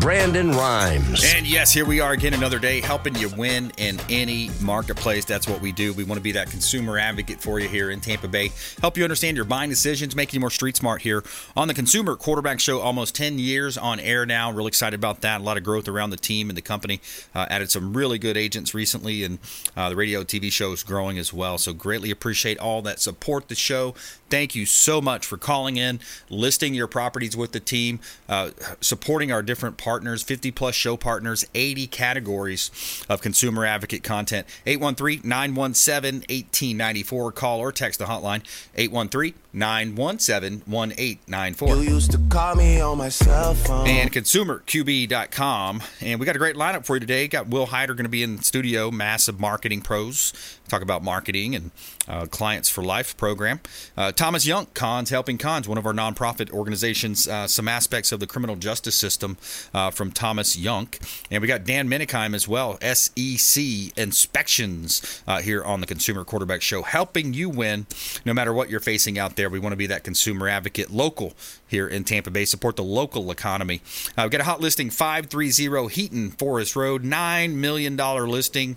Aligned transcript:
Brandon 0.00 0.50
Rimes. 0.50 1.22
And 1.34 1.46
yes, 1.46 1.72
here 1.72 1.84
we 1.84 2.00
are 2.00 2.12
again 2.12 2.34
another 2.34 2.58
day 2.58 2.80
helping 2.80 3.14
you 3.14 3.28
win 3.30 3.72
in 3.76 4.00
any 4.10 4.50
marketplace. 4.60 5.24
That's 5.24 5.48
what 5.48 5.60
we 5.60 5.70
do. 5.70 5.92
We 5.92 6.02
want 6.02 6.18
to 6.18 6.22
be 6.22 6.32
that 6.32 6.50
consumer 6.50 6.98
advocate 6.98 7.40
for 7.40 7.60
you 7.60 7.68
here 7.68 7.90
in 7.90 8.00
Tampa 8.00 8.26
Bay. 8.26 8.50
Help 8.80 8.96
you 8.96 9.04
understand 9.04 9.36
your 9.36 9.46
buying 9.46 9.70
decisions, 9.70 10.16
make 10.16 10.34
you 10.34 10.40
more 10.40 10.50
street 10.50 10.76
smart 10.76 11.02
here 11.02 11.22
on 11.56 11.68
the 11.68 11.74
Consumer 11.74 12.16
Quarterback 12.16 12.58
Show. 12.58 12.80
Almost 12.80 13.14
10 13.14 13.38
years 13.38 13.78
on 13.78 14.00
air 14.00 14.26
now. 14.26 14.50
Really 14.50 14.68
excited 14.68 14.98
about 14.98 15.20
that. 15.20 15.40
A 15.40 15.44
lot 15.44 15.56
of 15.56 15.62
growth 15.62 15.86
around 15.86 16.10
the 16.10 16.16
team 16.16 16.50
and 16.50 16.56
the 16.56 16.62
company. 16.62 17.00
Uh, 17.34 17.46
added 17.48 17.70
some 17.70 17.96
really 17.96 18.18
good 18.18 18.36
agents 18.36 18.74
recently, 18.74 19.22
and 19.22 19.38
uh, 19.76 19.88
the 19.88 19.96
radio 19.96 20.24
TV 20.24 20.50
show 20.50 20.72
is 20.72 20.82
growing 20.82 21.16
as 21.16 21.32
well. 21.32 21.58
So 21.58 21.72
greatly 21.72 22.10
appreciate 22.10 22.58
all 22.58 22.82
that 22.82 22.98
support 22.98 23.48
the 23.48 23.54
show. 23.54 23.94
Thank 24.28 24.56
you 24.56 24.66
so 24.66 25.00
much 25.00 25.24
for 25.24 25.36
calling 25.36 25.76
in, 25.76 26.00
listing 26.28 26.74
your 26.74 26.88
properties 26.88 27.36
with 27.36 27.52
the 27.52 27.60
team, 27.60 28.00
uh, 28.28 28.50
supporting 28.80 29.30
our 29.30 29.42
different 29.42 29.76
partners, 29.86 30.24
50 30.24 30.50
plus 30.50 30.74
show 30.74 30.96
partners, 30.96 31.46
80 31.54 31.86
categories 31.86 33.04
of 33.08 33.22
consumer 33.22 33.64
advocate 33.64 34.02
content. 34.02 34.44
813 34.66 35.20
917 35.22 36.22
1894. 36.22 37.30
Call 37.30 37.60
or 37.60 37.70
text 37.70 38.00
the 38.00 38.06
hotline 38.06 38.42
813 38.74 39.34
917 39.52 40.62
1894. 40.66 41.68
You 41.68 41.82
used 41.82 42.10
to 42.10 42.18
call 42.28 42.56
me 42.56 42.80
on 42.80 42.98
my 42.98 43.10
cell 43.10 43.54
phone. 43.54 43.86
And 43.86 44.12
consumerqb.com. 44.12 45.82
And 46.00 46.18
we 46.18 46.26
got 46.26 46.34
a 46.34 46.40
great 46.40 46.56
lineup 46.56 46.84
for 46.84 46.96
you 46.96 47.00
today. 47.00 47.28
Got 47.28 47.46
Will 47.46 47.66
Hyder 47.66 47.94
going 47.94 48.06
to 48.06 48.10
be 48.10 48.24
in 48.24 48.38
the 48.38 48.42
studio, 48.42 48.90
massive 48.90 49.38
marketing 49.38 49.82
pros. 49.82 50.32
Talk 50.66 50.82
about 50.82 51.04
marketing 51.04 51.54
and 51.54 51.70
uh, 52.08 52.26
Clients 52.26 52.68
for 52.68 52.82
Life 52.82 53.16
program. 53.16 53.60
Uh, 53.96 54.12
Thomas 54.12 54.46
Young, 54.46 54.66
Cons 54.74 55.10
Helping 55.10 55.38
Cons, 55.38 55.68
one 55.68 55.78
of 55.78 55.86
our 55.86 55.92
nonprofit 55.92 56.50
organizations, 56.50 57.26
uh, 57.28 57.46
some 57.46 57.68
aspects 57.68 58.12
of 58.12 58.20
the 58.20 58.26
criminal 58.26 58.56
justice 58.56 58.94
system 58.94 59.36
uh, 59.74 59.90
from 59.90 60.12
Thomas 60.12 60.56
Young. 60.56 60.88
And 61.30 61.42
we 61.42 61.48
got 61.48 61.64
Dan 61.64 61.88
Menikheim 61.88 62.34
as 62.34 62.46
well, 62.46 62.78
SEC 62.80 63.64
Inspections 63.96 65.22
uh, 65.26 65.40
here 65.40 65.64
on 65.64 65.80
the 65.80 65.86
Consumer 65.86 66.24
Quarterback 66.24 66.62
Show, 66.62 66.82
helping 66.82 67.34
you 67.34 67.48
win 67.48 67.86
no 68.24 68.32
matter 68.32 68.52
what 68.52 68.70
you're 68.70 68.80
facing 68.80 69.18
out 69.18 69.36
there. 69.36 69.48
We 69.48 69.58
want 69.58 69.72
to 69.72 69.76
be 69.76 69.86
that 69.86 70.04
consumer 70.04 70.48
advocate 70.48 70.90
local 70.90 71.34
here 71.66 71.88
in 71.88 72.04
Tampa 72.04 72.30
Bay, 72.30 72.44
support 72.44 72.76
the 72.76 72.84
local 72.84 73.30
economy. 73.30 73.80
Uh, 74.16 74.22
we've 74.22 74.30
got 74.30 74.40
a 74.40 74.44
hot 74.44 74.60
listing 74.60 74.90
530 74.90 75.88
Heaton 75.88 76.30
Forest 76.30 76.76
Road, 76.76 77.02
$9 77.02 77.54
million 77.54 77.96
listing 77.96 78.74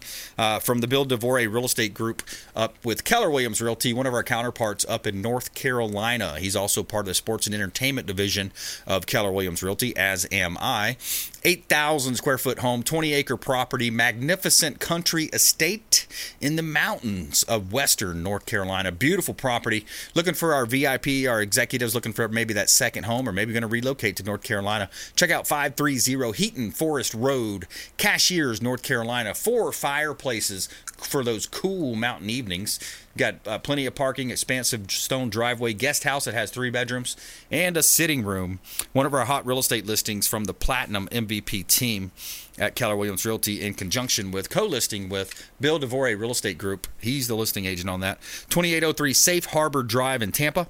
from 0.61 0.79
the 0.79 0.87
Bill 0.87 1.05
DeVore 1.05 1.47
Real 1.47 1.65
Estate 1.65 1.93
Group 1.93 2.23
up 2.55 2.83
with 2.83 3.03
Keller 3.19 3.31
Williams 3.31 3.59
Realty, 3.59 3.91
one 3.91 4.07
of 4.07 4.13
our 4.13 4.23
counterparts 4.23 4.85
up 4.87 5.05
in 5.05 5.21
North 5.21 5.53
Carolina. 5.53 6.39
He's 6.39 6.55
also 6.55 6.83
part 6.83 7.01
of 7.01 7.07
the 7.07 7.13
sports 7.13 7.47
and 7.47 7.53
entertainment 7.53 8.07
division 8.07 8.53
of 8.87 9.07
Keller 9.07 9.29
Williams 9.29 9.61
Realty, 9.61 9.93
as 9.97 10.25
am 10.31 10.57
I. 10.57 10.95
8,000 11.43 12.15
square 12.15 12.37
foot 12.37 12.59
home, 12.59 12.81
20 12.81 13.13
acre 13.13 13.35
property, 13.35 13.89
magnificent 13.91 14.79
country 14.79 15.25
estate 15.25 16.07
in 16.39 16.55
the 16.55 16.61
mountains 16.61 17.43
of 17.43 17.73
western 17.73 18.23
North 18.23 18.45
Carolina. 18.45 18.89
Beautiful 18.91 19.33
property. 19.33 19.85
Looking 20.15 20.33
for 20.33 20.53
our 20.53 20.65
VIP, 20.65 21.27
our 21.27 21.41
executives 21.41 21.93
looking 21.93 22.13
for 22.13 22.29
maybe 22.29 22.53
that 22.53 22.69
second 22.69 23.03
home 23.03 23.27
or 23.27 23.33
maybe 23.33 23.51
going 23.51 23.61
to 23.61 23.67
relocate 23.67 24.15
to 24.17 24.23
North 24.23 24.43
Carolina. 24.43 24.89
Check 25.17 25.29
out 25.29 25.45
530 25.45 26.37
Heaton 26.37 26.71
Forest 26.71 27.13
Road, 27.13 27.67
Cashiers, 27.97 28.61
North 28.61 28.83
Carolina. 28.83 29.33
Four 29.33 29.73
fireplaces 29.73 30.69
for 30.99 31.23
those 31.23 31.45
cool 31.45 31.95
mountain 31.95 32.29
evenings. 32.29 32.79
Got 33.17 33.35
uh, 33.47 33.59
plenty 33.59 33.85
of 33.85 33.95
parking, 33.95 34.29
expansive 34.29 34.89
stone 34.91 35.29
driveway, 35.29 35.73
guest 35.73 36.03
house 36.03 36.25
that 36.25 36.33
has 36.33 36.51
three 36.51 36.69
bedrooms, 36.69 37.17
and 37.51 37.75
a 37.75 37.83
sitting 37.83 38.23
room. 38.23 38.59
One 38.93 39.05
of 39.05 39.13
our 39.13 39.25
hot 39.25 39.45
real 39.45 39.59
estate 39.59 39.85
listings 39.85 40.27
from 40.27 40.45
the 40.45 40.53
Platinum 40.53 41.07
MVP 41.11 41.67
team 41.67 42.11
at 42.57 42.75
Keller 42.75 42.95
Williams 42.95 43.25
Realty 43.25 43.61
in 43.61 43.73
conjunction 43.73 44.31
with 44.31 44.49
co-listing 44.49 45.09
with 45.09 45.49
Bill 45.59 45.79
DeVore 45.79 46.15
Real 46.15 46.31
Estate 46.31 46.57
Group. 46.57 46.87
He's 46.99 47.27
the 47.27 47.35
listing 47.35 47.65
agent 47.65 47.89
on 47.89 48.01
that. 48.01 48.19
2803 48.49 49.13
Safe 49.13 49.45
Harbor 49.45 49.83
Drive 49.83 50.21
in 50.21 50.31
Tampa. 50.31 50.67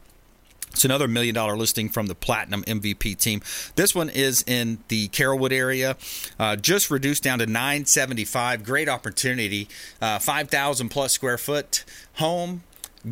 It's 0.80 0.86
another 0.86 1.10
million 1.10 1.36
dollar 1.36 1.58
listing 1.58 1.90
from 1.90 2.08
the 2.08 2.16
Platinum 2.16 2.64
MVP 2.64 3.18
team. 3.18 3.42
This 3.76 3.94
one 3.94 4.08
is 4.08 4.46
in 4.48 4.78
the 4.88 5.10
Carrollwood 5.10 5.52
area, 5.52 5.98
uh, 6.40 6.56
just 6.56 6.90
reduced 6.90 7.22
down 7.22 7.40
to 7.40 7.46
975. 7.46 8.64
Great 8.64 8.88
opportunity, 8.88 9.68
uh, 10.02 10.20
5,000 10.20 10.88
plus 10.88 11.12
square 11.12 11.38
foot 11.38 11.84
home. 12.14 12.64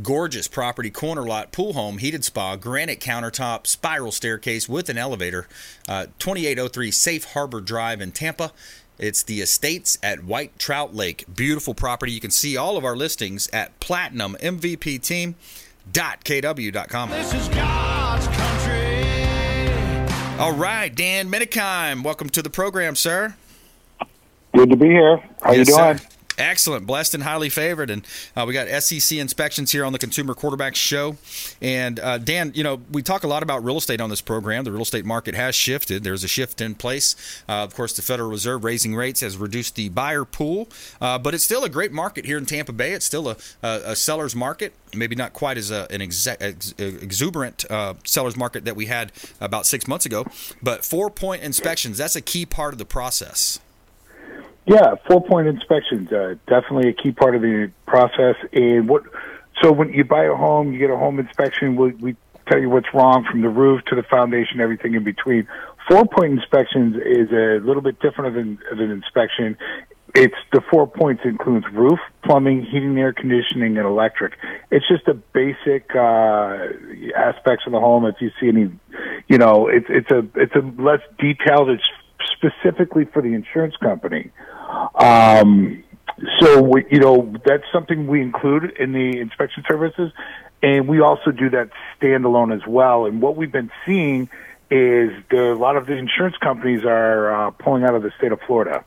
Gorgeous 0.01 0.47
property, 0.47 0.89
corner 0.89 1.23
lot, 1.23 1.51
pool 1.51 1.73
home, 1.73 1.97
heated 1.97 2.23
spa, 2.23 2.56
granite 2.56 3.01
countertop, 3.01 3.67
spiral 3.67 4.13
staircase 4.13 4.69
with 4.69 4.88
an 4.88 4.97
elevator. 4.97 5.45
Uh, 5.89 6.06
2803 6.19 6.89
Safe 6.89 7.25
Harbor 7.33 7.59
Drive 7.59 8.00
in 8.00 8.13
Tampa. 8.13 8.53
It's 8.97 9.23
the 9.23 9.41
Estates 9.41 9.97
at 10.01 10.23
White 10.23 10.57
Trout 10.57 10.95
Lake. 10.95 11.25
Beautiful 11.35 11.73
property. 11.73 12.13
You 12.13 12.22
can 12.22 12.31
see 12.31 12.56
all 12.56 12.77
of 12.77 12.85
our 12.85 12.95
listings 12.95 13.50
at 13.51 13.77
Platinum 13.81 14.38
MVP 14.39 15.01
Team 15.01 15.35
kw.com. 15.94 17.09
This 17.09 17.34
is 17.34 17.48
God's 17.50 18.28
country. 18.28 19.03
All 20.40 20.53
right, 20.53 20.94
Dan 20.94 21.30
Menikheim, 21.31 22.03
welcome 22.03 22.30
to 22.30 22.42
the 22.42 22.50
program, 22.50 22.96
sir. 22.96 23.36
Good 24.56 24.70
to 24.70 24.75
be 24.75 24.88
here. 24.88 25.18
How 25.42 25.52
Yes, 25.53 25.68
you 25.68 25.75
doing? 25.75 25.98
sir. 25.98 26.06
Excellent, 26.38 26.86
blessed 26.86 27.16
and 27.16 27.24
highly 27.24 27.50
favored, 27.50 27.90
and 27.90 28.06
uh, 28.36 28.46
we 28.48 28.53
got 28.53 28.68
SEC 28.84 29.18
inspections 29.18 29.72
here 29.72 29.84
on 29.84 29.92
the 29.92 29.98
Consumer 29.98 30.36
Quarterback 30.36 30.75
Show. 30.75 31.18
And 31.64 32.00
uh, 32.00 32.20
Dan, 32.20 32.52
you 32.53 32.64
know 32.64 32.80
we 32.92 33.02
talk 33.02 33.24
a 33.24 33.28
lot 33.28 33.42
about 33.42 33.64
real 33.64 33.78
estate 33.78 34.00
on 34.00 34.12
this 34.12 34.22
program. 34.22 34.64
The 34.64 34.72
real 34.72 34.84
estate 34.84 35.03
market 35.03 35.34
has 35.34 35.56
shifted. 35.56 36.03
There's 36.03 36.24
a 36.24 36.28
shift 36.28 36.62
in 36.62 36.75
place. 36.75 37.16
Uh, 37.50 37.64
of 37.64 37.74
course, 37.74 37.96
the 37.96 38.03
Federal 38.03 38.30
Reserve 38.30 38.64
raising 38.64 38.96
rates 38.96 39.22
has 39.22 39.36
reduced 39.36 39.75
the 39.75 39.90
buyer 39.90 40.25
pool, 40.25 40.70
uh, 41.02 41.18
but 41.18 41.34
it's 41.34 41.44
still 41.44 41.64
a 41.64 41.70
great 41.70 41.92
market 41.92 42.25
here 42.25 42.38
in 42.38 42.46
Tampa 42.46 42.72
Bay. 42.72 42.92
It's 42.92 43.06
still 43.06 43.30
a, 43.30 43.38
a, 43.64 43.81
a 43.86 43.96
seller's 43.96 44.36
market. 44.36 44.74
Maybe 44.94 45.16
not 45.16 45.34
quite 45.34 45.58
as 45.58 45.72
a, 45.72 45.88
an 45.90 46.02
ex- 46.04 46.28
exuberant 46.78 47.66
uh, 47.72 47.96
seller's 48.04 48.38
market 48.38 48.64
that 48.66 48.75
we 48.75 48.86
had 48.86 49.12
about 49.42 49.66
six 49.66 49.88
months 49.88 50.06
ago, 50.06 50.25
but 50.62 50.86
four 50.86 51.09
point 51.09 51.42
inspections. 51.42 51.98
That's 51.98 52.16
a 52.16 52.22
key 52.22 52.46
part 52.46 52.74
of 52.74 52.78
the 52.78 52.86
process. 52.86 53.59
Yeah, 54.67 54.95
four 55.07 55.23
point 55.23 55.47
inspections 55.47 56.11
uh, 56.11 56.35
definitely 56.45 56.89
a 56.89 56.94
key 56.94 57.13
part 57.13 57.35
of 57.35 57.41
the 57.41 57.72
process. 57.88 58.35
And 58.51 58.89
what? 58.89 59.03
So 59.63 59.72
when 59.72 59.94
you 59.94 60.03
buy 60.03 60.25
a 60.25 60.35
home, 60.35 60.73
you 60.73 60.79
get 60.79 60.89
a 60.89 60.97
home 60.97 61.19
inspection. 61.19 61.78
We, 61.78 61.94
we 61.94 62.16
tell 62.47 62.59
you 62.59 62.69
what's 62.69 62.94
wrong 62.94 63.25
from 63.31 63.41
the 63.41 63.50
roof 63.50 63.81
to 63.85 63.95
the 63.95 64.03
foundation, 64.03 64.59
everything 64.59 64.94
in 64.94 65.06
between. 65.06 65.47
Four 65.89 66.06
point 66.06 66.33
inspections 66.33 66.97
is 66.97 67.31
a 67.31 67.66
little 67.66 67.81
bit 67.81 68.01
different 68.01 68.35
of 68.35 68.44
an, 68.44 68.59
of 68.69 68.79
an 68.79 68.91
inspection. 68.91 69.57
It's 70.13 70.35
the 70.51 70.61
four 70.69 70.85
points 70.85 71.22
includes 71.23 71.66
roof, 71.72 72.00
plumbing, 72.25 72.63
heating, 72.63 72.97
air 72.97 73.13
conditioning, 73.13 73.77
and 73.77 73.88
electric. 73.88 74.33
It's 74.69 74.88
just 74.88 75.07
a 75.07 75.13
basic 75.13 75.95
uh, 75.95 76.57
aspects 77.16 77.66
of 77.67 77.72
the 77.72 77.79
home. 77.79 78.06
If 78.06 78.16
you 78.19 78.31
see 78.39 78.50
any, 78.50 78.69
you 79.29 79.38
know, 79.38 79.67
it's 79.67 79.85
it's 79.89 80.11
a 80.11 80.27
it's 80.35 80.56
a 80.56 80.81
less 80.81 81.01
detailed. 81.19 81.69
It's 81.69 81.83
specifically 82.38 83.06
for 83.06 83.22
the 83.22 83.34
insurance 83.34 83.75
company. 83.78 84.31
Um, 84.95 85.84
so 86.39 86.62
we, 86.62 86.86
you 86.89 87.00
know 87.00 87.34
that's 87.45 87.63
something 87.72 88.07
we 88.07 88.22
include 88.22 88.75
in 88.80 88.92
the 88.94 89.19
inspection 89.19 89.63
services, 89.68 90.12
and 90.63 90.88
we 90.88 91.00
also 91.00 91.31
do 91.31 91.50
that 91.51 91.69
standalone 92.00 92.56
as 92.56 92.66
well. 92.68 93.06
And 93.06 93.22
what 93.22 93.36
we've 93.36 93.51
been 93.51 93.72
seeing 93.86 94.30
is 94.69 95.12
the, 95.30 95.54
a 95.54 95.60
lot 95.60 95.78
of 95.78 95.86
the 95.86 95.94
insurance 95.94 96.36
companies 96.38 96.84
are 96.86 97.48
uh, 97.48 97.51
pulling 97.51 97.84
out 97.84 97.95
of 97.95 98.04
the 98.04 98.12
state 98.18 98.31
of 98.31 98.40
Florida. 98.48 98.83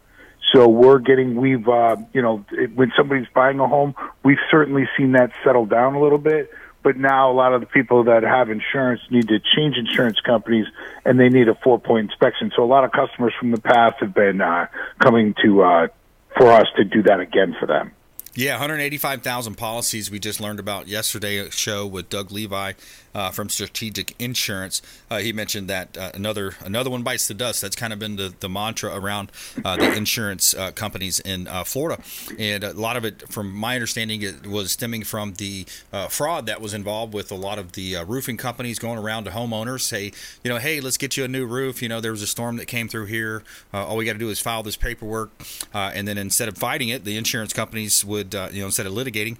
So 0.52 0.68
we're 0.68 0.98
getting 0.98 1.36
we've 1.36 1.68
uh, 1.68 1.96
you 2.12 2.22
know 2.22 2.44
it, 2.52 2.74
when 2.74 2.92
somebody's 2.96 3.28
buying 3.34 3.60
a 3.60 3.68
home, 3.68 3.94
we've 4.24 4.38
certainly 4.50 4.88
seen 4.96 5.12
that 5.12 5.30
settle 5.44 5.66
down 5.66 5.94
a 5.94 6.02
little 6.02 6.18
bit. 6.18 6.50
But 6.82 6.96
now 6.96 7.30
a 7.30 7.34
lot 7.34 7.52
of 7.52 7.60
the 7.60 7.66
people 7.66 8.04
that 8.04 8.22
have 8.22 8.48
insurance 8.48 9.00
need 9.10 9.28
to 9.28 9.38
change 9.56 9.76
insurance 9.76 10.18
companies, 10.20 10.66
and 11.04 11.20
they 11.20 11.28
need 11.28 11.48
a 11.48 11.54
four-point 11.54 12.10
inspection. 12.10 12.50
So 12.56 12.64
a 12.64 12.64
lot 12.64 12.84
of 12.84 12.92
customers 12.92 13.34
from 13.38 13.50
the 13.50 13.60
past 13.60 13.96
have 14.00 14.14
been 14.14 14.40
uh, 14.40 14.66
coming 14.98 15.34
to 15.44 15.62
uh, 15.62 15.88
for 16.36 16.50
us 16.52 16.66
to 16.76 16.84
do 16.84 17.02
that 17.02 17.20
again 17.20 17.54
for 17.58 17.66
them. 17.66 17.92
Yeah, 18.32 18.52
185,000 18.52 19.56
policies 19.56 20.08
we 20.08 20.20
just 20.20 20.40
learned 20.40 20.60
about 20.60 20.86
yesterday 20.86 21.50
show 21.50 21.84
with 21.84 22.08
Doug 22.08 22.30
Levi 22.30 22.74
uh, 23.14 23.30
from 23.30 23.48
Strategic 23.48 24.14
Insurance. 24.20 24.82
Uh, 25.10 25.18
he 25.18 25.32
mentioned 25.32 25.68
that 25.68 25.96
uh, 25.96 26.10
another 26.14 26.54
another 26.60 26.90
one 26.90 27.02
bites 27.02 27.26
the 27.26 27.34
dust. 27.34 27.60
That's 27.60 27.76
kind 27.76 27.92
of 27.92 27.98
been 27.98 28.16
the, 28.16 28.32
the 28.40 28.48
mantra 28.48 28.94
around 28.94 29.32
uh, 29.64 29.76
the 29.76 29.92
insurance 29.96 30.54
uh, 30.54 30.70
companies 30.72 31.20
in 31.20 31.48
uh, 31.48 31.64
Florida, 31.64 32.02
and 32.38 32.62
a 32.62 32.72
lot 32.72 32.96
of 32.96 33.04
it, 33.04 33.28
from 33.28 33.52
my 33.52 33.74
understanding, 33.74 34.22
it 34.22 34.46
was 34.46 34.72
stemming 34.72 35.04
from 35.04 35.34
the 35.34 35.66
fraud 36.08 36.46
that 36.46 36.60
was 36.60 36.74
involved 36.74 37.14
with 37.14 37.32
a 37.32 37.36
lot 37.36 37.58
of 37.58 37.72
the 37.72 37.96
roofing 38.06 38.36
companies 38.36 38.78
going 38.78 38.98
around 38.98 39.24
to 39.24 39.30
homeowners, 39.30 39.80
say, 39.80 40.12
you 40.44 40.50
know, 40.50 40.58
hey, 40.58 40.80
let's 40.80 40.96
get 40.96 41.16
you 41.16 41.24
a 41.24 41.28
new 41.28 41.46
roof. 41.46 41.82
You 41.82 41.88
know, 41.88 42.00
there 42.00 42.12
was 42.12 42.22
a 42.22 42.26
storm 42.26 42.56
that 42.56 42.66
came 42.66 42.88
through 42.88 43.06
here. 43.06 43.42
all 43.72 43.96
we 43.96 44.04
got 44.04 44.12
to 44.12 44.18
do 44.18 44.30
is 44.30 44.38
file 44.40 44.62
this 44.62 44.76
paperwork, 44.76 45.30
and 45.72 46.06
then 46.06 46.18
instead 46.18 46.48
of 46.48 46.56
fighting 46.56 46.88
it, 46.88 47.04
the 47.04 47.16
insurance 47.16 47.52
companies 47.52 48.04
would, 48.04 48.19
you 48.52 48.60
know, 48.60 48.66
instead 48.66 48.86
of 48.86 48.92
litigating, 48.92 49.36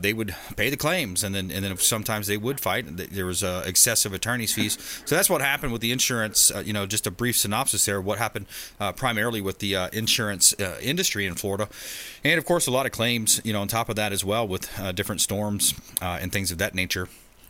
they 0.00 0.12
would 0.12 0.34
pay 0.56 0.70
the 0.70 0.76
claims, 0.76 1.24
and 1.24 1.34
then 1.34 1.50
and 1.50 1.64
then 1.64 1.76
sometimes 1.76 2.26
they 2.26 2.36
would 2.36 2.60
fight 2.60 2.86
there 2.96 3.26
was 3.26 3.42
uh, 3.42 3.62
excessive 3.66 4.12
attorney's 4.12 4.52
fees. 4.52 4.78
So 5.04 5.14
that's 5.14 5.30
what 5.30 5.40
happened 5.40 5.72
with 5.72 5.82
the 5.82 5.92
insurance. 5.92 6.50
Uh, 6.50 6.60
you 6.60 6.72
know, 6.72 6.86
just 6.86 7.06
a 7.06 7.10
brief 7.10 7.36
synopsis 7.36 7.84
there. 7.84 8.00
What 8.00 8.18
happened 8.18 8.46
uh, 8.78 8.92
primarily 8.92 9.40
with 9.40 9.58
the 9.58 9.76
uh, 9.76 9.88
insurance 9.92 10.54
uh, 10.60 10.78
industry 10.80 11.26
in 11.26 11.34
Florida, 11.34 11.68
and 12.24 12.38
of 12.38 12.44
course 12.44 12.66
a 12.66 12.70
lot 12.70 12.86
of 12.86 12.92
claims. 12.92 13.40
You 13.44 13.52
know, 13.52 13.60
on 13.60 13.68
top 13.68 13.88
of 13.88 13.96
that 13.96 14.12
as 14.12 14.24
well 14.24 14.46
with 14.46 14.70
uh, 14.78 14.92
different 14.92 15.20
storms 15.20 15.74
and 16.00 16.32
things 16.32 16.50
of 16.50 16.58
that 16.58 16.74
nature. 16.74 17.08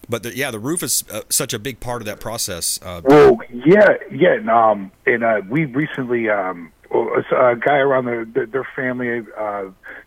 But 0.08 0.22
the, 0.22 0.34
yeah, 0.34 0.50
the 0.50 0.58
roof 0.58 0.82
is 0.82 1.04
such 1.28 1.52
a 1.52 1.58
big 1.58 1.78
part 1.78 2.02
of 2.02 2.06
that 2.06 2.20
process. 2.20 2.80
well, 2.82 3.38
yeah, 3.52 3.88
yeah, 4.10 4.34
and, 4.34 4.50
um, 4.50 4.92
and 5.06 5.48
we 5.48 5.66
recently. 5.66 6.28
Um, 6.28 6.72
a 6.90 7.56
guy 7.56 7.76
around 7.76 8.06
the, 8.06 8.46
their 8.50 8.66
family, 8.76 9.20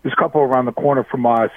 this 0.04 0.14
couple 0.16 0.42
around 0.42 0.66
the 0.66 0.72
corner 0.72 1.04
from 1.04 1.26
us, 1.26 1.52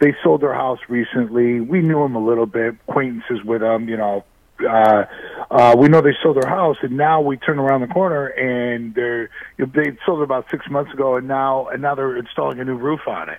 they 0.00 0.14
sold 0.24 0.40
their 0.40 0.54
house 0.54 0.80
recently. 0.88 1.60
We 1.60 1.80
knew 1.80 2.02
them 2.02 2.16
a 2.16 2.24
little 2.24 2.46
bit, 2.46 2.74
acquaintances 2.88 3.44
with 3.44 3.60
them, 3.60 3.88
you 3.88 3.96
know. 3.96 4.24
Uh, 4.68 5.04
uh, 5.50 5.74
we 5.76 5.88
know 5.88 6.00
they 6.00 6.14
sold 6.22 6.36
their 6.40 6.48
house, 6.48 6.76
and 6.82 6.96
now 6.96 7.20
we 7.20 7.36
turn 7.36 7.58
around 7.58 7.80
the 7.80 7.86
corner 7.88 8.26
and 8.26 8.94
they're 8.94 9.28
they 9.58 9.96
sold 10.06 10.20
it 10.20 10.24
about 10.24 10.46
six 10.50 10.68
months 10.70 10.92
ago, 10.92 11.16
and 11.16 11.26
now 11.26 11.68
and 11.68 11.82
now 11.82 11.94
they're 11.94 12.16
installing 12.16 12.60
a 12.60 12.64
new 12.64 12.76
roof 12.76 13.00
on 13.06 13.28
it. 13.28 13.38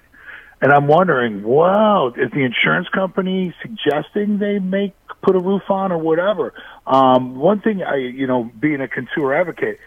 And 0.61 0.71
I'm 0.71 0.87
wondering, 0.87 1.43
wow, 1.43 2.13
is 2.15 2.31
the 2.31 2.43
insurance 2.43 2.87
company 2.89 3.53
suggesting 3.61 4.39
they 4.39 4.59
make 4.59 4.93
put 5.21 5.35
a 5.35 5.39
roof 5.39 5.63
on 5.69 5.91
or 5.91 5.97
whatever? 5.97 6.53
Um, 6.87 7.35
one 7.35 7.59
thing 7.61 7.83
I, 7.83 7.95
you 7.97 8.27
know, 8.27 8.49
being 8.59 8.79
a 8.79 8.87
consumer 8.87 9.33
advocate, 9.33 9.79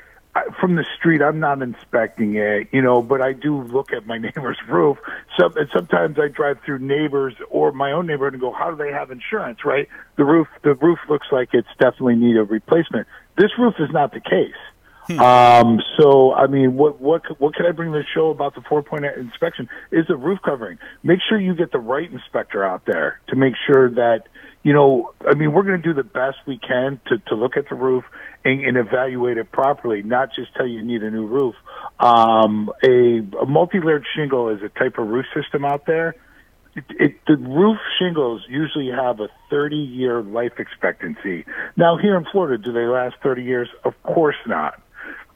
from 0.60 0.76
the 0.76 0.84
street, 0.96 1.22
I'm 1.22 1.40
not 1.40 1.62
inspecting 1.62 2.36
it, 2.36 2.68
you 2.72 2.82
know, 2.82 3.02
but 3.02 3.22
I 3.22 3.32
do 3.32 3.62
look 3.62 3.92
at 3.92 4.06
my 4.06 4.18
neighbor's 4.26 4.58
roof. 4.68 4.98
So, 5.36 5.50
and 5.54 5.68
sometimes 5.72 6.18
I 6.18 6.28
drive 6.28 6.58
through 6.64 6.80
neighbors 6.80 7.34
or 7.50 7.72
my 7.72 7.92
own 7.92 8.06
neighborhood 8.06 8.34
and 8.34 8.40
go, 8.40 8.52
how 8.52 8.70
do 8.70 8.76
they 8.76 8.92
have 8.92 9.10
insurance, 9.10 9.64
right? 9.64 9.88
The 10.16 10.24
roof, 10.24 10.48
the 10.62 10.74
roof 10.74 10.98
looks 11.08 11.26
like 11.30 11.50
it's 11.52 11.68
definitely 11.78 12.16
need 12.16 12.36
a 12.36 12.44
replacement. 12.44 13.06
This 13.36 13.50
roof 13.58 13.74
is 13.78 13.90
not 13.90 14.12
the 14.12 14.20
case. 14.20 14.54
Hmm. 15.08 15.20
Um, 15.20 15.80
so, 16.00 16.34
I 16.34 16.48
mean, 16.48 16.74
what, 16.74 17.00
what, 17.00 17.22
what 17.40 17.54
can 17.54 17.66
I 17.66 17.70
bring 17.70 17.92
to 17.92 17.98
the 17.98 18.04
show 18.12 18.30
about 18.30 18.54
the 18.54 18.60
four 18.62 18.82
point 18.82 19.04
inspection 19.04 19.68
is 19.92 20.06
the 20.08 20.16
roof 20.16 20.40
covering. 20.44 20.78
Make 21.04 21.20
sure 21.28 21.40
you 21.40 21.54
get 21.54 21.70
the 21.70 21.78
right 21.78 22.10
inspector 22.10 22.64
out 22.64 22.86
there 22.86 23.20
to 23.28 23.36
make 23.36 23.54
sure 23.66 23.88
that, 23.90 24.26
you 24.66 24.72
know, 24.72 25.12
I 25.24 25.34
mean, 25.34 25.52
we're 25.52 25.62
going 25.62 25.80
to 25.80 25.88
do 25.88 25.94
the 25.94 26.02
best 26.02 26.38
we 26.44 26.58
can 26.58 27.00
to, 27.06 27.18
to 27.28 27.36
look 27.36 27.56
at 27.56 27.68
the 27.68 27.76
roof 27.76 28.02
and, 28.44 28.64
and 28.64 28.76
evaluate 28.76 29.38
it 29.38 29.52
properly, 29.52 30.02
not 30.02 30.30
just 30.34 30.52
tell 30.56 30.66
you 30.66 30.80
you 30.80 30.84
need 30.84 31.04
a 31.04 31.10
new 31.12 31.24
roof. 31.24 31.54
Um, 32.00 32.72
a, 32.82 33.18
a 33.40 33.46
multi-layered 33.46 34.04
shingle 34.16 34.48
is 34.48 34.64
a 34.64 34.68
type 34.68 34.98
of 34.98 35.06
roof 35.06 35.24
system 35.32 35.64
out 35.64 35.86
there. 35.86 36.16
It, 36.74 36.84
it, 36.98 37.14
the 37.28 37.36
roof 37.36 37.78
shingles 38.00 38.42
usually 38.48 38.90
have 38.90 39.20
a 39.20 39.28
30 39.50 39.76
year 39.76 40.20
life 40.20 40.54
expectancy. 40.58 41.44
Now, 41.76 41.96
here 41.96 42.16
in 42.16 42.24
Florida, 42.32 42.60
do 42.60 42.72
they 42.72 42.86
last 42.86 43.14
30 43.22 43.44
years? 43.44 43.68
Of 43.84 43.92
course 44.02 44.34
not. 44.48 44.82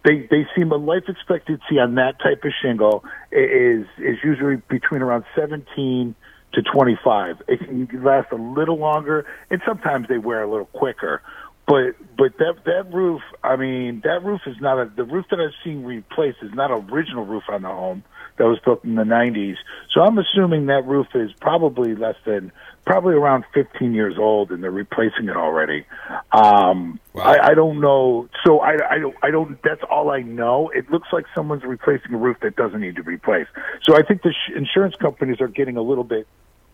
They 0.04 0.26
they 0.28 0.46
seem 0.56 0.72
a 0.72 0.76
life 0.76 1.04
expectancy 1.06 1.78
on 1.78 1.94
that 1.96 2.18
type 2.18 2.42
of 2.42 2.50
shingle 2.60 3.04
is 3.30 3.86
is 3.98 4.16
usually 4.24 4.56
between 4.68 5.02
around 5.02 5.24
17 5.36 6.16
to 6.54 6.62
25. 6.62 7.42
It 7.48 7.60
can 7.60 7.88
last 8.02 8.32
a 8.32 8.36
little 8.36 8.78
longer, 8.78 9.26
and 9.50 9.60
sometimes 9.66 10.08
they 10.08 10.18
wear 10.18 10.42
a 10.42 10.50
little 10.50 10.66
quicker. 10.66 11.22
But 11.66 11.94
but 12.16 12.36
that 12.38 12.64
that 12.64 12.92
roof, 12.92 13.20
I 13.44 13.56
mean, 13.56 14.00
that 14.04 14.24
roof 14.24 14.40
is 14.46 14.56
not 14.60 14.80
a 14.80 14.90
the 14.94 15.04
roof 15.04 15.26
that 15.30 15.38
I've 15.38 15.54
seen 15.62 15.84
replaced 15.84 16.38
is 16.42 16.52
not 16.52 16.70
original 16.70 17.24
roof 17.24 17.44
on 17.48 17.62
the 17.62 17.68
home 17.68 18.02
that 18.40 18.46
was 18.46 18.58
built 18.64 18.82
in 18.84 18.94
the 18.94 19.04
90s. 19.04 19.56
So 19.92 20.00
I'm 20.00 20.16
assuming 20.16 20.66
that 20.66 20.86
roof 20.86 21.08
is 21.14 21.30
probably 21.40 21.94
less 21.94 22.16
than 22.24 22.50
probably 22.86 23.12
around 23.12 23.44
15 23.52 23.92
years 23.92 24.16
old, 24.18 24.50
and 24.50 24.62
they're 24.62 24.70
replacing 24.70 25.28
it 25.28 25.36
already. 25.36 25.84
Um, 26.32 26.98
wow. 27.12 27.24
I, 27.24 27.50
I 27.50 27.54
don't 27.54 27.80
know. 27.80 28.28
So 28.46 28.60
I, 28.60 28.76
I 28.90 28.98
don't. 28.98 29.16
I 29.22 29.30
don't. 29.30 29.58
That's 29.62 29.82
all 29.90 30.10
I 30.10 30.22
know. 30.22 30.70
It 30.74 30.90
looks 30.90 31.08
like 31.12 31.26
someone's 31.34 31.64
replacing 31.64 32.14
a 32.14 32.16
roof 32.16 32.38
that 32.40 32.56
doesn't 32.56 32.80
need 32.80 32.96
to 32.96 33.04
be 33.04 33.12
replaced. 33.12 33.50
So 33.82 33.94
I 33.94 34.02
think 34.02 34.22
the 34.22 34.32
sh- 34.32 34.52
insurance 34.56 34.94
companies 34.96 35.40
are 35.42 35.48
getting 35.48 35.76
a 35.76 35.82
little 35.82 36.04
bit 36.04 36.26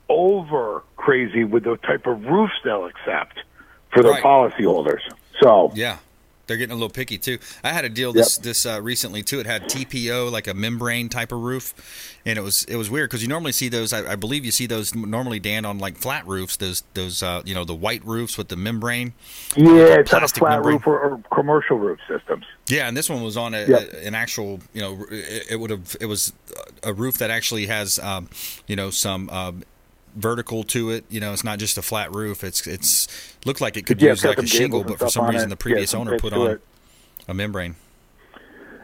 over 0.09 0.85
crazy 0.97 1.43
with 1.43 1.65
the 1.65 1.77
type 1.79 2.07
of 2.07 2.23
roofs 2.23 2.55
they'll 2.65 2.87
accept 2.87 3.41
for 3.93 4.05
their 4.05 4.13
right. 4.13 4.23
policyholders. 4.23 5.01
So 5.43 5.73
yeah, 5.75 5.99
they're 6.47 6.57
getting 6.57 6.73
a 6.73 6.77
little 6.77 6.91
picky 6.91 7.19
too. 7.19 7.39
I 7.65 7.73
had 7.73 7.85
a 7.85 7.89
deal 7.89 8.13
this 8.13 8.39
yep. 8.39 8.45
this 8.45 8.67
uh, 8.67 8.81
recently 8.81 9.23
too. 9.23 9.41
It 9.41 9.47
had 9.47 9.65
TPO, 9.65 10.31
like 10.31 10.47
a 10.47 10.55
membrane 10.55 11.09
type 11.09 11.33
of 11.33 11.41
roof, 11.41 12.19
and 12.25 12.39
it 12.39 12.43
was 12.43 12.65
it 12.65 12.77
was 12.77 12.91
weird 12.91 13.11
because 13.11 13.23
you 13.23 13.29
normally 13.29 13.53
see 13.53 13.69
those. 13.69 13.93
I, 13.93 14.13
I, 14.13 14.17
believe 14.17 14.45
you 14.45 14.53
see 14.53 14.67
those 14.67 14.95
normally 14.95 15.41
Dan 15.41 15.65
on 15.65 15.79
like 15.79 15.97
flat 15.97 16.27
roofs. 16.27 16.57
Those 16.57 16.83
those 16.95 17.23
uh, 17.23 17.43
you 17.45 17.55
know 17.55 17.65
the 17.65 17.75
white 17.75 18.05
roofs 18.05 18.39
with 18.39 18.49
the 18.49 18.57
membrane. 18.57 19.15
Yeah, 19.57 19.99
it's 19.99 20.15
on 20.15 20.23
a 20.23 20.29
flat 20.29 20.57
membrane. 20.57 20.75
roof 20.77 20.87
or, 20.87 21.01
or, 21.01 21.23
commercial 21.33 21.79
roof 21.79 21.99
systems. 22.09 22.45
Yeah, 22.69 22.89
and 22.89 22.97
this 22.97 23.11
one 23.11 23.23
was 23.23 23.37
on 23.37 23.55
a, 23.55 23.67
yep. 23.67 23.93
a, 23.93 24.07
an 24.07 24.15
actual. 24.15 24.61
You 24.73 24.83
know, 24.83 25.07
it, 25.11 25.53
it 25.53 25.57
would 25.61 25.71
have. 25.71 25.97
It 26.01 26.07
was 26.07 26.33
a 26.83 26.93
roof 26.93 27.19
that 27.19 27.31
actually 27.31 27.67
has, 27.67 27.99
um, 27.99 28.29
you 28.67 28.77
know, 28.77 28.91
some. 28.91 29.29
Um, 29.31 29.65
vertical 30.17 30.65
to 30.65 30.91
it. 30.91 31.05
You 31.09 31.21
know, 31.21 31.33
it's 31.33 31.45
not 31.45 31.59
just 31.59 31.79
a 31.79 31.83
flat 31.83 32.13
roof. 32.15 32.43
It's 32.43 32.67
it's 32.67 33.37
looked 33.45 33.61
like 33.61 33.77
it 33.77 33.87
could 33.87 34.03
yeah, 34.03 34.11
use 34.11 34.25
like 34.25 34.39
a 34.39 34.47
shingle, 34.47 34.83
but 34.83 34.99
for 34.99 35.09
some 35.09 35.29
reason 35.29 35.51
the 35.51 35.57
previous 35.57 35.93
yeah, 35.93 36.01
owner 36.01 36.19
put 36.19 36.33
on 36.33 36.51
it. 36.53 36.61
a 37.29 37.35
membrane. 37.35 37.77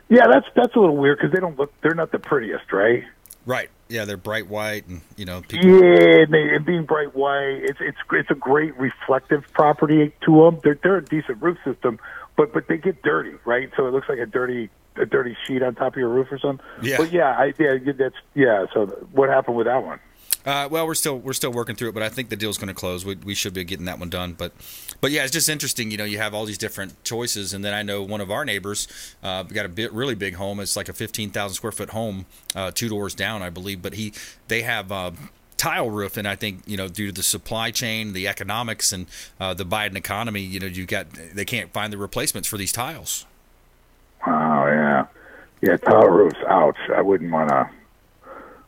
Yeah, 0.09 0.27
that's 0.31 0.47
that's 0.55 0.77
a 0.77 0.79
little 0.79 0.97
weird 0.97 1.19
because 1.19 1.33
they 1.33 1.41
don't 1.41 1.59
look. 1.59 1.73
They're 1.81 1.95
not 1.95 2.13
the 2.13 2.19
prettiest, 2.19 2.73
right? 2.73 3.05
Right. 3.47 3.71
Yeah, 3.89 4.05
they're 4.05 4.17
bright 4.17 4.47
white, 4.47 4.87
and 4.87 5.01
you 5.17 5.25
know. 5.25 5.43
People... 5.43 5.69
Yeah, 5.69 6.23
and, 6.23 6.33
they, 6.33 6.55
and 6.55 6.65
being 6.65 6.85
bright 6.85 7.15
white, 7.15 7.61
it's 7.63 7.79
it's 7.81 7.99
it's 8.13 8.31
a 8.31 8.35
great 8.35 8.77
reflective 8.79 9.45
property 9.53 10.13
to 10.25 10.45
them. 10.45 10.61
They're 10.63 10.79
they're 10.83 10.99
a 10.99 11.05
decent 11.05 11.43
roof 11.43 11.59
system, 11.65 11.99
but 12.37 12.53
but 12.53 12.69
they 12.69 12.79
get 12.79 13.03
dirty, 13.03 13.35
right? 13.45 13.71
So 13.77 13.87
it 13.87 13.93
looks 13.93 14.09
like 14.09 14.19
a 14.19 14.27
dirty 14.27 14.71
a 14.97 15.07
dirty 15.07 15.37
sheet 15.47 15.63
on 15.63 15.75
top 15.75 15.95
of 15.95 15.99
your 15.99 16.09
roof 16.09 16.29
or 16.31 16.39
something. 16.39 16.65
Yeah. 16.83 16.97
But 16.99 17.13
yeah, 17.13 17.37
I 17.37 17.53
yeah 17.59 17.93
that's 17.97 18.15
yeah. 18.35 18.67
So 18.73 18.87
what 19.13 19.29
happened 19.29 19.57
with 19.57 19.67
that 19.67 19.83
one? 19.83 19.99
Uh, 20.45 20.69
well, 20.71 20.87
we're 20.87 20.95
still 20.95 21.19
we're 21.19 21.33
still 21.33 21.53
working 21.53 21.77
through 21.77 21.91
it, 21.91 21.95
but 21.95 22.03
I 22.03 22.09
think 22.09 22.29
the 22.29 22.37
deal's 22.37 22.59
going 22.59 22.69
to 22.69 22.75
close. 22.75 23.05
We, 23.05 23.15
we 23.17 23.35
should 23.35 23.55
be 23.55 23.65
getting 23.65 23.87
that 23.87 23.99
one 23.99 24.11
done. 24.11 24.33
But 24.33 24.53
but 25.01 25.11
yeah, 25.11 25.23
it's 25.23 25.33
just 25.33 25.49
interesting. 25.49 25.91
You 25.91 25.97
know, 25.97 26.05
you 26.05 26.19
have 26.19 26.35
all 26.35 26.45
these 26.45 26.59
different 26.59 27.03
choices, 27.05 27.55
and 27.55 27.65
then 27.65 27.75
I 27.75 27.83
know 27.83 28.03
one 28.03 28.21
of 28.21 28.31
our 28.31 28.45
neighbors 28.45 28.89
uh, 29.23 29.45
got 29.45 29.67
a 29.67 29.69
bit 29.69 29.93
really 29.93 30.15
big 30.15 30.35
home. 30.35 30.61
It's 30.61 30.77
like 30.77 30.89
a 30.89 30.93
fifteen 30.93 31.31
thousand 31.31 31.55
square 31.55 31.73
foot 31.73 31.91
home, 31.91 32.27
uh, 32.55 32.73
two 32.73 32.89
doors 32.89 33.15
down, 33.15 33.43
I 33.43 33.51
believe. 33.51 33.83
But 33.83 33.95
he 33.95 34.13
they 34.49 34.63
have. 34.63 34.91
Uh, 34.91 35.13
tile 35.59 35.91
roof, 35.91 36.17
and 36.17 36.27
I 36.27 36.35
think 36.35 36.63
you 36.67 36.77
know 36.77 36.89
due 36.89 37.07
to 37.07 37.13
the 37.13 37.23
supply 37.23 37.71
chain, 37.71 38.15
the 38.15 38.27
economics, 38.27 38.93
and 38.93 39.07
uh, 39.39 39.55
the 39.55 39.65
Biden 39.65 39.95
economy, 39.95 40.41
you 40.41 40.59
know, 40.59 40.67
you 40.67 40.87
got 40.87 41.07
they 41.13 41.45
can't 41.45 41.73
find 41.73 41.93
the 41.93 41.99
replacements 41.99 42.49
for 42.49 42.57
these 42.57 42.73
tiles. 42.73 43.27
Oh 44.27 44.67
yeah, 44.67 45.07
yeah, 45.61 45.77
tile 45.77 46.09
roofs. 46.09 46.39
Ouch! 46.49 46.77
I 46.93 47.01
wouldn't 47.01 47.31
want 47.31 47.51
to 47.51 47.71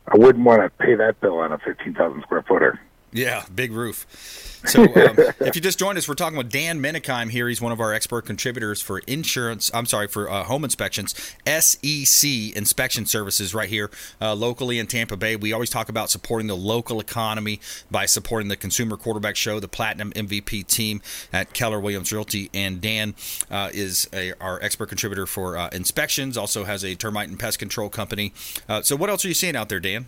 I 0.07 0.17
wouldn't 0.17 0.45
want 0.45 0.61
to 0.61 0.69
pay 0.85 0.95
that 0.95 1.19
bill 1.19 1.39
on 1.39 1.51
a 1.51 1.57
15,000 1.59 2.21
square 2.21 2.43
footer. 2.47 2.79
Yeah, 3.15 3.45
big 3.53 3.71
roof. 3.71 4.05
So, 4.65 4.81
um, 4.81 5.15
if 5.41 5.55
you 5.55 5.61
just 5.61 5.77
joined 5.77 5.99
us, 5.99 6.07
we're 6.07 6.15
talking 6.15 6.39
with 6.39 6.51
Dan 6.51 6.79
Menikheim 6.79 7.29
here. 7.29 7.47
He's 7.47 7.61
one 7.61 7.71
of 7.71 7.79
our 7.79 7.93
expert 7.93 8.25
contributors 8.25 8.81
for 8.81 8.97
insurance. 9.05 9.69
I'm 9.75 9.85
sorry 9.85 10.07
for 10.07 10.27
uh, 10.27 10.43
home 10.43 10.63
inspections, 10.63 11.13
SEC 11.45 12.55
Inspection 12.55 13.05
Services, 13.05 13.53
right 13.53 13.69
here 13.69 13.91
uh, 14.19 14.33
locally 14.33 14.79
in 14.79 14.87
Tampa 14.87 15.17
Bay. 15.17 15.35
We 15.35 15.53
always 15.53 15.69
talk 15.69 15.87
about 15.87 16.09
supporting 16.09 16.47
the 16.47 16.57
local 16.57 16.99
economy 16.99 17.59
by 17.91 18.07
supporting 18.07 18.47
the 18.47 18.55
Consumer 18.55 18.97
Quarterback 18.97 19.35
Show, 19.35 19.59
the 19.59 19.67
Platinum 19.67 20.11
MVP 20.13 20.65
team 20.65 20.99
at 21.31 21.53
Keller 21.53 21.79
Williams 21.79 22.11
Realty, 22.11 22.49
and 22.51 22.81
Dan 22.81 23.13
uh, 23.51 23.69
is 23.71 24.09
a, 24.13 24.33
our 24.41 24.59
expert 24.63 24.87
contributor 24.89 25.27
for 25.27 25.57
uh, 25.57 25.69
inspections. 25.73 26.37
Also 26.37 26.63
has 26.63 26.83
a 26.83 26.95
termite 26.95 27.29
and 27.29 27.37
pest 27.37 27.59
control 27.59 27.87
company. 27.87 28.33
Uh, 28.67 28.81
so, 28.81 28.95
what 28.95 29.11
else 29.11 29.23
are 29.25 29.27
you 29.27 29.35
seeing 29.35 29.55
out 29.55 29.69
there, 29.69 29.79
Dan? 29.79 30.07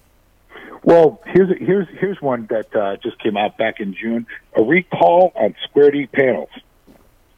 Well, 0.87 1.19
here's 1.25 1.49
here's 1.59 1.87
here's 1.99 2.21
one 2.21 2.47
that 2.49 2.73
uh, 2.73 2.95
just 3.03 3.19
came 3.19 3.35
out 3.35 3.57
back 3.57 3.81
in 3.81 3.93
June. 3.93 4.25
A 4.55 4.63
recall 4.63 5.33
on 5.35 5.53
Square 5.65 5.91
D 5.91 6.07
panels, 6.07 6.47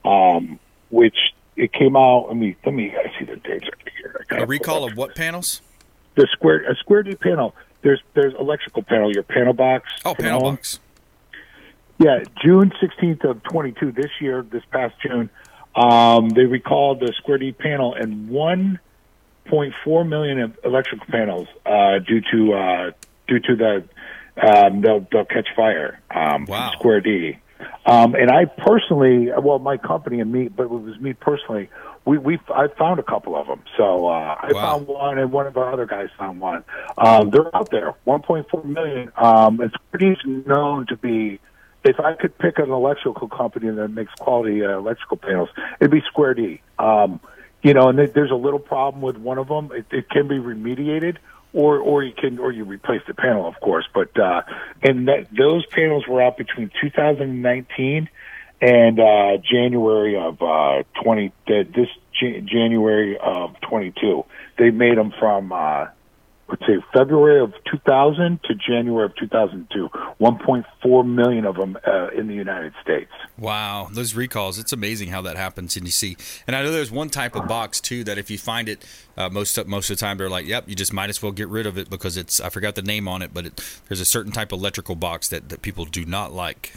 um, 0.05 0.59
which 0.91 1.15
it 1.55 1.73
came 1.73 1.95
out. 1.95 2.25
Let 2.27 2.37
me 2.37 2.55
let 2.63 2.75
me 2.75 2.93
I 2.95 3.11
see 3.17 3.25
the 3.25 3.37
dates 3.37 3.65
right 3.65 3.89
here. 3.97 4.43
A 4.43 4.45
recall 4.45 4.87
of 4.87 4.95
what 4.95 5.15
panels? 5.15 5.63
The 6.13 6.27
Square 6.31 6.69
a 6.69 6.75
Square 6.75 7.01
D 7.01 7.15
panel. 7.15 7.55
there's 7.81 7.99
there's 8.13 8.35
electrical 8.35 8.83
panel, 8.83 9.11
your 9.11 9.23
panel 9.23 9.53
box. 9.53 9.89
Oh, 10.05 10.13
for 10.13 10.21
panel 10.21 10.41
box. 10.41 10.79
Yeah, 11.97 12.19
June 12.43 12.71
16th 12.79 13.27
of 13.27 13.41
22 13.41 13.93
this 13.93 14.11
year, 14.21 14.43
this 14.43 14.63
past 14.71 14.93
June, 15.01 15.31
um, 15.75 16.29
they 16.29 16.45
recalled 16.45 16.99
the 16.99 17.11
Square 17.17 17.39
D 17.39 17.51
panel 17.51 17.95
and 17.95 18.29
1.4 18.29 20.07
million 20.07 20.55
electrical 20.63 21.07
panels 21.07 21.47
uh, 21.65 21.97
due 21.97 22.21
to 22.31 22.53
uh, 22.53 22.91
due 23.29 23.39
to 23.39 23.55
the 23.55 23.83
um, 24.45 24.81
they'll 24.81 25.05
they'll 25.11 25.25
catch 25.25 25.47
fire. 25.55 25.99
Um, 26.13 26.45
Wow. 26.47 26.71
Square 26.77 27.01
D. 27.01 27.37
Um, 27.85 28.15
and 28.15 28.31
I 28.31 28.45
personally, 28.45 29.29
well, 29.41 29.59
my 29.59 29.75
company 29.77 30.21
and 30.21 30.31
me, 30.31 30.47
but 30.47 30.63
it 30.63 30.69
was 30.69 30.97
me 30.99 31.13
personally. 31.13 31.69
We 32.05 32.17
we 32.17 32.39
I 32.53 32.67
found 32.77 32.99
a 32.99 33.03
couple 33.03 33.35
of 33.35 33.47
them. 33.47 33.61
So 33.77 34.07
uh, 34.07 34.35
I 34.41 34.51
Wow. 34.53 34.61
found 34.61 34.87
one, 34.87 35.17
and 35.19 35.31
one 35.31 35.45
of 35.47 35.57
our 35.57 35.71
other 35.71 35.85
guys 35.85 36.07
found 36.17 36.39
one. 36.39 36.63
Um, 36.97 37.29
they're 37.31 37.53
out 37.55 37.69
there, 37.71 37.95
1.4 38.07 38.63
million. 38.65 39.11
Um, 39.17 39.59
and 39.59 39.71
Square 39.71 39.99
D 39.99 40.05
is 40.07 40.45
known 40.47 40.87
to 40.87 40.95
be 40.97 41.39
if 41.83 41.99
I 41.99 42.13
could 42.13 42.37
pick 42.37 42.59
an 42.59 42.71
electrical 42.71 43.27
company 43.29 43.69
that 43.69 43.87
makes 43.89 44.13
quality 44.15 44.63
uh, 44.65 44.77
electrical 44.77 45.17
panels, 45.17 45.49
it'd 45.79 45.91
be 45.91 46.01
Square 46.07 46.35
D. 46.35 46.61
Um, 46.77 47.19
you 47.61 47.73
know, 47.73 47.89
and 47.89 47.97
there- 47.99 48.07
there's 48.07 48.31
a 48.31 48.35
little 48.35 48.59
problem 48.59 49.01
with 49.01 49.17
one 49.17 49.37
of 49.37 49.47
them. 49.49 49.71
It, 49.73 49.85
it 49.91 50.09
can 50.09 50.27
be 50.29 50.35
remediated, 50.39 51.17
or 51.53 51.77
or 51.77 52.03
you 52.03 52.13
can 52.13 52.39
or 52.39 52.51
you 52.51 52.63
replace 52.63 53.01
the 53.07 53.13
panel, 53.13 53.47
of 53.47 53.55
course. 53.61 53.87
But 53.93 54.17
uh, 54.19 54.41
and 54.83 55.07
that, 55.07 55.27
those 55.35 55.65
panels 55.67 56.05
were 56.07 56.21
out 56.21 56.37
between 56.37 56.71
2019 56.81 58.09
and 58.61 58.99
uh, 58.99 59.37
January 59.37 60.17
of 60.17 60.41
uh, 60.41 60.83
20. 61.03 61.27
uh, 61.27 61.31
This 61.47 61.87
Jan- 62.19 62.47
January 62.47 63.17
of 63.17 63.55
22, 63.61 64.25
they 64.57 64.69
made 64.71 64.97
them 64.97 65.13
from. 65.19 65.51
Uh, 65.51 65.87
let's 66.49 66.65
say 66.65 66.77
February 66.93 67.39
of 67.41 67.53
2000 67.71 68.43
to 68.43 68.55
January 68.55 69.05
of 69.05 69.15
2002. 69.15 69.89
1.4 70.19 71.07
million 71.07 71.45
of 71.45 71.55
them 71.55 71.77
uh, 71.85 72.07
in 72.09 72.27
the 72.27 72.33
United 72.33 72.73
States. 72.81 73.11
Wow, 73.37 73.89
those 73.91 74.15
recalls, 74.15 74.57
it's 74.57 74.73
amazing 74.73 75.09
how 75.09 75.21
that 75.21 75.37
happens. 75.37 75.77
And 75.77 75.85
you 75.85 75.91
see, 75.91 76.17
and 76.47 76.55
I 76.55 76.63
know 76.63 76.71
there's 76.71 76.91
one 76.91 77.09
type 77.09 77.35
of 77.35 77.47
box 77.47 77.79
too 77.79 78.03
that 78.03 78.17
if 78.17 78.29
you 78.29 78.37
find 78.37 78.67
it, 78.67 78.83
uh, 79.17 79.29
most 79.29 79.57
of, 79.57 79.67
most 79.67 79.89
of 79.89 79.97
the 79.97 80.01
time 80.01 80.17
they're 80.17 80.29
like, 80.29 80.47
yep, 80.47 80.67
you 80.67 80.75
just 80.75 80.93
might 80.93 81.09
as 81.09 81.21
well 81.21 81.31
get 81.31 81.47
rid 81.47 81.65
of 81.65 81.77
it 81.77 81.89
because 81.89 82.17
it's, 82.17 82.41
I 82.41 82.49
forgot 82.49 82.75
the 82.75 82.81
name 82.81 83.07
on 83.07 83.21
it, 83.21 83.33
but 83.33 83.45
it, 83.45 83.81
there's 83.87 84.01
a 84.01 84.05
certain 84.05 84.31
type 84.31 84.51
of 84.51 84.59
electrical 84.59 84.95
box 84.95 85.29
that, 85.29 85.49
that 85.49 85.61
people 85.61 85.85
do 85.85 86.05
not 86.05 86.33
like. 86.33 86.73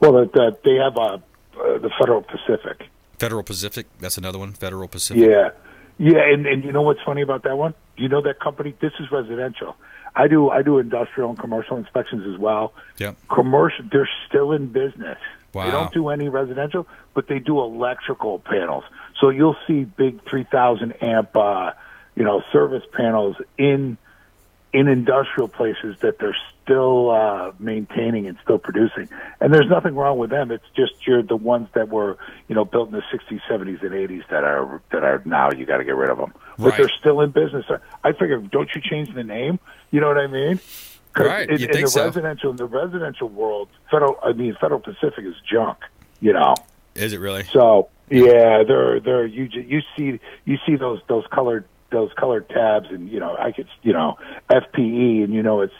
Well, 0.00 0.12
that, 0.12 0.32
that 0.32 0.62
they 0.64 0.74
have 0.74 0.96
uh, 0.96 1.18
uh, 1.60 1.78
the 1.78 1.90
Federal 1.98 2.22
Pacific. 2.22 2.88
Federal 3.18 3.42
Pacific, 3.42 3.86
that's 3.98 4.16
another 4.16 4.38
one, 4.38 4.52
Federal 4.52 4.88
Pacific. 4.88 5.28
Yeah, 5.28 5.50
yeah, 5.98 6.32
and 6.32 6.46
and 6.46 6.62
you 6.64 6.70
know 6.70 6.82
what's 6.82 7.02
funny 7.04 7.22
about 7.22 7.42
that 7.42 7.58
one? 7.58 7.74
You 7.98 8.08
know 8.08 8.22
that 8.22 8.40
company? 8.40 8.74
This 8.80 8.92
is 9.00 9.10
residential. 9.10 9.76
I 10.14 10.28
do 10.28 10.50
I 10.50 10.62
do 10.62 10.78
industrial 10.78 11.30
and 11.30 11.38
commercial 11.38 11.76
inspections 11.76 12.26
as 12.32 12.38
well. 12.38 12.72
Yep. 12.98 13.16
Commercial, 13.28 13.84
they're 13.90 14.08
still 14.28 14.52
in 14.52 14.68
business. 14.68 15.18
Wow. 15.52 15.64
They 15.64 15.70
don't 15.70 15.92
do 15.92 16.08
any 16.08 16.28
residential, 16.28 16.86
but 17.14 17.28
they 17.28 17.38
do 17.38 17.60
electrical 17.60 18.38
panels. 18.38 18.84
So 19.20 19.30
you'll 19.30 19.56
see 19.66 19.84
big 19.84 20.22
3,000 20.28 21.02
amp, 21.02 21.34
uh, 21.34 21.72
you 22.14 22.24
know, 22.24 22.42
service 22.52 22.84
panels 22.92 23.36
in 23.56 23.96
in 24.70 24.86
industrial 24.86 25.48
places 25.48 25.96
that 26.00 26.18
they're 26.18 26.36
still 26.62 27.10
uh, 27.10 27.52
maintaining 27.58 28.26
and 28.26 28.36
still 28.42 28.58
producing. 28.58 29.08
And 29.40 29.52
there's 29.52 29.68
nothing 29.70 29.94
wrong 29.94 30.18
with 30.18 30.28
them. 30.28 30.50
It's 30.50 30.64
just 30.76 31.06
you're 31.06 31.22
the 31.22 31.36
ones 31.36 31.68
that 31.74 31.88
were, 31.88 32.18
you 32.48 32.54
know, 32.54 32.66
built 32.66 32.90
in 32.90 32.94
the 32.94 33.02
60s, 33.12 33.40
70s, 33.50 33.82
and 33.82 33.92
80s 33.92 34.28
that 34.28 34.44
are 34.44 34.82
that 34.92 35.04
are 35.04 35.22
now 35.24 35.50
you 35.52 35.64
got 35.64 35.78
to 35.78 35.84
get 35.84 35.96
rid 35.96 36.10
of 36.10 36.18
them. 36.18 36.34
But 36.58 36.70
Right. 36.70 36.76
they're 36.78 36.88
still 37.00 37.20
in 37.20 37.30
business. 37.30 37.64
I 38.02 38.12
figure, 38.12 38.38
don't 38.38 38.68
you 38.74 38.80
change 38.80 39.14
the 39.14 39.22
name? 39.22 39.60
You 39.90 40.00
know 40.00 40.08
what 40.08 40.18
I 40.18 40.26
mean? 40.26 40.58
Right, 41.16 41.48
In, 41.48 41.62
in 41.62 41.82
the 41.82 41.88
so. 41.88 42.04
residential, 42.04 42.50
in 42.50 42.56
the 42.56 42.66
residential 42.66 43.28
world, 43.28 43.68
federal. 43.90 44.16
I 44.22 44.32
mean, 44.32 44.56
Federal 44.60 44.80
Pacific 44.80 45.24
is 45.24 45.34
junk. 45.50 45.78
You 46.20 46.32
know. 46.32 46.54
Is 46.94 47.12
it 47.12 47.18
really? 47.20 47.44
So 47.52 47.88
yeah, 48.10 48.62
they're 48.66 49.00
they're 49.00 49.26
you 49.26 49.44
you 49.52 49.80
see 49.96 50.20
you 50.44 50.58
see 50.66 50.76
those 50.76 51.00
those 51.08 51.24
colored 51.32 51.64
those 51.90 52.10
colored 52.18 52.48
tabs 52.48 52.88
and 52.90 53.08
you 53.08 53.18
know 53.18 53.36
I 53.38 53.52
could 53.52 53.66
you 53.82 53.92
know 53.92 54.16
FPE 54.50 55.24
and 55.24 55.32
you 55.32 55.42
know 55.42 55.60
it's 55.62 55.74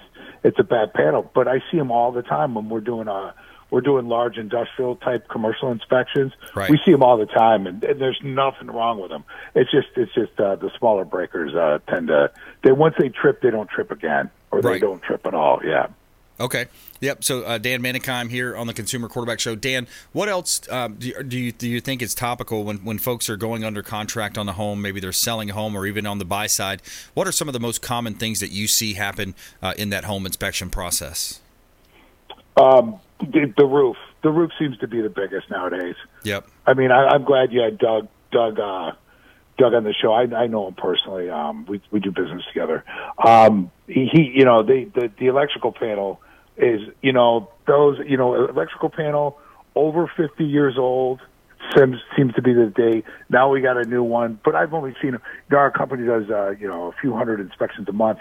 it's 0.44 0.58
a 0.58 0.64
bad 0.64 0.92
panel, 0.94 1.30
but 1.34 1.46
I 1.48 1.58
see 1.70 1.76
them 1.76 1.90
all 1.90 2.12
the 2.12 2.22
time 2.22 2.54
when 2.54 2.68
we're 2.68 2.80
doing 2.80 3.08
uh 3.08 3.32
we're 3.70 3.80
doing 3.82 4.08
large 4.08 4.38
industrial 4.38 4.96
type 4.96 5.28
commercial 5.28 5.70
inspections. 5.70 6.32
Right. 6.54 6.70
We 6.70 6.78
see 6.84 6.92
them 6.92 7.02
all 7.02 7.18
the 7.18 7.26
time, 7.26 7.66
and, 7.66 7.82
and 7.84 8.00
there's 8.00 8.20
nothing 8.22 8.68
wrong 8.68 9.00
with 9.00 9.10
them. 9.10 9.24
It's 9.54 9.70
just 9.70 9.88
it's 9.96 10.12
just 10.14 10.38
uh, 10.40 10.56
the 10.56 10.70
smaller 10.78 11.04
breakers 11.04 11.54
uh, 11.54 11.78
tend 11.88 12.08
to 12.08 12.30
they 12.62 12.72
once 12.72 12.94
they 12.98 13.08
trip 13.08 13.42
they 13.42 13.50
don't 13.50 13.68
trip 13.68 13.90
again 13.90 14.30
or 14.50 14.62
they 14.62 14.68
Right. 14.70 14.80
don't 14.80 15.02
trip 15.02 15.26
at 15.26 15.34
all. 15.34 15.60
Yeah. 15.64 15.88
Okay. 16.40 16.66
Yep. 17.00 17.24
So 17.24 17.42
uh, 17.42 17.58
Dan 17.58 17.82
Menikheim 17.82 18.30
here 18.30 18.56
on 18.56 18.68
the 18.68 18.72
Consumer 18.72 19.08
Quarterback 19.08 19.40
Show. 19.40 19.56
Dan, 19.56 19.88
what 20.12 20.28
else 20.28 20.60
um, 20.70 20.94
do, 20.94 21.08
you, 21.08 21.22
do 21.22 21.38
you 21.38 21.52
do 21.52 21.68
you 21.68 21.80
think 21.80 22.00
is 22.00 22.14
topical 22.14 22.62
when, 22.64 22.78
when 22.78 22.98
folks 22.98 23.28
are 23.28 23.36
going 23.36 23.64
under 23.64 23.82
contract 23.82 24.38
on 24.38 24.48
a 24.48 24.52
home? 24.52 24.80
Maybe 24.80 25.00
they're 25.00 25.12
selling 25.12 25.50
a 25.50 25.54
home, 25.54 25.76
or 25.76 25.84
even 25.86 26.06
on 26.06 26.18
the 26.18 26.24
buy 26.24 26.46
side. 26.46 26.80
What 27.14 27.26
are 27.26 27.32
some 27.32 27.48
of 27.48 27.54
the 27.54 27.60
most 27.60 27.82
common 27.82 28.14
things 28.14 28.38
that 28.40 28.52
you 28.52 28.68
see 28.68 28.94
happen 28.94 29.34
uh, 29.60 29.74
in 29.76 29.90
that 29.90 30.04
home 30.04 30.26
inspection 30.26 30.70
process? 30.70 31.40
Um, 32.58 33.00
the, 33.20 33.52
the 33.56 33.64
roof 33.64 33.96
the 34.22 34.30
roof 34.30 34.50
seems 34.58 34.76
to 34.78 34.88
be 34.88 35.00
the 35.00 35.08
biggest 35.08 35.50
nowadays. 35.50 35.96
Yep. 36.24 36.48
I 36.66 36.74
mean, 36.74 36.90
I, 36.90 37.06
I'm 37.06 37.24
glad 37.24 37.52
you 37.52 37.60
had 37.60 37.78
Doug, 37.78 38.08
Doug, 38.32 38.58
uh, 38.58 38.92
Doug 39.56 39.74
on 39.74 39.84
the 39.84 39.94
show. 39.94 40.12
I, 40.12 40.22
I 40.34 40.46
know 40.46 40.68
him 40.68 40.74
personally. 40.74 41.30
Um, 41.30 41.66
we 41.66 41.80
we 41.90 42.00
do 42.00 42.10
business 42.10 42.44
together. 42.52 42.84
Um, 43.24 43.70
he, 43.86 44.08
he, 44.12 44.32
you 44.34 44.44
know, 44.44 44.62
the, 44.62 44.90
the 44.94 45.10
the 45.18 45.26
electrical 45.26 45.72
panel 45.72 46.20
is, 46.56 46.80
you 47.02 47.12
know, 47.12 47.50
those, 47.66 47.98
you 48.06 48.16
know, 48.16 48.34
electrical 48.48 48.90
panel 48.90 49.38
over 49.74 50.10
50 50.16 50.44
years 50.44 50.76
old 50.76 51.20
seems 51.76 51.96
seems 52.16 52.34
to 52.34 52.42
be 52.42 52.52
the 52.52 52.66
day. 52.66 53.04
Now 53.28 53.50
we 53.50 53.60
got 53.60 53.76
a 53.76 53.84
new 53.84 54.02
one, 54.02 54.40
but 54.44 54.54
I've 54.54 54.74
only 54.74 54.94
seen. 55.00 55.12
You 55.12 55.20
know, 55.50 55.58
our 55.58 55.70
company 55.70 56.06
does, 56.06 56.30
uh, 56.30 56.50
you 56.50 56.66
know, 56.66 56.88
a 56.88 56.92
few 57.00 57.14
hundred 57.14 57.40
inspections 57.40 57.88
a 57.88 57.92
month, 57.92 58.18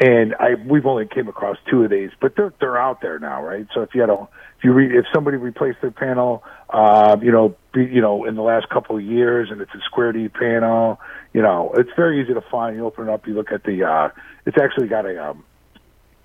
and 0.00 0.34
I 0.38 0.54
we've 0.54 0.86
only 0.86 1.06
came 1.06 1.28
across 1.28 1.56
two 1.70 1.82
of 1.82 1.90
these, 1.90 2.10
but 2.20 2.36
they're 2.36 2.52
they're 2.60 2.78
out 2.78 3.00
there 3.00 3.18
now, 3.18 3.42
right? 3.42 3.66
So 3.74 3.82
if 3.82 3.94
you 3.94 4.00
had 4.00 4.10
a 4.10 4.28
if 4.58 4.64
you 4.64 4.72
re, 4.72 4.98
if 4.98 5.04
somebody 5.14 5.36
replaced 5.36 5.80
their 5.80 5.90
panel, 5.92 6.42
uh, 6.70 7.16
you 7.22 7.30
know, 7.30 7.56
be, 7.72 7.84
you 7.84 8.00
know, 8.00 8.24
in 8.24 8.34
the 8.34 8.42
last 8.42 8.68
couple 8.68 8.96
of 8.96 9.02
years, 9.02 9.50
and 9.50 9.60
it's 9.60 9.72
a 9.72 9.80
square 9.84 10.12
D 10.12 10.28
panel, 10.28 11.00
you 11.32 11.42
know, 11.42 11.72
it's 11.76 11.90
very 11.96 12.20
easy 12.20 12.34
to 12.34 12.40
find. 12.50 12.76
You 12.76 12.84
open 12.84 13.08
it 13.08 13.12
up, 13.12 13.26
you 13.28 13.34
look 13.34 13.52
at 13.52 13.62
the, 13.62 13.84
uh, 13.84 14.08
it's 14.46 14.56
actually 14.60 14.88
got 14.88 15.06
a, 15.06 15.30
um, 15.30 15.44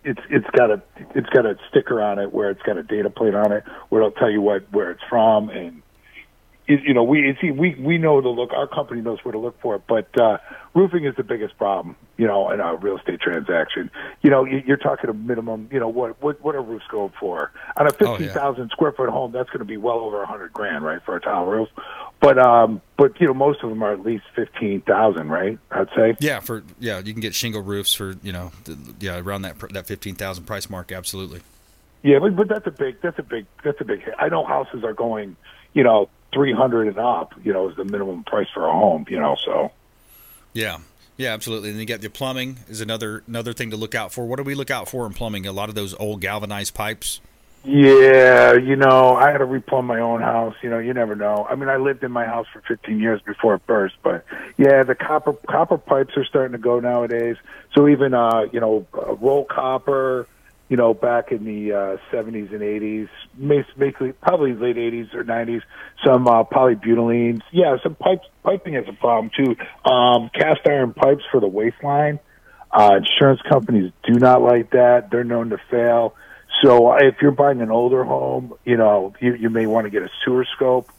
it's 0.04 0.20
it's 0.32 0.50
got 0.58 0.72
a 0.72 0.82
it's 1.14 1.30
got 1.30 1.46
a 1.46 1.58
sticker 1.70 2.02
on 2.02 2.18
it 2.18 2.34
where 2.34 2.50
it's 2.50 2.62
got 2.64 2.78
a 2.78 2.84
data 2.84 3.10
plate 3.10 3.36
on 3.36 3.52
it 3.52 3.64
where 3.90 4.02
it'll 4.02 4.12
tell 4.12 4.32
you 4.32 4.42
what 4.42 4.64
where 4.72 4.90
it's 4.90 5.04
from 5.08 5.50
and 5.50 5.83
you 6.68 6.94
know 6.94 7.04
we 7.04 7.38
see 7.42 7.52
we 7.52 7.76
we 7.76 7.98
know 7.98 8.22
to 8.22 8.30
look 8.30 8.52
our 8.54 8.68
company 8.68 9.02
knows 9.02 9.20
where 9.24 9.32
to 9.32 9.38
look 9.38 9.60
for 9.62 9.76
it 9.76 9.82
but 9.88 10.08
uh 10.20 10.38
roofing 10.74 11.04
is 11.06 11.16
the 11.16 11.24
biggest 11.24 11.58
problem 11.58 11.96
you 12.18 12.26
know 12.26 12.50
in 12.52 12.60
a 12.60 12.76
real 12.76 12.98
estate 12.98 13.20
transaction 13.20 13.92
you 14.22 14.30
know 14.30 14.46
you, 14.46 14.64
you're 14.66 14.78
talking 14.78 15.10
a 15.10 15.14
minimum 15.14 15.68
you 15.72 15.80
know 15.80 15.88
what 15.90 16.22
what 16.22 16.42
what 16.44 16.56
are 16.56 16.62
roofs 16.62 16.86
going 16.90 17.12
for 17.20 17.52
on 17.78 17.86
a 17.86 17.90
Oh, 17.90 17.94
yeah. 18.06 18.18
fifteen 18.18 18.30
thousand 18.34 18.70
square 18.72 18.92
foot 18.94 19.10
home 19.10 19.32
that's 19.32 19.50
going 19.50 19.60
to 19.60 19.66
be 19.66 19.78
well 19.78 20.00
over 20.00 20.22
a 20.22 20.26
hundred 20.26 20.54
grand 20.54 20.84
right 20.86 21.02
for 21.04 21.16
a 21.16 21.22
tile 21.22 21.46
roof 21.46 21.70
but 22.22 22.38
um 22.38 22.82
but 22.98 23.20
you 23.20 23.28
know 23.28 23.34
most 23.34 23.62
of 23.64 23.70
them 23.70 23.84
are 23.84 23.92
at 23.94 24.02
least 24.02 24.24
fifteen 24.36 24.82
thousand 24.82 25.30
right 25.30 25.60
i'd 25.72 25.90
say 25.96 26.16
Yeah. 26.20 26.40
For 26.40 26.64
yeah, 26.80 27.00
you 27.00 27.12
can 27.14 27.22
get 27.22 27.36
shingle 27.36 27.62
roofs 27.62 27.94
for 27.94 28.16
you 28.24 28.32
know 28.32 28.52
yeah 29.00 29.20
around 29.20 29.42
that 29.42 29.60
that 29.72 29.86
fifteen 29.88 30.16
thousand 30.16 30.46
price 30.46 30.70
mark. 30.70 30.92
Absolutely. 30.92 31.42
Yeah, 32.04 32.20
but, 32.20 32.36
but 32.36 32.48
that's 32.50 32.68
a 32.68 32.72
big 32.72 33.00
that's 33.02 33.18
a 33.20 33.24
big 33.24 33.46
that's 33.64 33.80
a 33.80 33.86
big 33.86 34.02
hit. 34.04 34.14
I 34.20 34.28
know 34.28 34.44
houses 34.44 34.84
are 34.84 34.94
going, 34.94 35.38
you 35.74 35.84
know, 35.84 36.10
three 36.34 36.54
hundred 36.54 36.88
and 36.88 36.98
up, 36.98 37.34
you 37.44 37.54
know, 37.54 37.70
is 37.70 37.76
the 37.76 37.86
minimum 37.86 38.24
price 38.24 38.48
for 38.54 38.66
a 38.68 38.72
home, 38.72 39.06
you 39.10 39.20
know, 39.20 39.36
so 39.44 39.72
Yeah. 40.54 40.80
Yeah, 41.16 41.34
absolutely. 41.34 41.70
And 41.70 41.80
you 41.80 41.86
got 41.86 42.02
the 42.02 42.10
plumbing 42.10 42.58
is 42.68 42.82
another 42.82 43.24
another 43.28 43.54
thing 43.54 43.70
to 43.70 43.78
look 43.78 43.94
out 43.94 44.12
for. 44.12 44.26
What 44.26 44.38
do 44.38 44.44
we 44.44 44.56
look 44.56 44.72
out 44.72 44.90
for 44.90 45.06
in 45.06 45.14
plumbing? 45.14 45.46
A 45.46 45.52
lot 45.52 45.70
of 45.70 45.76
those 45.76 45.94
old 45.96 46.22
galvanized 46.22 46.74
pipes. 46.74 47.22
Yeah, 47.66 48.56
you 48.56 48.76
know, 48.76 49.16
I 49.16 49.32
had 49.32 49.38
to 49.38 49.46
replumb 49.46 49.86
my 49.86 50.02
own 50.02 50.22
house. 50.22 50.56
You 50.62 50.70
know, 50.70 50.80
you 50.80 50.94
never 50.94 51.16
know. 51.16 51.48
I 51.50 51.56
mean, 51.56 51.70
I 51.70 51.78
lived 51.78 52.04
in 52.04 52.12
my 52.12 52.26
house 52.26 52.46
for 52.52 52.62
15 52.68 53.00
years 53.00 53.22
before 53.22 53.56
it 53.56 53.66
burst, 53.66 53.96
but 54.04 54.26
yeah, 54.58 54.84
the 54.84 54.96
copper 54.96 55.34
copper 55.48 55.78
pipes 55.78 56.18
are 56.18 56.26
starting 56.26 56.52
to 56.54 56.58
go 56.58 56.82
nowadays. 56.82 57.38
So 57.74 57.88
even 57.88 58.14
uh, 58.14 58.48
you 58.52 58.60
know, 58.60 58.86
uh, 58.94 59.14
roll 59.16 59.46
copper, 59.46 60.28
you 60.70 60.78
know, 60.78 60.94
back 60.94 61.32
in 61.32 61.44
the 61.44 61.74
uh, 61.74 62.16
70s 62.16 62.52
and 62.52 62.62
80s, 62.62 63.10
mas- 63.38 63.66
basically 63.78 64.14
probably 64.14 64.54
late 64.54 64.78
80s 64.78 65.14
or 65.14 65.24
90s, 65.24 65.62
some 66.06 66.28
uh, 66.28 66.44
polybutylene. 66.46 67.42
Yeah, 67.52 67.78
some 67.84 67.96
pipes 67.96 68.26
piping 68.44 68.76
is 68.76 68.86
a 68.88 68.94
problem 68.94 69.32
too. 69.36 69.56
Um, 69.90 70.30
cast 70.34 70.62
iron 70.68 70.94
pipes 70.94 71.24
for 71.32 71.40
the 71.40 71.48
waste 71.48 71.84
line. 71.84 72.20
Uh, 72.72 72.98
insurance 72.98 73.42
companies 73.48 73.92
do 74.04 74.14
not 74.14 74.42
like 74.42 74.72
that. 74.72 75.10
They're 75.12 75.24
known 75.24 75.50
to 75.50 75.58
fail. 75.70 76.16
So 76.64 76.94
if 76.94 77.16
you're 77.22 77.32
buying 77.32 77.62
an 77.62 77.70
older 77.70 78.04
home, 78.04 78.54
you 78.64 78.78
know, 78.78 79.14
you, 79.20 79.36
you 79.36 79.50
may 79.50 79.66
want 79.66 79.86
to 79.86 79.92
get 79.92 80.02
a 80.02 80.10
sewer 80.24 80.46
scope. 80.56 80.92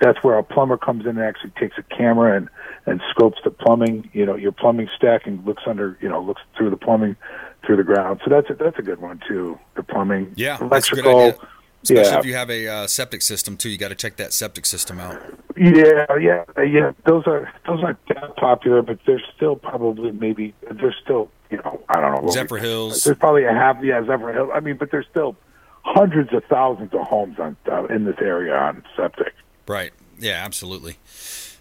That's 0.00 0.22
where 0.22 0.36
a 0.38 0.42
plumber 0.42 0.76
comes 0.76 1.02
in 1.04 1.10
and 1.16 1.20
actually 1.20 1.52
takes 1.58 1.78
a 1.78 1.82
camera 1.82 2.36
and, 2.36 2.48
and 2.86 3.00
scopes 3.10 3.38
the 3.44 3.50
plumbing, 3.50 4.10
you 4.12 4.26
know, 4.26 4.36
your 4.36 4.52
plumbing 4.52 4.88
stack 4.96 5.26
and 5.26 5.44
looks 5.46 5.62
under, 5.66 5.96
you 6.00 6.08
know, 6.08 6.20
looks 6.22 6.42
through 6.56 6.70
the 6.70 6.76
plumbing 6.76 7.16
through 7.64 7.76
the 7.76 7.84
ground. 7.84 8.20
So 8.24 8.30
that's 8.30 8.50
a, 8.50 8.54
that's 8.54 8.78
a 8.78 8.82
good 8.82 9.00
one 9.00 9.20
too. 9.26 9.58
The 9.76 9.82
plumbing, 9.82 10.32
Yeah, 10.36 10.58
electrical. 10.60 11.34
Especially 11.82 12.12
yeah, 12.12 12.18
if 12.18 12.26
you 12.26 12.34
have 12.34 12.50
a 12.50 12.68
uh, 12.68 12.86
septic 12.86 13.22
system 13.22 13.56
too, 13.56 13.70
you 13.70 13.78
got 13.78 13.88
to 13.88 13.94
check 13.94 14.16
that 14.16 14.34
septic 14.34 14.66
system 14.66 15.00
out. 15.00 15.18
yeah, 15.56 16.04
yeah, 16.20 16.44
yeah. 16.62 16.92
Those 17.06 17.26
are 17.26 17.50
those 17.66 17.82
aren't 17.82 17.98
that 18.08 18.36
popular, 18.36 18.82
but 18.82 18.98
they're 19.06 19.22
still 19.34 19.56
probably 19.56 20.12
maybe 20.12 20.54
they're 20.70 20.94
still 21.02 21.30
you 21.50 21.56
know 21.58 21.80
I 21.88 22.00
don't 22.00 22.22
know 22.22 22.30
Zephyr 22.30 22.56
we- 22.56 22.60
Hills. 22.60 23.04
There's 23.04 23.16
probably 23.16 23.44
a 23.44 23.52
half 23.52 23.82
yeah 23.82 24.02
Zephyrhills. 24.02 24.54
I 24.54 24.60
mean, 24.60 24.76
but 24.76 24.90
there's 24.90 25.06
still 25.10 25.36
hundreds 25.82 26.34
of 26.34 26.44
thousands 26.44 26.92
of 26.92 27.00
homes 27.00 27.38
on 27.38 27.56
uh, 27.72 27.84
in 27.86 28.04
this 28.04 28.16
area 28.20 28.54
on 28.54 28.82
septic. 28.94 29.32
Right. 29.66 29.92
Yeah, 30.18 30.44
absolutely. 30.44 30.98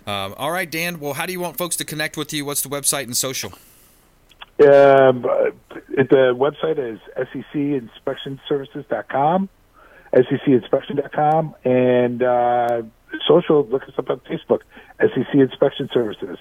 Um, 0.05 0.35
all 0.37 0.51
right, 0.51 0.69
Dan. 0.69 0.99
Well, 0.99 1.13
how 1.13 1.25
do 1.25 1.31
you 1.31 1.39
want 1.39 1.57
folks 1.57 1.77
to 1.77 1.85
connect 1.85 2.17
with 2.17 2.33
you? 2.33 2.43
What's 2.45 2.61
the 2.61 2.69
website 2.69 3.03
and 3.03 3.15
social? 3.15 3.53
Um, 4.61 5.21
the 5.87 6.35
website 6.35 6.77
is 6.79 6.99
secinspectionservices.com, 7.17 9.47
secinspection.com, 10.13 11.55
and 11.63 12.23
uh, 12.23 12.81
social, 13.25 13.65
look 13.67 13.83
us 13.83 13.93
up 13.97 14.09
on 14.09 14.19
Facebook, 14.21 14.61
SEC 14.99 15.33
Inspection 15.33 15.89
Services. 15.93 16.37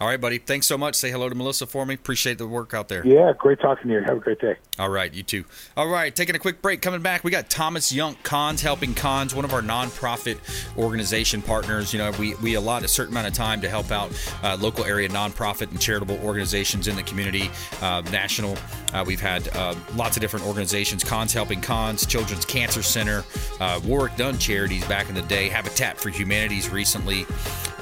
All 0.00 0.06
right, 0.06 0.18
buddy. 0.18 0.38
Thanks 0.38 0.66
so 0.66 0.78
much. 0.78 0.94
Say 0.94 1.10
hello 1.10 1.28
to 1.28 1.34
Melissa 1.34 1.66
for 1.66 1.84
me. 1.84 1.92
Appreciate 1.92 2.38
the 2.38 2.46
work 2.46 2.72
out 2.72 2.88
there. 2.88 3.06
Yeah, 3.06 3.34
great 3.36 3.60
talking 3.60 3.88
to 3.88 3.94
you. 3.96 4.00
Have 4.00 4.16
a 4.16 4.20
great 4.20 4.40
day. 4.40 4.56
All 4.78 4.88
right, 4.88 5.12
you 5.12 5.22
too. 5.22 5.44
All 5.76 5.88
right, 5.88 6.16
taking 6.16 6.34
a 6.34 6.38
quick 6.38 6.62
break. 6.62 6.80
Coming 6.80 7.02
back, 7.02 7.22
we 7.22 7.30
got 7.30 7.50
Thomas 7.50 7.92
Young, 7.92 8.16
Cons 8.22 8.62
Helping 8.62 8.94
Cons, 8.94 9.34
one 9.34 9.44
of 9.44 9.52
our 9.52 9.60
nonprofit 9.60 10.38
organization 10.78 11.42
partners. 11.42 11.92
You 11.92 11.98
know, 11.98 12.12
we, 12.12 12.34
we 12.36 12.54
allot 12.54 12.82
a 12.82 12.88
certain 12.88 13.12
amount 13.12 13.26
of 13.26 13.34
time 13.34 13.60
to 13.60 13.68
help 13.68 13.90
out 13.90 14.10
uh, 14.42 14.56
local 14.58 14.86
area 14.86 15.06
nonprofit 15.10 15.70
and 15.70 15.78
charitable 15.78 16.18
organizations 16.24 16.88
in 16.88 16.96
the 16.96 17.02
community. 17.02 17.50
Uh, 17.82 18.00
national, 18.10 18.56
uh, 18.94 19.04
we've 19.06 19.20
had 19.20 19.54
uh, 19.54 19.74
lots 19.96 20.16
of 20.16 20.22
different 20.22 20.46
organizations 20.46 21.04
Cons 21.04 21.34
Helping 21.34 21.60
Cons, 21.60 22.06
Children's 22.06 22.46
Cancer 22.46 22.82
Center, 22.82 23.22
uh, 23.60 23.78
Warrick 23.84 24.16
Dunn 24.16 24.38
Charities 24.38 24.86
back 24.86 25.10
in 25.10 25.14
the 25.14 25.22
day, 25.22 25.50
Habitat 25.50 25.98
for 25.98 26.08
Humanities 26.08 26.70
recently, 26.70 27.26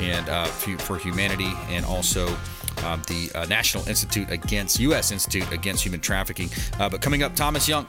and 0.00 0.28
uh, 0.28 0.46
for 0.46 0.98
Humanity, 0.98 1.52
and 1.68 1.84
also 1.84 2.07
um, 2.16 3.02
the 3.06 3.30
uh, 3.34 3.44
National 3.46 3.86
Institute 3.88 4.30
Against 4.30 4.78
U.S. 4.80 5.12
Institute 5.12 5.50
Against 5.52 5.84
Human 5.84 6.00
Trafficking. 6.00 6.48
Uh, 6.78 6.88
but 6.88 7.02
coming 7.02 7.22
up, 7.22 7.34
Thomas 7.34 7.68
Young 7.68 7.86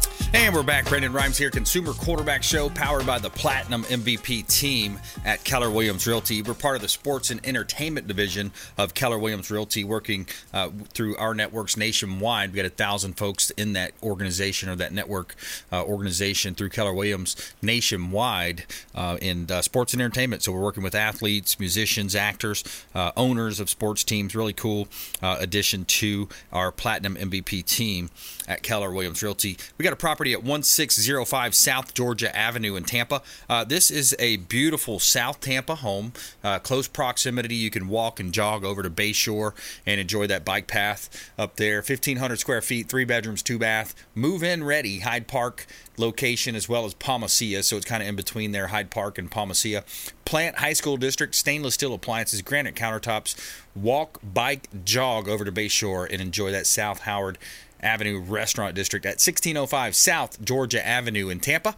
And 0.33 0.55
we're 0.55 0.63
back. 0.63 0.87
Brandon 0.87 1.11
Rimes 1.11 1.37
here, 1.37 1.51
Consumer 1.51 1.91
Quarterback 1.91 2.41
Show, 2.41 2.69
powered 2.69 3.05
by 3.05 3.19
the 3.19 3.29
Platinum 3.29 3.83
MVP 3.83 4.47
team 4.47 4.97
at 5.25 5.43
Keller 5.43 5.69
Williams 5.69 6.07
Realty. 6.07 6.41
We're 6.41 6.53
part 6.53 6.77
of 6.77 6.81
the 6.81 6.87
sports 6.87 7.31
and 7.31 7.45
entertainment 7.45 8.07
division 8.07 8.53
of 8.77 8.93
Keller 8.93 9.19
Williams 9.19 9.51
Realty, 9.51 9.83
working 9.83 10.25
uh, 10.53 10.69
through 10.93 11.17
our 11.17 11.33
networks 11.33 11.75
nationwide. 11.75 12.53
We 12.53 12.55
got 12.55 12.65
a 12.65 12.69
thousand 12.69 13.17
folks 13.17 13.49
in 13.51 13.73
that 13.73 13.91
organization 14.01 14.69
or 14.69 14.75
that 14.77 14.93
network 14.93 15.35
uh, 15.69 15.83
organization 15.83 16.55
through 16.55 16.69
Keller 16.69 16.93
Williams 16.93 17.53
nationwide 17.61 18.63
uh, 18.95 19.17
in 19.21 19.51
uh, 19.51 19.61
sports 19.61 19.91
and 19.91 20.01
entertainment. 20.01 20.43
So 20.43 20.53
we're 20.53 20.61
working 20.61 20.83
with 20.83 20.95
athletes, 20.95 21.59
musicians, 21.59 22.15
actors, 22.15 22.63
uh, 22.95 23.11
owners 23.17 23.59
of 23.59 23.69
sports 23.69 24.05
teams. 24.05 24.33
Really 24.33 24.53
cool 24.53 24.87
uh, 25.21 25.35
addition 25.41 25.83
to 25.85 26.29
our 26.53 26.71
Platinum 26.71 27.17
MVP 27.17 27.65
team 27.65 28.09
at 28.47 28.63
Keller 28.63 28.91
Williams 28.91 29.21
Realty. 29.21 29.57
We 29.77 29.83
got 29.83 29.91
a 29.91 29.97
property 29.97 30.20
property 30.21 30.33
at 30.33 30.43
1605 30.43 31.55
South 31.55 31.95
Georgia 31.95 32.35
Avenue 32.37 32.75
in 32.75 32.83
Tampa. 32.83 33.23
Uh, 33.49 33.63
this 33.63 33.89
is 33.89 34.15
a 34.19 34.37
beautiful 34.37 34.99
South 34.99 35.39
Tampa 35.39 35.73
home, 35.73 36.13
uh, 36.43 36.59
close 36.59 36.87
proximity. 36.87 37.55
You 37.55 37.71
can 37.71 37.87
walk 37.87 38.19
and 38.19 38.31
jog 38.31 38.63
over 38.63 38.83
to 38.83 38.89
Bayshore 38.91 39.53
and 39.83 39.99
enjoy 39.99 40.27
that 40.27 40.45
bike 40.45 40.67
path 40.67 41.31
up 41.39 41.55
there. 41.55 41.77
1,500 41.77 42.37
square 42.37 42.61
feet, 42.61 42.87
three 42.87 43.03
bedrooms, 43.03 43.41
two 43.41 43.57
bath, 43.57 43.95
move 44.13 44.43
in 44.43 44.63
ready, 44.63 44.99
Hyde 44.99 45.27
Park 45.27 45.65
location 45.97 46.55
as 46.55 46.69
well 46.69 46.85
as 46.85 46.93
Palma 46.93 47.25
Ceia. 47.25 47.63
So 47.63 47.75
it's 47.75 47.85
kind 47.85 48.03
of 48.03 48.09
in 48.09 48.15
between 48.15 48.51
there, 48.51 48.67
Hyde 48.67 48.91
Park 48.91 49.17
and 49.17 49.31
Palma 49.31 49.53
Ceia. 49.53 49.83
Plant 50.23 50.57
High 50.59 50.73
School 50.73 50.97
District, 50.97 51.33
stainless 51.33 51.73
steel 51.73 51.93
appliances, 51.93 52.43
granite 52.43 52.75
countertops. 52.75 53.35
Walk, 53.75 54.19
bike, 54.21 54.67
jog 54.83 55.27
over 55.27 55.43
to 55.45 55.51
Bayshore 55.51 56.07
and 56.11 56.21
enjoy 56.21 56.51
that 56.51 56.67
South 56.67 57.01
Howard 57.01 57.37
Avenue 57.81 58.19
Restaurant 58.19 58.75
District 58.75 59.05
at 59.05 59.19
1605 59.19 59.95
South 59.95 60.43
Georgia 60.43 60.85
Avenue 60.85 61.29
in 61.29 61.39
Tampa. 61.39 61.75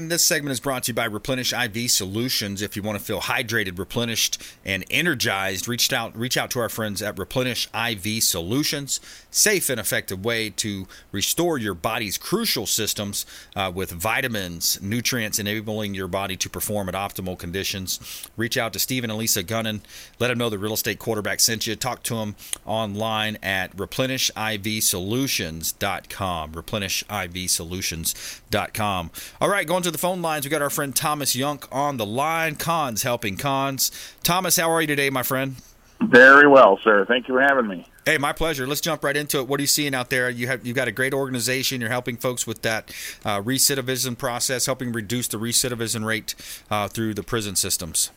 and 0.00 0.10
this 0.10 0.24
segment 0.24 0.52
is 0.52 0.60
brought 0.60 0.82
to 0.84 0.90
you 0.90 0.94
by 0.94 1.06
Replenish 1.06 1.52
IV 1.52 1.90
Solutions. 1.90 2.60
If 2.60 2.76
you 2.76 2.82
want 2.82 2.98
to 2.98 3.04
feel 3.04 3.22
hydrated, 3.22 3.78
replenished, 3.78 4.42
and 4.64 4.84
energized, 4.90 5.66
reach 5.66 5.92
out 5.92 6.16
reach 6.16 6.36
out 6.36 6.50
to 6.50 6.60
our 6.60 6.68
friends 6.68 7.00
at 7.02 7.18
Replenish 7.18 7.68
IV 7.74 8.22
Solutions. 8.22 9.00
Safe 9.30 9.70
and 9.70 9.80
effective 9.80 10.24
way 10.24 10.50
to 10.50 10.86
restore 11.12 11.58
your 11.58 11.74
body's 11.74 12.18
crucial 12.18 12.66
systems 12.66 13.24
uh, 13.54 13.70
with 13.74 13.90
vitamins, 13.90 14.82
nutrients, 14.82 15.38
enabling 15.38 15.94
your 15.94 16.08
body 16.08 16.36
to 16.36 16.50
perform 16.50 16.88
at 16.88 16.94
optimal 16.94 17.38
conditions. 17.38 18.28
Reach 18.36 18.56
out 18.56 18.72
to 18.74 18.78
Stephen 18.78 19.10
and 19.10 19.18
Lisa 19.18 19.44
Gunnan. 19.44 19.80
Let 20.18 20.28
them 20.28 20.38
know 20.38 20.48
the 20.50 20.58
real 20.58 20.74
estate 20.74 20.98
quarterback 20.98 21.40
sent 21.40 21.66
you. 21.66 21.76
Talk 21.76 22.02
to 22.04 22.14
them 22.16 22.36
online 22.64 23.36
at 23.42 23.76
replenishivsolutions.com. 23.76 26.52
Replenishivsolutions.com. 26.52 29.10
All 29.40 29.48
right, 29.48 29.66
going 29.66 29.82
to 29.86 29.92
the 29.92 29.98
phone 29.98 30.20
lines. 30.20 30.44
We 30.44 30.50
got 30.50 30.62
our 30.62 30.70
friend 30.70 30.94
Thomas 30.94 31.36
Younk 31.36 31.68
on 31.70 31.96
the 31.96 32.04
line. 32.04 32.56
Cons 32.56 33.04
helping 33.04 33.36
cons. 33.36 33.92
Thomas, 34.24 34.56
how 34.56 34.68
are 34.68 34.80
you 34.80 34.86
today, 34.88 35.10
my 35.10 35.22
friend? 35.22 35.56
Very 36.02 36.48
well, 36.48 36.78
sir. 36.82 37.04
Thank 37.06 37.28
you 37.28 37.34
for 37.34 37.40
having 37.40 37.68
me. 37.68 37.86
Hey, 38.04 38.18
my 38.18 38.32
pleasure. 38.32 38.66
Let's 38.66 38.80
jump 38.80 39.04
right 39.04 39.16
into 39.16 39.38
it. 39.38 39.46
What 39.46 39.60
are 39.60 39.62
you 39.62 39.68
seeing 39.68 39.94
out 39.94 40.10
there? 40.10 40.28
You 40.28 40.48
have 40.48 40.66
you've 40.66 40.74
got 40.74 40.88
a 40.88 40.92
great 40.92 41.14
organization. 41.14 41.80
You're 41.80 41.90
helping 41.90 42.16
folks 42.16 42.48
with 42.48 42.62
that 42.62 42.92
uh, 43.24 43.40
recidivism 43.40 44.18
process, 44.18 44.66
helping 44.66 44.92
reduce 44.92 45.28
the 45.28 45.38
recidivism 45.38 46.04
rate 46.04 46.34
uh, 46.68 46.88
through 46.88 47.14
the 47.14 47.22
prison 47.22 47.54
systems. 47.54 48.10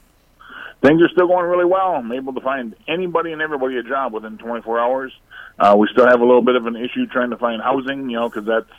Things 0.81 1.01
are 1.03 1.09
still 1.09 1.27
going 1.27 1.45
really 1.45 1.65
well. 1.65 1.91
I'm 1.91 2.11
able 2.11 2.33
to 2.33 2.41
find 2.41 2.75
anybody 2.87 3.31
and 3.31 3.43
everybody 3.43 3.77
a 3.77 3.83
job 3.83 4.13
within 4.13 4.39
24 4.39 4.79
hours. 4.79 5.13
Uh, 5.59 5.75
we 5.77 5.87
still 5.91 6.07
have 6.07 6.19
a 6.19 6.25
little 6.25 6.41
bit 6.41 6.55
of 6.55 6.65
an 6.65 6.75
issue 6.75 7.05
trying 7.05 7.29
to 7.29 7.37
find 7.37 7.61
housing, 7.61 8.09
you 8.09 8.17
know, 8.17 8.27
because 8.27 8.45
that's 8.45 8.71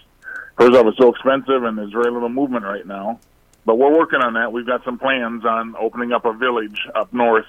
first 0.60 0.76
off, 0.76 0.86
it's 0.86 0.98
so 0.98 1.08
expensive 1.08 1.64
and 1.64 1.78
there's 1.78 1.92
very 1.92 2.10
little 2.10 2.28
movement 2.28 2.64
right 2.64 2.86
now. 2.86 3.18
But 3.64 3.76
we're 3.76 3.96
working 3.96 4.20
on 4.20 4.34
that. 4.34 4.52
We've 4.52 4.66
got 4.66 4.84
some 4.84 4.98
plans 4.98 5.44
on 5.44 5.74
opening 5.78 6.12
up 6.12 6.24
a 6.24 6.32
village 6.32 6.80
up 6.94 7.12
north 7.12 7.46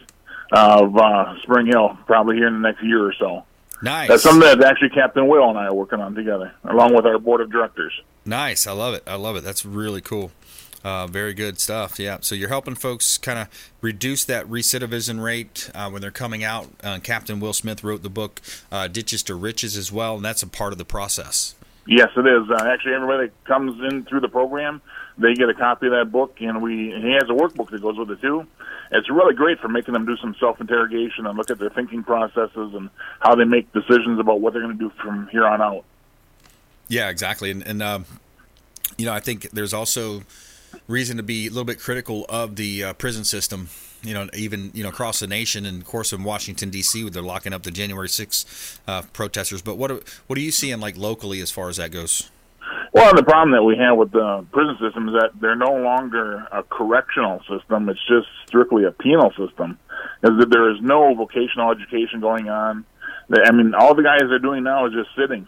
of 0.51 0.97
uh, 0.97 1.39
Spring 1.41 1.67
Hill, 1.67 1.97
probably 2.05 2.35
here 2.35 2.47
in 2.47 2.61
the 2.61 2.67
next 2.67 2.83
year 2.83 3.05
or 3.05 3.13
so. 3.13 3.43
Nice. 3.81 4.09
That's 4.09 4.23
something 4.23 4.41
that 4.41 4.63
actually 4.63 4.89
Captain 4.89 5.27
Will 5.27 5.49
and 5.49 5.57
I 5.57 5.65
are 5.65 5.73
working 5.73 5.99
on 5.99 6.13
together, 6.13 6.53
along 6.63 6.93
with 6.93 7.05
our 7.05 7.17
board 7.17 7.41
of 7.41 7.51
directors. 7.51 7.93
Nice. 8.25 8.67
I 8.67 8.73
love 8.73 8.93
it. 8.93 9.03
I 9.07 9.15
love 9.15 9.35
it. 9.35 9.43
That's 9.43 9.65
really 9.65 10.01
cool. 10.01 10.31
Uh, 10.83 11.07
very 11.07 11.33
good 11.33 11.59
stuff. 11.59 11.99
Yeah. 11.99 12.17
So 12.21 12.35
you're 12.35 12.49
helping 12.49 12.75
folks 12.75 13.17
kind 13.17 13.39
of 13.39 13.47
reduce 13.81 14.25
that 14.25 14.47
recidivism 14.47 15.23
rate 15.23 15.69
uh, 15.73 15.89
when 15.89 16.01
they're 16.01 16.11
coming 16.11 16.43
out. 16.43 16.69
Uh, 16.83 16.99
Captain 17.01 17.39
Will 17.39 17.53
Smith 17.53 17.83
wrote 17.83 18.03
the 18.03 18.09
book 18.09 18.41
uh, 18.71 18.87
Ditches 18.87 19.23
to 19.23 19.35
Riches 19.35 19.77
as 19.77 19.91
well, 19.91 20.15
and 20.15 20.25
that's 20.25 20.43
a 20.43 20.47
part 20.47 20.71
of 20.71 20.77
the 20.77 20.85
process. 20.85 21.55
Yes, 21.87 22.09
it 22.15 22.27
is. 22.27 22.49
Uh, 22.49 22.63
actually, 22.65 22.93
everybody 22.93 23.27
that 23.27 23.43
comes 23.45 23.79
in 23.91 24.05
through 24.05 24.19
the 24.19 24.29
program, 24.29 24.81
they 25.17 25.33
get 25.33 25.49
a 25.49 25.53
copy 25.53 25.87
of 25.87 25.93
that 25.93 26.11
book, 26.11 26.37
and 26.39 26.61
we 26.61 26.91
he 26.91 27.13
has 27.13 27.23
a 27.23 27.33
workbook 27.33 27.71
that 27.71 27.81
goes 27.81 27.97
with 27.97 28.11
it 28.11 28.21
too. 28.21 28.45
It's 28.91 29.09
really 29.09 29.33
great 29.33 29.59
for 29.59 29.67
making 29.67 29.93
them 29.93 30.05
do 30.05 30.15
some 30.17 30.35
self 30.39 30.61
interrogation 30.61 31.25
and 31.25 31.37
look 31.37 31.49
at 31.49 31.57
their 31.57 31.69
thinking 31.69 32.03
processes 32.03 32.73
and 32.73 32.89
how 33.19 33.35
they 33.35 33.45
make 33.45 33.71
decisions 33.73 34.19
about 34.19 34.41
what 34.41 34.53
they're 34.53 34.61
going 34.61 34.77
to 34.77 34.89
do 34.89 34.91
from 35.01 35.27
here 35.31 35.45
on 35.45 35.61
out. 35.61 35.83
Yeah, 36.87 37.09
exactly. 37.09 37.49
And, 37.51 37.65
and 37.65 37.81
um, 37.81 38.05
you 38.97 39.05
know, 39.05 39.13
I 39.13 39.19
think 39.19 39.49
there's 39.51 39.73
also 39.73 40.23
reason 40.87 41.17
to 41.17 41.23
be 41.23 41.47
a 41.47 41.49
little 41.49 41.65
bit 41.65 41.79
critical 41.79 42.25
of 42.29 42.57
the 42.57 42.83
uh, 42.83 42.93
prison 42.93 43.23
system. 43.23 43.69
You 44.03 44.13
know, 44.13 44.27
even 44.33 44.71
you 44.73 44.83
know 44.83 44.89
across 44.89 45.19
the 45.19 45.27
nation, 45.27 45.65
and 45.65 45.81
of 45.81 45.87
course 45.87 46.11
in 46.11 46.23
Washington 46.23 46.69
D.C., 46.69 47.09
they're 47.09 47.21
locking 47.21 47.53
up 47.53 47.63
the 47.63 47.71
January 47.71 48.09
6 48.09 48.79
uh, 48.87 49.03
protesters. 49.13 49.61
But 49.61 49.77
what 49.77 49.91
are, 49.91 49.99
what 50.27 50.37
are 50.37 50.41
you 50.41 50.51
seeing 50.51 50.79
like 50.79 50.97
locally 50.97 51.39
as 51.41 51.51
far 51.51 51.69
as 51.69 51.77
that 51.77 51.91
goes? 51.91 52.29
Well, 52.93 53.13
the 53.15 53.23
problem 53.23 53.51
that 53.51 53.63
we 53.63 53.77
have 53.77 53.97
with 53.97 54.11
the 54.11 54.45
prison 54.51 54.77
system 54.81 55.07
is 55.07 55.13
that 55.13 55.31
they're 55.39 55.55
no 55.55 55.73
longer 55.75 56.47
a 56.51 56.63
correctional 56.63 57.41
system; 57.49 57.89
it's 57.89 58.05
just 58.07 58.27
strictly 58.47 58.85
a 58.85 58.91
penal 58.91 59.31
system. 59.37 59.77
Is 60.23 60.31
that 60.39 60.49
there 60.49 60.71
is 60.71 60.81
no 60.81 61.13
vocational 61.15 61.71
education 61.71 62.19
going 62.19 62.49
on. 62.49 62.85
I 63.33 63.51
mean, 63.51 63.73
all 63.73 63.95
the 63.95 64.03
guys 64.03 64.23
are 64.23 64.39
doing 64.39 64.63
now 64.63 64.87
is 64.87 64.93
just 64.93 65.09
sitting. 65.15 65.47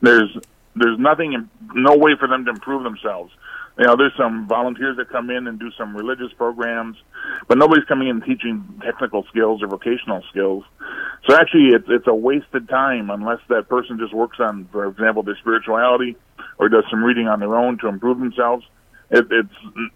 There's 0.00 0.36
there's 0.74 0.98
nothing, 0.98 1.48
no 1.74 1.96
way 1.96 2.12
for 2.18 2.28
them 2.28 2.44
to 2.44 2.50
improve 2.50 2.82
themselves. 2.82 3.32
You 3.78 3.86
know, 3.86 3.94
there's 3.96 4.16
some 4.18 4.48
volunteers 4.48 4.96
that 4.96 5.08
come 5.08 5.30
in 5.30 5.46
and 5.46 5.58
do 5.58 5.70
some 5.78 5.96
religious 5.96 6.32
programs, 6.36 6.96
but 7.46 7.58
nobody's 7.58 7.84
coming 7.84 8.08
in 8.08 8.20
teaching 8.22 8.80
technical 8.84 9.24
skills 9.30 9.62
or 9.62 9.68
vocational 9.68 10.22
skills. 10.30 10.64
So 11.28 11.36
actually, 11.36 11.68
it's 11.68 11.86
it's 11.88 12.06
a 12.08 12.14
wasted 12.14 12.68
time 12.68 13.08
unless 13.08 13.38
that 13.48 13.68
person 13.68 13.98
just 13.98 14.12
works 14.12 14.38
on, 14.40 14.68
for 14.72 14.86
example, 14.86 15.22
their 15.22 15.36
spirituality 15.36 16.16
or 16.58 16.68
does 16.68 16.84
some 16.90 17.04
reading 17.04 17.28
on 17.28 17.38
their 17.38 17.54
own 17.54 17.78
to 17.78 17.86
improve 17.86 18.18
themselves. 18.18 18.64
It, 19.10 19.26
it's 19.30 19.88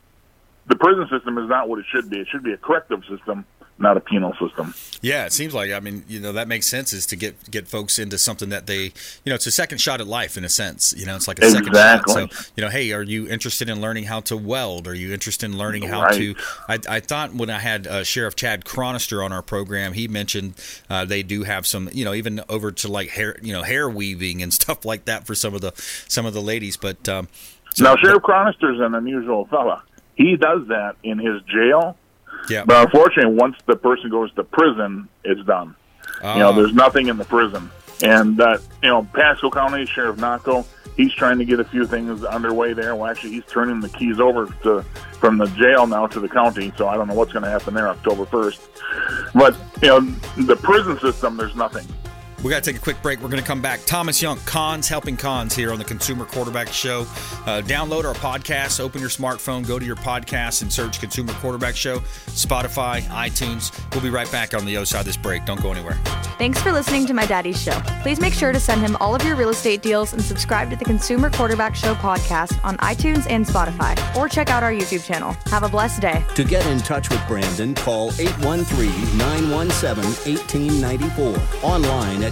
the 0.69 0.77
prison 0.77 1.09
system 1.11 1.37
is 1.39 1.49
not 1.49 1.69
what 1.69 1.81
it 1.81 1.87
should 1.93 2.09
be. 2.09 2.21
It 2.21 2.29
should 2.31 2.45
be 2.45 2.53
a 2.53 2.57
corrective 2.57 3.03
system, 3.11 3.45
not 3.83 3.97
a 3.97 4.01
penal 4.01 4.33
system. 4.41 4.73
Yeah, 5.03 5.27
it 5.27 5.33
seems 5.33 5.53
like 5.53 5.73
I 5.73 5.81
mean, 5.81 6.05
you 6.09 6.21
know, 6.21 6.33
that 6.33 6.47
makes 6.49 6.67
sense 6.67 6.93
is 6.93 7.05
to 7.07 7.17
get 7.17 7.51
get 7.51 7.67
folks 7.69 7.99
into 7.99 8.17
something 8.19 8.51
that 8.51 8.67
they, 8.67 8.85
you 8.85 8.93
know, 9.27 9.35
it's 9.35 9.47
a 9.47 9.51
second 9.53 9.79
shot 9.79 10.01
at 10.01 10.07
life 10.07 10.37
in 10.37 10.45
a 10.45 10.49
sense. 10.49 10.95
You 10.97 11.07
know, 11.07 11.17
it's 11.17 11.27
like 11.27 11.41
a 11.41 11.51
second 11.51 11.75
shot. 11.75 12.09
So, 12.09 12.29
you 12.57 12.63
know, 12.63 12.69
hey, 12.71 12.93
are 12.93 13.03
you 13.03 13.29
interested 13.29 13.69
in 13.69 13.81
learning 13.81 14.05
how 14.05 14.21
to 14.21 14.37
weld? 14.37 14.87
Are 14.87 14.95
you 14.95 15.13
interested 15.13 15.47
in 15.47 15.59
learning 15.59 15.83
how 15.83 16.03
Right. 16.03 16.15
to? 16.15 16.35
I, 16.69 16.79
I 16.97 17.01
thought 17.01 17.35
when 17.35 17.51
I 17.51 17.59
had 17.59 17.87
uh, 17.87 18.05
Sheriff 18.05 18.37
Chad 18.37 18.65
Chronister 18.65 19.25
on 19.25 19.33
our 19.33 19.43
program, 19.43 19.93
he 19.95 20.07
mentioned 20.07 20.55
uh, 20.89 21.05
they 21.05 21.23
do 21.25 21.43
have 21.43 21.67
some, 21.67 21.89
you 21.93 22.05
know, 22.05 22.15
even 22.15 22.41
over 22.49 22.71
to 22.71 22.89
like 22.89 23.09
hair, 23.11 23.37
you 23.43 23.53
know, 23.53 23.63
hair 23.65 23.89
weaving 23.91 24.41
and 24.43 24.53
stuff 24.63 24.85
like 24.85 25.05
that 25.07 25.27
for 25.27 25.35
some 25.35 25.53
of 25.55 25.61
the 25.61 25.73
some 26.09 26.27
of 26.27 26.33
the 26.33 26.41
ladies. 26.43 26.77
But 26.77 27.09
um, 27.09 27.29
so- 27.75 27.83
now, 27.85 27.97
Sheriff 27.97 28.23
Chronister's 28.23 28.79
an 28.81 28.95
unusual 28.95 29.47
fella. 29.47 29.83
He 30.15 30.37
does 30.37 30.69
that 30.69 30.97
in 31.03 31.19
his 31.19 31.41
jail, 31.43 31.97
yeah, 32.49 32.65
but 32.65 32.85
unfortunately, 32.85 33.35
once 33.35 33.57
the 33.67 33.77
person 33.77 34.11
goes 34.11 34.33
to 34.35 34.45
prison, 34.45 35.09
it's 35.25 35.45
done. 35.47 35.75
You 36.23 36.39
know, 36.41 36.49
Ah. 36.51 36.53
there's 36.53 36.75
nothing 36.75 37.09
in 37.09 37.17
the 37.17 37.25
prison. 37.25 37.71
And, 38.03 38.41
uh, 38.41 38.59
you 38.83 38.89
know, 38.89 39.07
Pasco 39.13 39.49
County 39.51 39.87
Sheriff 39.87 40.19
Nocco, 40.19 40.65
he's 40.97 41.13
trying 41.15 41.39
to 41.39 41.45
get 41.45 41.61
a 41.61 41.65
few 41.65 41.87
things 41.87 42.25
underway 42.25 42.73
there. 42.73 42.97
Well, 42.97 43.09
actually, 43.09 43.33
he's 43.35 43.45
turning 43.49 43.81
the 43.81 43.89
keys 43.89 44.19
over 44.19 44.47
to 44.65 44.83
from 45.21 45.39
the 45.39 45.47
jail 45.47 45.87
now 45.87 46.09
to 46.09 46.19
the 46.19 46.29
county. 46.29 46.73
So 46.77 46.89
I 46.89 46.97
don't 46.97 47.07
know 47.07 47.15
what's 47.15 47.33
going 47.33 47.45
to 47.45 47.51
happen 47.51 47.75
there 47.75 47.89
October 47.89 48.25
1st. 48.27 48.59
But, 49.35 49.57
you 49.81 49.89
know, 49.89 50.01
the 50.45 50.57
prison 50.57 50.99
system, 50.99 51.37
there's 51.37 51.55
nothing. 51.55 51.87
We 52.43 52.51
got 52.51 52.65
to 52.65 52.73
take 52.73 52.81
a 52.81 52.83
quick 52.83 53.01
break. 53.03 53.21
We're 53.21 53.29
going 53.29 53.41
to 53.41 53.47
come 53.47 53.63
back. 53.63 53.81
Thomas 53.87 54.21
Young, 54.21 54.37
Cons 54.41 54.89
Helping 54.89 55.17
Cons 55.17 55.55
here 55.55 55.73
on 55.73 55.79
the 55.79 55.85
Consumer 55.85 56.25
Quarterback 56.25 56.69
Show. 56.69 57.03
Uh, 57.47 57.63
download 57.65 58.05
our 58.05 58.15
podcast, 58.15 58.81
open 58.81 59.01
your 59.01 59.11
smartphone, 59.11 59.67
go 59.67 59.79
to 59.79 59.85
your 59.85 59.97
podcast 59.97 60.63
and 60.63 60.73
search 60.73 60.99
Consumer 60.99 61.33
Quarterback 61.35 61.77
Show, 61.77 62.01
Spotify, 62.31 63.03
iTunes. 63.03 63.73
We'll 63.93 64.03
be 64.03 64.11
right 64.11 64.31
back 64.33 64.55
on 64.55 64.65
the 64.65 64.77
other 64.77 64.87
side 64.87 65.01
of 65.01 65.07
this 65.07 65.17
break. 65.17 65.45
Don't 65.45 65.63
go 65.63 65.71
anywhere. 65.71 65.95
Thanks 66.39 66.61
for 66.61 66.73
listening 66.73 67.07
to 67.07 67.15
my 67.15 67.27
daddy's 67.27 67.63
show. 67.63 67.81
Please 68.03 68.19
make 68.19 68.33
sure 68.33 68.51
to 68.51 68.59
send 68.59 68.81
him 68.81 68.97
all 68.97 69.15
of 69.15 69.23
your 69.25 69.37
real 69.37 69.51
estate 69.51 69.83
deals 69.83 70.13
and 70.13 70.21
subscribe 70.21 70.69
to 70.71 70.77
the 70.77 70.85
Consumer 70.85 71.31
Quarterback 71.31 71.77
Show 71.77 71.95
podcast 71.95 72.59
on 72.65 72.77
iTunes 72.79 73.25
and 73.31 73.47
Spotify, 73.47 73.95
or 74.17 74.29
check 74.29 74.51
out 74.51 74.65
our 74.65 74.73
YouTube 74.73 75.05
channel. 75.05 75.37
Have 75.47 75.63
a 75.63 75.69
blessed 75.69 76.03
day. 76.03 76.25
To 76.35 76.43
get 76.43 76.67
in 76.67 76.79
touch 76.79 77.09
with 77.09 77.25
Brandon, 77.29 77.75
call 77.77 78.11
813 78.19 78.89
917 79.19 80.35
1894. 80.35 81.39
Online 81.63 82.25
at 82.25 82.32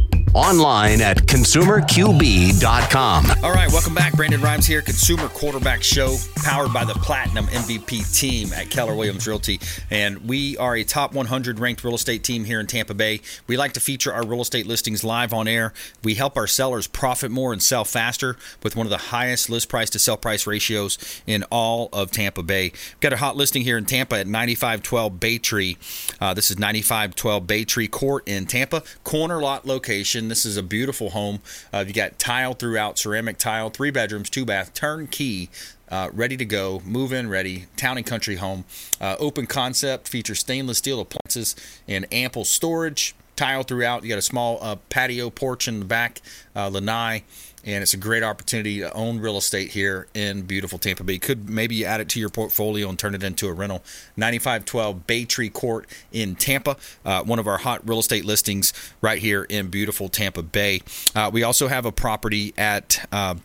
online 0.33 1.01
at 1.01 1.17
consumerqb.com. 1.17 3.25
All 3.43 3.51
right, 3.51 3.71
welcome 3.71 3.93
back. 3.93 4.13
Brandon 4.13 4.39
Rimes 4.39 4.65
here, 4.65 4.81
Consumer 4.81 5.27
Quarterback 5.27 5.83
Show, 5.83 6.15
powered 6.35 6.71
by 6.71 6.85
the 6.85 6.93
Platinum 6.93 7.47
MVP 7.47 8.17
team 8.17 8.53
at 8.53 8.69
Keller 8.69 8.95
Williams 8.95 9.27
Realty. 9.27 9.59
And 9.89 10.29
we 10.29 10.57
are 10.57 10.75
a 10.75 10.83
top 10.83 11.13
100 11.13 11.59
ranked 11.59 11.83
real 11.83 11.95
estate 11.95 12.23
team 12.23 12.45
here 12.45 12.59
in 12.59 12.67
Tampa 12.67 12.93
Bay. 12.93 13.21
We 13.47 13.57
like 13.57 13.73
to 13.73 13.79
feature 13.79 14.13
our 14.13 14.25
real 14.25 14.41
estate 14.41 14.65
listings 14.65 15.03
live 15.03 15.33
on 15.33 15.47
air. 15.47 15.73
We 16.03 16.15
help 16.15 16.37
our 16.37 16.47
sellers 16.47 16.87
profit 16.87 17.31
more 17.31 17.51
and 17.51 17.61
sell 17.61 17.83
faster 17.83 18.37
with 18.63 18.75
one 18.75 18.85
of 18.85 18.91
the 18.91 18.97
highest 18.97 19.49
list 19.49 19.69
price 19.69 19.89
to 19.91 19.99
sell 19.99 20.17
price 20.17 20.47
ratios 20.47 20.97
in 21.27 21.43
all 21.51 21.89
of 21.91 22.11
Tampa 22.11 22.43
Bay. 22.43 22.71
We've 22.71 22.99
got 23.01 23.13
a 23.13 23.17
hot 23.17 23.35
listing 23.35 23.63
here 23.63 23.77
in 23.77 23.85
Tampa 23.85 24.19
at 24.19 24.27
9512 24.27 25.19
Bay 25.19 25.37
Tree. 25.37 25.77
Uh, 26.19 26.33
this 26.33 26.51
is 26.51 26.57
9512 26.57 27.47
Bay 27.47 27.65
Tree 27.65 27.87
Court 27.87 28.27
in 28.27 28.45
Tampa, 28.45 28.83
corner 29.03 29.41
lot 29.41 29.65
location. 29.65 30.20
This 30.27 30.45
is 30.45 30.57
a 30.57 30.63
beautiful 30.63 31.11
home. 31.11 31.39
Uh, 31.73 31.83
you 31.87 31.93
got 31.93 32.19
tile 32.19 32.53
throughout, 32.53 32.97
ceramic 32.97 33.37
tile, 33.37 33.69
three 33.69 33.91
bedrooms, 33.91 34.29
two 34.29 34.45
bath, 34.45 34.73
turnkey. 34.73 35.49
Uh, 35.89 36.09
ready 36.13 36.37
to 36.37 36.45
go, 36.45 36.81
move 36.85 37.11
in 37.11 37.29
ready, 37.29 37.65
town 37.75 37.97
and 37.97 38.05
country 38.05 38.35
home. 38.35 38.63
Uh, 39.01 39.17
open 39.19 39.45
concept, 39.45 40.07
features 40.07 40.39
stainless 40.39 40.77
steel 40.77 41.01
appliances 41.01 41.55
and 41.87 42.05
ample 42.11 42.45
storage. 42.45 43.13
Tile 43.35 43.63
throughout. 43.63 44.03
You 44.03 44.09
got 44.09 44.19
a 44.19 44.21
small 44.21 44.59
uh, 44.61 44.75
patio 44.89 45.29
porch 45.29 45.67
in 45.67 45.79
the 45.79 45.85
back, 45.85 46.21
uh, 46.55 46.67
lanai 46.69 47.23
and 47.65 47.81
it's 47.81 47.93
a 47.93 47.97
great 47.97 48.23
opportunity 48.23 48.79
to 48.79 48.91
own 48.93 49.19
real 49.19 49.37
estate 49.37 49.71
here 49.71 50.07
in 50.13 50.43
beautiful 50.43 50.79
Tampa 50.79 51.03
Bay. 51.03 51.17
Could 51.17 51.49
maybe 51.49 51.85
add 51.85 52.01
it 52.01 52.09
to 52.09 52.19
your 52.19 52.29
portfolio 52.29 52.89
and 52.89 52.97
turn 52.97 53.15
it 53.15 53.23
into 53.23 53.47
a 53.47 53.53
rental. 53.53 53.83
9512 54.17 55.07
Bay 55.07 55.25
Tree 55.25 55.49
Court 55.49 55.87
in 56.11 56.35
Tampa, 56.35 56.77
uh, 57.05 57.23
one 57.23 57.39
of 57.39 57.47
our 57.47 57.59
hot 57.59 57.87
real 57.87 57.99
estate 57.99 58.25
listings 58.25 58.73
right 59.01 59.19
here 59.19 59.43
in 59.43 59.67
beautiful 59.67 60.09
Tampa 60.09 60.41
Bay. 60.43 60.81
Uh, 61.15 61.29
we 61.31 61.43
also 61.43 61.67
have 61.67 61.85
a 61.85 61.91
property 61.91 62.53
at. 62.57 63.05
Uh, 63.11 63.35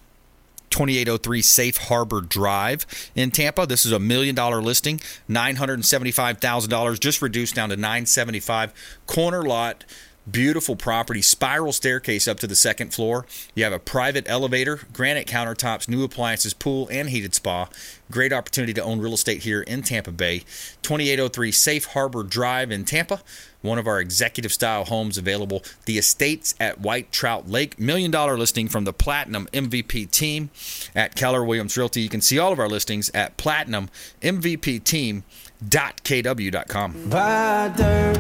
2803 0.71 1.43
Safe 1.43 1.77
Harbor 1.77 2.21
Drive 2.21 2.85
in 3.15 3.31
Tampa. 3.31 3.67
This 3.67 3.87
is 3.87 3.93
a 3.93 3.99
million 3.99 4.35
dollar 4.35 4.61
listing, 4.61 5.01
$975,000, 5.31 7.01
just 7.01 7.23
reduced 7.23 7.55
down 7.55 7.71
to 7.71 7.77
975 7.77 8.75
corner 9.07 9.43
lot 9.43 9.85
Beautiful 10.29 10.75
property, 10.75 11.23
spiral 11.23 11.73
staircase 11.73 12.27
up 12.27 12.41
to 12.41 12.47
the 12.47 12.57
second 12.57 12.93
floor. 12.93 13.27
You 13.55 13.65
have 13.65 13.73
a 13.73 13.79
private 13.79 14.29
elevator, 14.29 14.81
granite 14.93 15.29
countertops, 15.29 15.89
new 15.89 16.03
appliances, 16.03 16.53
pool, 16.53 16.89
and 16.91 17.11
heated 17.11 17.35
spa. 17.35 17.69
Great 18.11 18.33
opportunity 18.33 18.75
to 18.75 18.83
own 18.83 19.01
real 19.01 19.15
estate 19.15 19.45
here 19.45 19.63
in 19.63 19.83
Tampa 19.83 20.11
Bay. 20.11 20.41
2803 20.83 21.53
Safe 21.53 21.85
Harbor 21.87 22.23
Drive 22.25 22.71
in 22.73 22.85
Tampa. 22.85 23.21
One 23.63 23.79
of 23.79 23.87
our 23.87 24.01
executive 24.01 24.53
style 24.53 24.85
homes 24.85 25.17
available. 25.17 25.63
The 25.87 25.99
Estates 25.99 26.55
at 26.59 26.81
White 26.81 27.13
Trout 27.13 27.49
Lake. 27.49 27.79
Million 27.79 28.11
dollar 28.11 28.37
listing 28.37 28.69
from 28.69 28.85
the 28.85 28.93
Platinum 28.93 29.49
MVP 29.53 30.11
team 30.11 30.51
at 30.95 31.15
Keller 31.15 31.45
Williams 31.45 31.77
Realty. 31.77 32.01
You 32.01 32.09
can 32.09 32.21
see 32.21 32.39
all 32.39 32.53
of 32.53 32.59
our 32.59 32.69
listings 32.69 33.11
at 33.15 33.37
Platinum 33.37 33.91
MVP 34.23 34.83
Team 34.85 35.25
kw.com. 35.71 37.11
Buy 37.11 37.73
dirt, 37.77 38.19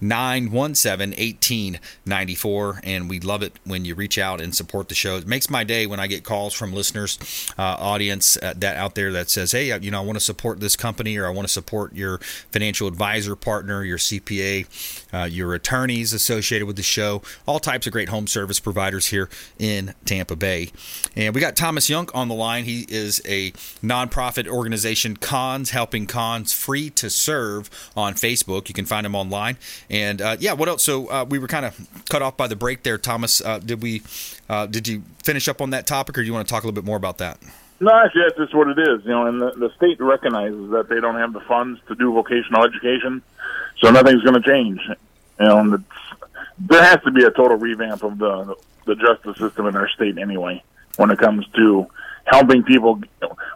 813-917-1894. 0.00 2.80
And 2.82 3.10
we 3.10 3.20
love 3.20 3.42
it 3.42 3.58
when 3.64 3.84
you 3.84 3.94
reach 3.94 4.16
out 4.18 4.40
and 4.40 4.54
support 4.54 4.88
the 4.88 4.94
show. 4.94 5.16
It 5.16 5.26
makes 5.26 5.50
my 5.50 5.64
day 5.64 5.86
when 5.86 6.00
I 6.00 6.06
get 6.06 6.24
calls 6.24 6.54
from 6.54 6.72
listeners, 6.72 7.18
audience 7.62 8.36
that 8.40 8.64
out 8.64 8.94
there 8.94 9.12
that 9.12 9.30
says, 9.30 9.52
"Hey, 9.52 9.76
you 9.78 9.90
know, 9.90 10.00
I 10.00 10.04
want 10.04 10.16
to 10.16 10.24
support 10.24 10.60
this 10.60 10.76
company 10.76 11.16
or 11.16 11.26
I 11.26 11.30
want 11.30 11.46
to 11.46 11.52
support 11.52 11.94
your 11.94 12.18
financial 12.50 12.88
advisor 12.88 13.36
partner, 13.36 13.84
your 13.84 13.98
CPA, 13.98 14.66
uh, 15.12 15.24
your 15.24 15.54
attorneys 15.54 16.12
associated 16.12 16.66
with 16.66 16.76
the 16.76 16.82
show, 16.82 17.22
all 17.46 17.60
types 17.60 17.86
of 17.86 17.92
great 17.92 18.08
home 18.08 18.26
service 18.26 18.60
providers 18.60 19.06
here 19.06 19.28
in 19.58 19.94
Tampa 20.04 20.36
Bay. 20.36 20.70
And 21.16 21.34
we 21.34 21.40
got 21.40 21.56
Thomas 21.56 21.88
Young 21.88 22.08
on 22.14 22.28
the 22.28 22.34
line. 22.34 22.64
He 22.64 22.86
is 22.88 23.20
a 23.26 23.52
nonprofit 23.82 24.48
organization, 24.48 25.16
Cons 25.16 25.70
Helping 25.70 26.06
Cons, 26.06 26.52
free 26.52 26.90
to 26.90 27.10
serve 27.10 27.70
on 27.96 28.14
Facebook. 28.14 28.68
You 28.68 28.74
can 28.74 28.84
find 28.84 29.06
him 29.06 29.14
online. 29.14 29.56
And 29.90 30.20
uh, 30.20 30.36
yeah, 30.40 30.52
what 30.52 30.68
else? 30.68 30.82
So 30.84 31.08
uh, 31.08 31.24
we 31.28 31.38
were 31.38 31.48
kind 31.48 31.66
of 31.66 32.04
cut 32.08 32.22
off 32.22 32.36
by 32.36 32.46
the 32.46 32.56
break 32.56 32.82
there, 32.82 32.98
Thomas. 32.98 33.40
Uh, 33.40 33.58
did 33.58 33.82
we? 33.82 34.02
Uh, 34.48 34.66
did 34.66 34.86
you 34.86 35.02
finish 35.22 35.48
up 35.48 35.60
on 35.60 35.70
that 35.70 35.86
topic, 35.86 36.18
or 36.18 36.22
do 36.22 36.26
you 36.26 36.32
want 36.32 36.46
to 36.46 36.52
talk 36.52 36.62
a 36.62 36.66
little 36.66 36.74
bit 36.74 36.84
more 36.84 36.96
about 36.96 37.18
that? 37.18 37.38
No, 37.80 37.94
actually, 37.94 38.22
that's 38.28 38.36
just 38.36 38.54
what 38.54 38.68
it 38.68 38.78
is. 38.78 39.04
You 39.04 39.10
know, 39.10 39.26
and 39.26 39.40
the, 39.40 39.50
the 39.52 39.72
state 39.76 40.00
recognizes 40.00 40.70
that 40.70 40.88
they 40.88 41.00
don't 41.00 41.16
have 41.16 41.32
the 41.32 41.40
funds 41.40 41.80
to 41.88 41.94
do 41.94 42.12
vocational 42.12 42.64
education, 42.64 43.22
so 43.80 43.90
nothing's 43.90 44.22
going 44.22 44.40
to 44.40 44.48
change. 44.48 44.80
You 45.40 45.46
know, 45.46 45.78
there 46.58 46.82
has 46.82 47.02
to 47.04 47.10
be 47.10 47.24
a 47.24 47.30
total 47.30 47.56
revamp 47.56 48.02
of 48.02 48.18
the 48.18 48.56
the 48.86 48.94
justice 48.96 49.38
system 49.38 49.66
in 49.66 49.76
our 49.76 49.88
state 49.88 50.18
anyway 50.18 50.62
when 50.96 51.10
it 51.10 51.18
comes 51.18 51.46
to 51.56 51.86
helping 52.26 52.62
people. 52.62 53.00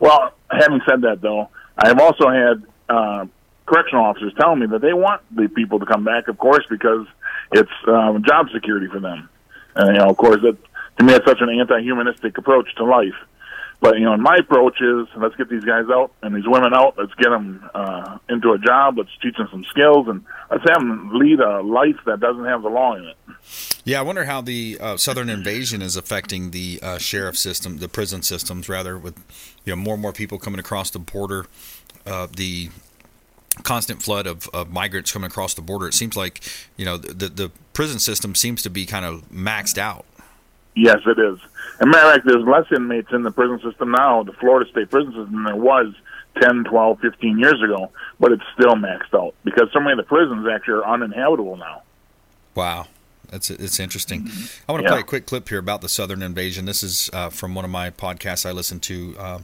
Well, 0.01 0.33
having 0.51 0.81
said 0.89 1.03
that, 1.03 1.21
though, 1.21 1.49
I 1.77 1.89
have 1.89 2.01
also 2.01 2.29
had 2.29 2.63
uh, 2.89 3.27
correctional 3.67 4.05
officers 4.05 4.33
telling 4.39 4.61
me 4.61 4.67
that 4.67 4.81
they 4.81 4.93
want 4.93 5.23
the 5.35 5.49
people 5.49 5.79
to 5.79 5.87
come 5.87 6.05
back, 6.05 6.29
of 6.29 6.39
course, 6.39 6.65
because 6.69 7.07
it's 7.53 7.71
um, 7.87 8.25
job 8.25 8.49
security 8.53 8.89
for 8.89 9.01
them. 9.01 9.29
And 9.77 9.95
you 9.95 10.03
know, 10.03 10.09
of 10.09 10.17
course, 10.17 10.41
that 10.43 10.57
to 10.99 11.05
me, 11.05 11.15
it's 11.15 11.27
such 11.27 11.41
an 11.41 11.49
anti-humanistic 11.49 12.37
approach 12.39 12.75
to 12.77 12.85
life. 12.85 13.15
But 13.81 13.99
you 13.99 14.05
know, 14.05 14.17
my 14.17 14.37
approach 14.37 14.81
is 14.81 15.07
let's 15.17 15.37
get 15.37 15.49
these 15.49 15.65
guys 15.65 15.85
out 15.89 16.11
and 16.23 16.35
these 16.35 16.47
women 16.47 16.75
out. 16.75 16.99
Let's 16.99 17.15
get 17.15 17.31
them 17.31 17.69
uh, 17.75 18.19
into 18.29 18.51
a 18.51 18.59
job. 18.59 18.99
Let's 18.99 19.11
teach 19.23 19.37
them 19.37 19.47
some 19.53 19.65
skills 19.65 20.09
and 20.09 20.25
let's 20.51 20.65
have 20.69 20.81
them 20.81 21.11
lead 21.15 21.39
a 21.39 21.61
life 21.61 21.97
that 22.07 22.19
doesn't 22.19 22.45
have 22.45 22.63
the 22.63 22.71
law 22.71 22.97
in 22.97 23.05
it. 23.05 23.17
Yeah, 23.85 24.01
I 24.01 24.03
wonder 24.03 24.25
how 24.25 24.41
the 24.41 24.79
uh, 24.81 24.97
southern 24.97 25.29
invasion 25.29 25.81
is 25.81 25.95
affecting 25.95 26.51
the 26.51 26.81
uh, 26.83 26.99
sheriff 26.99 27.39
system, 27.39 27.79
the 27.79 27.89
prison 27.89 28.23
systems, 28.23 28.69
rather, 28.69 28.99
with 28.99 29.17
you 29.65 29.73
know 29.73 29.77
more 29.77 29.95
and 29.95 30.03
more 30.03 30.13
people 30.13 30.39
coming 30.39 30.59
across 30.59 30.91
the 30.91 30.99
border. 30.99 31.47
Uh, 32.05 32.27
the 32.35 32.71
constant 33.63 34.03
flood 34.03 34.27
of, 34.27 34.49
of 34.53 34.73
migrants 34.73 35.13
coming 35.13 35.29
across 35.29 35.55
the 35.55 35.63
border. 35.63 35.87
It 35.87 35.95
seems 35.95 36.17
like 36.17 36.43
you 36.77 36.85
know 36.85 36.97
the 36.97 37.29
the 37.29 37.51
prison 37.73 38.01
system 38.01 38.35
seems 38.35 38.61
to 38.63 38.71
be 38.71 38.87
kind 38.87 39.05
of 39.05 39.29
maxed 39.31 39.79
out. 39.79 40.05
Yes, 40.79 40.99
it 41.07 41.19
is. 41.19 41.41
And 41.81 41.91
matter 41.91 42.07
of 42.07 42.13
fact, 42.15 42.27
there's 42.27 42.45
less 42.45 42.67
inmates 42.71 43.09
in 43.13 43.25
the 43.25 43.33
prison 43.33 43.61
system 43.69 43.91
now, 43.91 44.23
the 44.23 44.33
Florida 44.35 44.71
State 44.71 44.91
prison 44.91 45.11
system, 45.13 45.33
than 45.33 45.45
there 45.45 45.57
was 45.57 45.93
10, 46.41 46.65
12, 46.65 47.01
15 47.01 47.37
years 47.39 47.61
ago, 47.61 47.91
but 48.21 48.31
it's 48.31 48.45
still 48.55 48.75
maxed 48.77 49.13
out 49.13 49.35
because 49.43 49.69
so 49.73 49.81
many 49.81 49.93
of 49.93 49.97
the 49.99 50.05
prisons 50.05 50.47
actually 50.47 50.75
are 50.75 50.87
uninhabitable 50.87 51.57
now. 51.57 51.83
Wow. 52.55 52.87
That's 53.29 53.51
it's 53.51 53.81
interesting. 53.81 54.29
I 54.69 54.73
want 54.73 54.85
to 54.85 54.89
Yeah. 54.89 54.95
play 54.95 55.01
a 55.01 55.03
quick 55.05 55.27
clip 55.27 55.49
here 55.49 55.59
about 55.59 55.81
the 55.81 55.89
Southern 55.89 56.23
invasion. 56.23 56.65
This 56.65 56.83
is 56.85 57.11
uh, 57.13 57.29
from 57.29 57.55
one 57.57 57.65
of 57.65 57.71
my 57.73 57.91
podcasts 57.91 58.47
I 58.47 58.53
listen 58.53 58.79
to, 58.81 59.17
uh, 59.19 59.39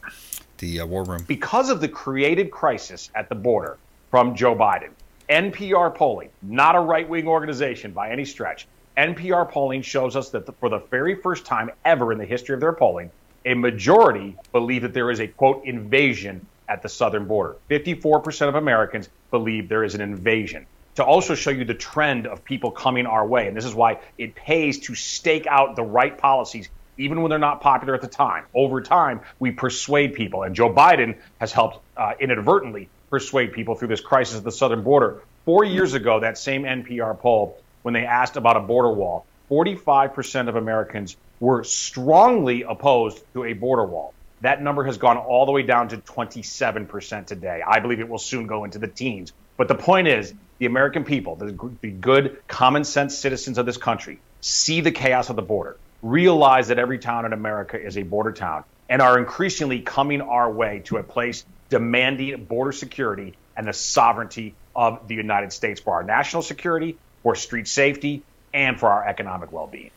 the 0.58 0.80
uh, 0.80 0.86
War 0.86 1.02
Room. 1.02 1.24
because 1.26 1.68
of 1.68 1.80
the 1.80 1.88
created 1.88 2.50
crisis 2.52 3.10
at 3.16 3.28
the 3.28 3.34
border 3.34 3.76
from 4.10 4.36
Joe 4.36 4.54
Biden. 4.54 4.90
NPR 5.28 5.92
polling, 5.94 6.28
not 6.42 6.76
a 6.76 6.80
right 6.80 7.08
wing 7.08 7.26
organization 7.26 7.90
by 7.92 8.10
any 8.10 8.24
stretch. 8.24 8.66
NPR 8.96 9.50
polling 9.50 9.82
shows 9.82 10.14
us 10.14 10.30
that 10.30 10.46
the, 10.46 10.52
for 10.52 10.68
the 10.68 10.78
very 10.78 11.16
first 11.16 11.44
time 11.44 11.70
ever 11.84 12.12
in 12.12 12.18
the 12.18 12.24
history 12.24 12.54
of 12.54 12.60
their 12.60 12.72
polling, 12.72 13.10
a 13.44 13.54
majority 13.54 14.36
believe 14.52 14.82
that 14.82 14.94
there 14.94 15.10
is 15.10 15.20
a 15.20 15.26
quote 15.26 15.64
invasion 15.64 16.46
at 16.68 16.82
the 16.82 16.88
southern 16.88 17.26
border. 17.26 17.56
54% 17.70 18.48
of 18.48 18.54
Americans 18.54 19.08
believe 19.30 19.68
there 19.68 19.84
is 19.84 19.94
an 19.94 20.00
invasion. 20.00 20.66
To 20.96 21.04
also 21.04 21.34
show 21.34 21.50
you 21.50 21.64
the 21.64 21.74
trend 21.74 22.26
of 22.26 22.44
people 22.44 22.70
coming 22.70 23.06
our 23.06 23.26
way, 23.26 23.48
and 23.48 23.56
this 23.56 23.64
is 23.64 23.74
why 23.74 23.98
it 24.16 24.36
pays 24.36 24.78
to 24.80 24.94
stake 24.94 25.46
out 25.48 25.74
the 25.74 25.82
right 25.82 26.16
policies, 26.16 26.68
even 26.96 27.20
when 27.20 27.30
they're 27.30 27.38
not 27.38 27.60
popular 27.60 27.94
at 27.94 28.00
the 28.00 28.06
time. 28.06 28.44
Over 28.54 28.80
time, 28.80 29.20
we 29.40 29.50
persuade 29.50 30.14
people, 30.14 30.44
and 30.44 30.54
Joe 30.54 30.72
Biden 30.72 31.16
has 31.38 31.50
helped 31.50 31.80
uh, 31.96 32.12
inadvertently 32.20 32.88
persuade 33.10 33.52
people 33.52 33.74
through 33.74 33.88
this 33.88 34.00
crisis 34.00 34.38
at 34.38 34.44
the 34.44 34.52
southern 34.52 34.84
border. 34.84 35.20
Four 35.44 35.64
years 35.64 35.94
ago, 35.94 36.20
that 36.20 36.38
same 36.38 36.62
NPR 36.62 37.18
poll, 37.18 37.58
when 37.84 37.92
they 37.92 38.06
asked 38.06 38.36
about 38.36 38.56
a 38.56 38.60
border 38.60 38.90
wall, 38.90 39.26
45% 39.50 40.48
of 40.48 40.56
Americans 40.56 41.16
were 41.38 41.64
strongly 41.64 42.62
opposed 42.62 43.22
to 43.34 43.44
a 43.44 43.52
border 43.52 43.84
wall. 43.84 44.14
That 44.40 44.62
number 44.62 44.84
has 44.84 44.96
gone 44.96 45.18
all 45.18 45.44
the 45.44 45.52
way 45.52 45.62
down 45.62 45.88
to 45.90 45.98
27% 45.98 47.26
today. 47.26 47.62
I 47.66 47.80
believe 47.80 48.00
it 48.00 48.08
will 48.08 48.18
soon 48.18 48.46
go 48.46 48.64
into 48.64 48.78
the 48.78 48.88
teens. 48.88 49.34
But 49.58 49.68
the 49.68 49.74
point 49.74 50.08
is, 50.08 50.32
the 50.58 50.64
American 50.64 51.04
people, 51.04 51.36
the, 51.36 51.70
the 51.82 51.90
good, 51.90 52.38
common 52.48 52.84
sense 52.84 53.18
citizens 53.18 53.58
of 53.58 53.66
this 53.66 53.76
country, 53.76 54.18
see 54.40 54.80
the 54.80 54.90
chaos 54.90 55.28
of 55.28 55.36
the 55.36 55.42
border, 55.42 55.76
realize 56.02 56.68
that 56.68 56.78
every 56.78 56.98
town 56.98 57.26
in 57.26 57.34
America 57.34 57.78
is 57.78 57.98
a 57.98 58.02
border 58.02 58.32
town, 58.32 58.64
and 58.88 59.02
are 59.02 59.18
increasingly 59.18 59.80
coming 59.80 60.22
our 60.22 60.50
way 60.50 60.80
to 60.86 60.96
a 60.96 61.02
place 61.02 61.44
demanding 61.68 62.44
border 62.44 62.72
security 62.72 63.34
and 63.56 63.66
the 63.66 63.72
sovereignty 63.74 64.54
of 64.74 65.06
the 65.06 65.14
United 65.14 65.52
States 65.52 65.80
for 65.80 65.94
our 65.94 66.02
national 66.02 66.42
security, 66.42 66.96
for 67.24 67.34
street 67.34 67.66
safety, 67.66 68.22
and 68.52 68.78
for 68.78 68.88
our 68.88 69.04
economic 69.08 69.50
well 69.50 69.66
being. 69.66 69.90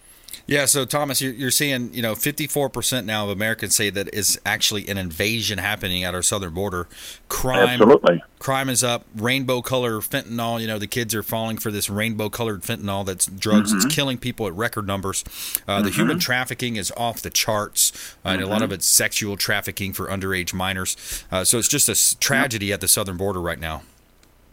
Yeah, 0.46 0.66
so 0.66 0.86
Thomas, 0.86 1.22
you're, 1.22 1.34
you're 1.34 1.52
seeing, 1.52 1.94
you 1.94 2.02
know, 2.02 2.14
54% 2.16 3.04
now 3.04 3.26
of 3.26 3.30
Americans 3.32 3.76
say 3.76 3.90
that 3.90 4.14
is 4.14 4.40
actually 4.46 4.88
an 4.88 4.98
invasion 4.98 5.58
happening 5.58 6.06
at 6.06 6.16
our 6.16 6.22
southern 6.22 6.54
border. 6.54 6.88
Crime, 7.28 7.68
Absolutely. 7.82 8.24
crime 8.40 8.70
is 8.70 8.82
up. 8.82 9.06
Rainbow 9.14 9.62
color 9.62 10.00
fentanyl. 10.00 10.62
You 10.62 10.68
know, 10.68 10.80
the 10.80 10.88
kids 10.88 11.14
are 11.14 11.24
falling 11.24 11.58
for 11.58 11.70
this 11.70 11.90
rainbow 11.90 12.30
colored 12.30 12.62
fentanyl. 12.62 13.06
That's 13.06 13.26
drugs. 13.26 13.74
Mhm. 13.74 13.76
It's 13.84 13.94
killing 13.94 14.18
people 14.18 14.48
at 14.48 14.54
record 14.54 14.88
numbers. 14.88 15.26
Uh, 15.68 15.82
The 15.82 15.90
Mhm. 15.90 15.96
human 15.96 16.20
trafficking 16.20 16.78
is 16.78 16.94
off 16.96 17.22
the 17.22 17.30
charts, 17.30 17.92
uh, 18.26 18.30
and 18.30 18.42
a 18.42 18.48
lot 18.48 18.62
Mhm. 18.62 18.66
of 18.66 18.72
it's 18.72 18.86
sexual 18.86 19.36
trafficking 19.36 19.92
for 19.92 20.08
underage 20.08 20.54
minors. 20.54 20.96
Uh, 21.30 21.44
so 21.44 21.58
it's 21.58 21.68
just 21.68 21.90
a 21.90 22.20
tragedy 22.20 22.72
at 22.72 22.80
the 22.80 22.88
southern 22.88 23.18
border 23.18 23.42
right 23.42 23.60
now. 23.60 23.82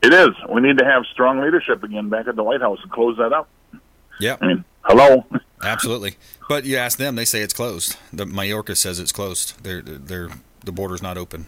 It 0.05 0.13
is. 0.13 0.35
We 0.51 0.61
need 0.61 0.77
to 0.79 0.85
have 0.85 1.07
strong 1.11 1.41
leadership 1.41 1.83
again 1.83 2.11
back 2.11 2.29
at 2.29 2.37
the 2.37 2.43
White 2.43 2.61
House 2.61 2.79
and 2.83 2.93
close 2.93 3.17
that 3.17 3.33
up. 3.33 3.49
Yeah. 4.21 4.37
I 4.39 4.47
mean, 4.49 4.65
hello. 4.83 5.25
Absolutely. 5.63 6.17
But 6.47 6.67
you 6.67 6.77
ask 6.77 6.99
them, 6.99 7.17
they 7.17 7.25
say 7.25 7.41
it's 7.41 7.55
closed. 7.55 7.97
The 8.13 8.27
Mayorkas 8.27 8.77
says 8.77 9.01
it's 9.01 9.13
closed. 9.13 9.65
They're, 9.65 9.81
they're, 9.81 10.29
the 10.63 10.73
border's 10.73 11.01
not 11.01 11.17
open. 11.17 11.47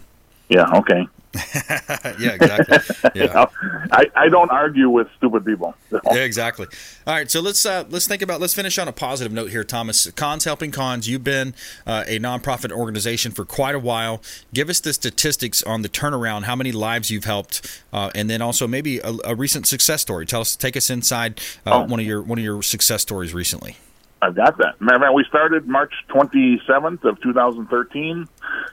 Yeah, 0.49 0.65
okay. 0.73 1.07
yeah, 2.19 2.31
exactly. 2.33 2.77
Yeah. 3.15 3.45
I, 3.91 4.05
I 4.15 4.29
don't 4.29 4.51
argue 4.51 4.89
with 4.89 5.07
stupid 5.17 5.45
people. 5.45 5.73
Yeah, 5.91 6.17
exactly. 6.17 6.67
All 7.05 7.13
right, 7.13 7.29
so 7.31 7.39
let's 7.41 7.65
uh, 7.65 7.85
let's 7.89 8.05
think 8.07 8.21
about 8.21 8.39
let's 8.41 8.53
finish 8.53 8.77
on 8.77 8.87
a 8.87 8.91
positive 8.91 9.31
note 9.31 9.49
here, 9.49 9.63
Thomas. 9.63 10.09
Cons 10.11 10.43
helping 10.43 10.71
cons. 10.71 11.07
You've 11.09 11.23
been 11.23 11.53
uh, 11.85 12.03
a 12.07 12.19
nonprofit 12.19 12.71
organization 12.71 13.31
for 13.31 13.45
quite 13.45 13.75
a 13.75 13.79
while. 13.79 14.21
Give 14.53 14.69
us 14.69 14.79
the 14.79 14.93
statistics 14.93 15.63
on 15.63 15.81
the 15.81 15.89
turnaround. 15.89 16.43
How 16.43 16.55
many 16.55 16.71
lives 16.71 17.09
you've 17.09 17.25
helped, 17.25 17.81
uh, 17.93 18.11
and 18.13 18.29
then 18.29 18.41
also 18.41 18.67
maybe 18.67 18.99
a, 18.99 19.13
a 19.25 19.35
recent 19.35 19.65
success 19.67 20.01
story. 20.01 20.25
Tell 20.25 20.41
us, 20.41 20.55
take 20.55 20.75
us 20.77 20.89
inside 20.89 21.39
uh, 21.65 21.71
Oh. 21.77 21.85
one 21.85 21.99
of 21.99 22.05
your 22.05 22.21
one 22.21 22.37
of 22.37 22.43
your 22.43 22.61
success 22.61 23.01
stories 23.01 23.33
recently. 23.33 23.77
I've 24.21 24.35
got 24.35 24.57
that. 24.57 24.81
Matter 24.81 24.95
of 24.95 25.01
fact, 25.01 25.13
we 25.13 25.25
started 25.29 25.67
March 25.67 25.93
27th 26.09 27.03
of 27.03 27.21
2013, 27.21 28.27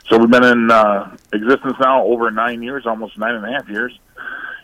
so 0.09 0.17
we've 0.17 0.29
been 0.29 0.43
in 0.43 0.71
uh, 0.71 1.15
existence 1.33 1.75
now 1.79 2.03
over 2.03 2.31
nine 2.31 2.63
years, 2.63 2.85
almost 2.87 3.17
nine 3.17 3.35
and 3.35 3.45
a 3.45 3.51
half 3.51 3.69
years. 3.69 3.97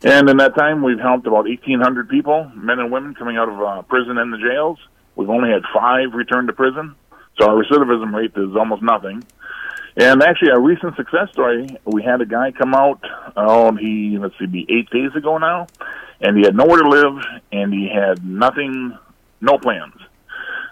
And 0.04 0.28
in 0.28 0.38
that 0.38 0.56
time, 0.56 0.82
we've 0.82 1.00
helped 1.00 1.28
about 1.28 1.46
1,800 1.46 2.10
people, 2.10 2.52
men 2.56 2.80
and 2.80 2.92
women, 2.92 3.14
coming 3.14 3.38
out 3.38 3.50
of 3.50 3.62
uh, 3.62 3.82
prison 3.84 4.18
and 4.18 4.34
the 4.34 4.40
jails. 4.40 4.80
We've 5.16 5.30
only 5.30 5.52
had 5.52 5.62
five 5.74 6.14
return 6.14 6.48
to 6.48 6.54
prison, 6.54 6.96
so 7.40 7.50
our 7.50 7.64
recidivism 7.64 8.12
rate 8.14 8.32
is 8.36 8.56
almost 8.56 8.82
nothing. 8.82 9.24
And 9.98 10.24
actually, 10.24 10.52
a 10.52 10.60
recent 10.60 10.96
success 10.96 11.30
story, 11.32 11.68
we 11.86 12.02
had 12.02 12.22
a 12.22 12.26
guy 12.26 12.52
come 12.52 12.74
out, 12.74 13.00
oh, 13.36 13.76
he, 13.76 14.18
let's 14.20 14.34
see, 14.40 14.48
be 14.48 14.66
eight 14.70 14.90
days 14.90 15.16
ago 15.16 15.38
now, 15.38 15.68
and 16.22 16.38
he 16.38 16.44
had 16.44 16.56
nowhere 16.56 16.82
to 16.82 16.90
live, 16.90 17.24
and 17.52 17.72
he 17.72 17.88
had 17.94 18.26
nothing, 18.26 18.98
no 19.42 19.60
plans. 19.60 19.94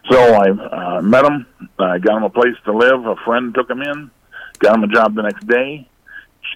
So 0.09 0.17
I 0.17 0.49
uh, 0.49 1.01
met 1.01 1.25
him, 1.25 1.45
uh, 1.77 1.97
got 1.99 2.17
him 2.17 2.23
a 2.23 2.29
place 2.29 2.55
to 2.65 2.73
live. 2.73 3.05
A 3.05 3.15
friend 3.25 3.53
took 3.53 3.69
him 3.69 3.81
in, 3.81 4.11
got 4.59 4.75
him 4.75 4.83
a 4.83 4.87
job 4.87 5.15
the 5.15 5.21
next 5.21 5.45
day, 5.47 5.87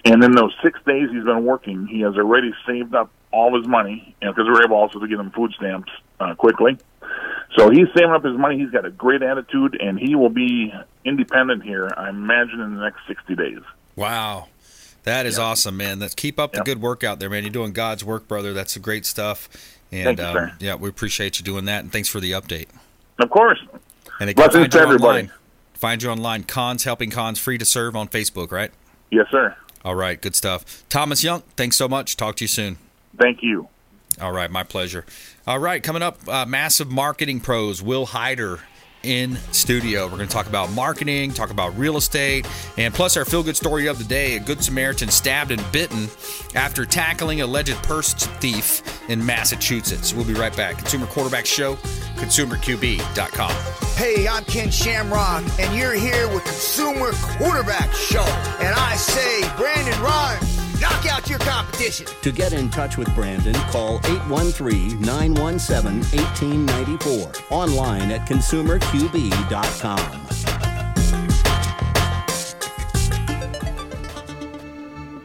and 0.04 0.22
in 0.24 0.32
those 0.32 0.52
six 0.62 0.78
days 0.86 1.08
he's 1.10 1.24
been 1.24 1.44
working, 1.44 1.86
he 1.86 2.00
has 2.00 2.16
already 2.16 2.52
saved 2.66 2.94
up 2.94 3.10
all 3.32 3.56
his 3.56 3.66
money, 3.66 4.14
because 4.20 4.44
we 4.44 4.50
were 4.50 4.64
able 4.64 4.76
also 4.76 4.98
to 4.98 5.08
get 5.08 5.18
him 5.18 5.30
food 5.30 5.52
stamps 5.56 5.90
uh, 6.20 6.34
quickly. 6.34 6.78
So 7.56 7.70
he's 7.70 7.86
saving 7.94 8.10
up 8.10 8.24
his 8.24 8.36
money. 8.36 8.58
He's 8.58 8.70
got 8.70 8.84
a 8.84 8.90
great 8.90 9.22
attitude, 9.22 9.80
and 9.80 9.98
he 9.98 10.14
will 10.14 10.30
be 10.30 10.72
independent 11.04 11.62
here. 11.62 11.92
I 11.96 12.08
imagine 12.08 12.60
in 12.60 12.74
the 12.74 12.82
next 12.82 13.00
sixty 13.06 13.36
days. 13.36 13.60
Wow. 13.94 14.48
That 15.04 15.26
is 15.26 15.38
awesome, 15.38 15.76
man. 15.76 15.98
Let's 15.98 16.14
keep 16.14 16.40
up 16.40 16.54
the 16.54 16.62
good 16.62 16.80
work 16.80 17.04
out 17.04 17.20
there, 17.20 17.28
man. 17.28 17.44
You're 17.44 17.52
doing 17.52 17.72
God's 17.74 18.02
work, 18.02 18.26
brother. 18.26 18.54
That's 18.54 18.74
great 18.78 19.04
stuff. 19.04 19.50
And 19.92 20.18
you, 20.18 20.24
um, 20.24 20.52
yeah, 20.60 20.76
we 20.76 20.88
appreciate 20.88 21.38
you 21.38 21.44
doing 21.44 21.66
that. 21.66 21.82
And 21.82 21.92
thanks 21.92 22.08
for 22.08 22.20
the 22.20 22.32
update. 22.32 22.68
Of 23.18 23.30
course. 23.30 23.58
And 24.20 24.28
they 24.28 24.34
Blessings 24.34 24.68
to 24.68 24.78
you 24.78 24.82
everybody. 24.84 25.22
online. 25.22 25.30
Find 25.74 26.02
you 26.02 26.10
online. 26.10 26.44
Cons 26.44 26.84
helping 26.84 27.10
cons 27.10 27.38
free 27.38 27.58
to 27.58 27.64
serve 27.64 27.94
on 27.96 28.08
Facebook, 28.08 28.50
right? 28.50 28.70
Yes, 29.10 29.26
sir. 29.30 29.54
All 29.84 29.94
right, 29.94 30.20
good 30.20 30.34
stuff. 30.34 30.82
Thomas 30.88 31.22
Younk, 31.22 31.42
thanks 31.56 31.76
so 31.76 31.88
much. 31.88 32.16
Talk 32.16 32.36
to 32.36 32.44
you 32.44 32.48
soon. 32.48 32.78
Thank 33.18 33.42
you. 33.42 33.68
All 34.20 34.32
right, 34.32 34.50
my 34.50 34.62
pleasure. 34.62 35.04
All 35.46 35.58
right, 35.58 35.82
coming 35.82 36.02
up, 36.02 36.26
uh, 36.28 36.46
massive 36.46 36.90
marketing 36.90 37.40
pros, 37.40 37.82
Will 37.82 38.06
Hyder 38.06 38.60
in 39.04 39.36
studio. 39.52 40.04
We're 40.04 40.16
going 40.16 40.28
to 40.28 40.34
talk 40.34 40.46
about 40.46 40.72
marketing, 40.72 41.32
talk 41.32 41.50
about 41.50 41.76
real 41.78 41.96
estate, 41.96 42.46
and 42.76 42.92
plus 42.92 43.16
our 43.16 43.24
feel 43.24 43.42
good 43.42 43.56
story 43.56 43.86
of 43.86 43.98
the 43.98 44.04
day 44.04 44.36
a 44.36 44.40
Good 44.40 44.62
Samaritan 44.62 45.10
stabbed 45.10 45.50
and 45.50 45.62
bitten 45.72 46.08
after 46.54 46.84
tackling 46.84 47.40
alleged 47.42 47.76
purse 47.82 48.14
thief 48.14 48.82
in 49.08 49.24
Massachusetts. 49.24 50.12
We'll 50.12 50.26
be 50.26 50.34
right 50.34 50.56
back. 50.56 50.78
Consumer 50.78 51.06
Quarterback 51.06 51.46
Show, 51.46 51.76
consumerqb.com. 52.16 53.52
Hey, 53.96 54.26
I'm 54.26 54.44
Ken 54.44 54.70
Shamrock, 54.70 55.44
and 55.60 55.78
you're 55.78 55.94
here 55.94 56.28
with 56.32 56.44
Consumer 56.44 57.12
Quarterback 57.12 57.92
Show. 57.92 58.24
And 58.60 58.74
I 58.74 58.96
say, 58.96 59.40
Brandon 59.56 60.00
Rimes, 60.02 60.53
knock 60.84 61.06
out 61.06 61.30
your 61.30 61.38
competition. 61.38 62.06
To 62.22 62.30
get 62.30 62.52
in 62.52 62.68
touch 62.70 62.98
with 62.98 63.12
Brandon, 63.14 63.54
call 63.72 63.96
813 64.04 65.00
917 65.00 66.02
1894. 66.20 67.32
Online 67.50 68.10
at 68.10 68.28
consumerqb.com. 68.28 70.23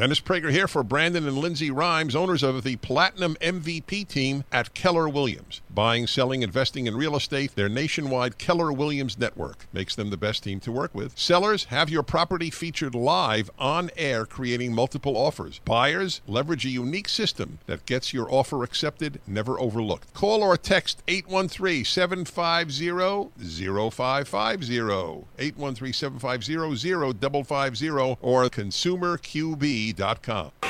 Dennis 0.00 0.18
Prager 0.18 0.50
here 0.50 0.66
for 0.66 0.82
Brandon 0.82 1.28
and 1.28 1.36
Lindsay 1.36 1.70
Rimes, 1.70 2.16
owners 2.16 2.42
of 2.42 2.64
the 2.64 2.76
Platinum 2.76 3.36
MVP 3.42 4.08
team 4.08 4.44
at 4.50 4.72
Keller 4.72 5.10
Williams. 5.10 5.60
Buying, 5.72 6.08
selling, 6.08 6.42
investing 6.42 6.86
in 6.86 6.96
real 6.96 7.14
estate, 7.14 7.54
their 7.54 7.68
nationwide 7.68 8.38
Keller 8.38 8.72
Williams 8.72 9.16
network 9.16 9.66
makes 9.72 9.94
them 9.94 10.10
the 10.10 10.16
best 10.16 10.42
team 10.42 10.58
to 10.60 10.72
work 10.72 10.92
with. 10.94 11.16
Sellers, 11.16 11.64
have 11.64 11.88
your 11.88 12.02
property 12.02 12.50
featured 12.50 12.94
live 12.94 13.50
on 13.58 13.90
air, 13.96 14.26
creating 14.26 14.74
multiple 14.74 15.16
offers. 15.16 15.60
Buyers, 15.64 16.22
leverage 16.26 16.66
a 16.66 16.70
unique 16.70 17.08
system 17.08 17.60
that 17.66 17.86
gets 17.86 18.12
your 18.12 18.30
offer 18.32 18.64
accepted, 18.64 19.20
never 19.28 19.60
overlooked. 19.60 20.12
Call 20.12 20.42
or 20.42 20.56
text 20.56 21.04
813 21.06 21.84
750 21.84 23.90
0550, 23.90 24.78
813 25.38 25.92
750 25.92 27.44
0550, 27.44 28.16
or 28.20 28.50
consumerqb.com. 28.50 30.69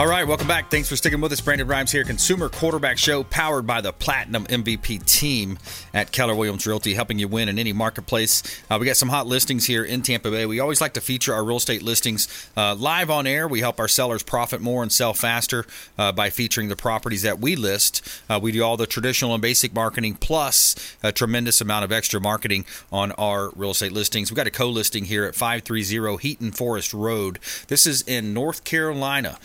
All 0.00 0.06
right, 0.06 0.26
welcome 0.26 0.48
back. 0.48 0.70
Thanks 0.70 0.88
for 0.88 0.96
sticking 0.96 1.20
with 1.20 1.30
us. 1.30 1.42
Brandon 1.42 1.66
Rimes 1.66 1.92
here, 1.92 2.04
Consumer 2.04 2.48
Quarterback 2.48 2.96
Show, 2.96 3.22
powered 3.22 3.66
by 3.66 3.82
the 3.82 3.92
Platinum 3.92 4.46
MVP 4.46 5.04
team 5.04 5.58
at 5.92 6.10
Keller 6.10 6.34
Williams 6.34 6.66
Realty, 6.66 6.94
helping 6.94 7.18
you 7.18 7.28
win 7.28 7.50
in 7.50 7.58
any 7.58 7.74
marketplace. 7.74 8.42
Uh, 8.70 8.78
we 8.80 8.86
got 8.86 8.96
some 8.96 9.10
hot 9.10 9.26
listings 9.26 9.66
here 9.66 9.84
in 9.84 10.00
Tampa 10.00 10.30
Bay. 10.30 10.46
We 10.46 10.58
always 10.58 10.80
like 10.80 10.94
to 10.94 11.02
feature 11.02 11.34
our 11.34 11.44
real 11.44 11.58
estate 11.58 11.82
listings 11.82 12.48
uh, 12.56 12.76
live 12.76 13.10
on 13.10 13.26
air. 13.26 13.46
We 13.46 13.60
help 13.60 13.78
our 13.78 13.88
sellers 13.88 14.22
profit 14.22 14.62
more 14.62 14.82
and 14.82 14.90
sell 14.90 15.12
faster 15.12 15.66
uh, 15.98 16.12
by 16.12 16.30
featuring 16.30 16.68
the 16.68 16.76
properties 16.76 17.20
that 17.20 17.38
we 17.38 17.54
list. 17.54 18.00
Uh, 18.26 18.40
we 18.42 18.52
do 18.52 18.64
all 18.64 18.78
the 18.78 18.86
traditional 18.86 19.34
and 19.34 19.42
basic 19.42 19.74
marketing 19.74 20.14
plus 20.14 20.96
a 21.02 21.12
tremendous 21.12 21.60
amount 21.60 21.84
of 21.84 21.92
extra 21.92 22.22
marketing 22.22 22.64
on 22.90 23.12
our 23.12 23.50
real 23.50 23.72
estate 23.72 23.92
listings. 23.92 24.30
We've 24.30 24.36
got 24.36 24.46
a 24.46 24.50
co-listing 24.50 25.04
here 25.04 25.26
at 25.26 25.34
530 25.34 26.16
Heaton 26.22 26.52
Forest 26.52 26.94
Road. 26.94 27.38
This 27.68 27.86
is 27.86 28.00
in 28.00 28.32
North 28.32 28.64
Carolina 28.64 29.36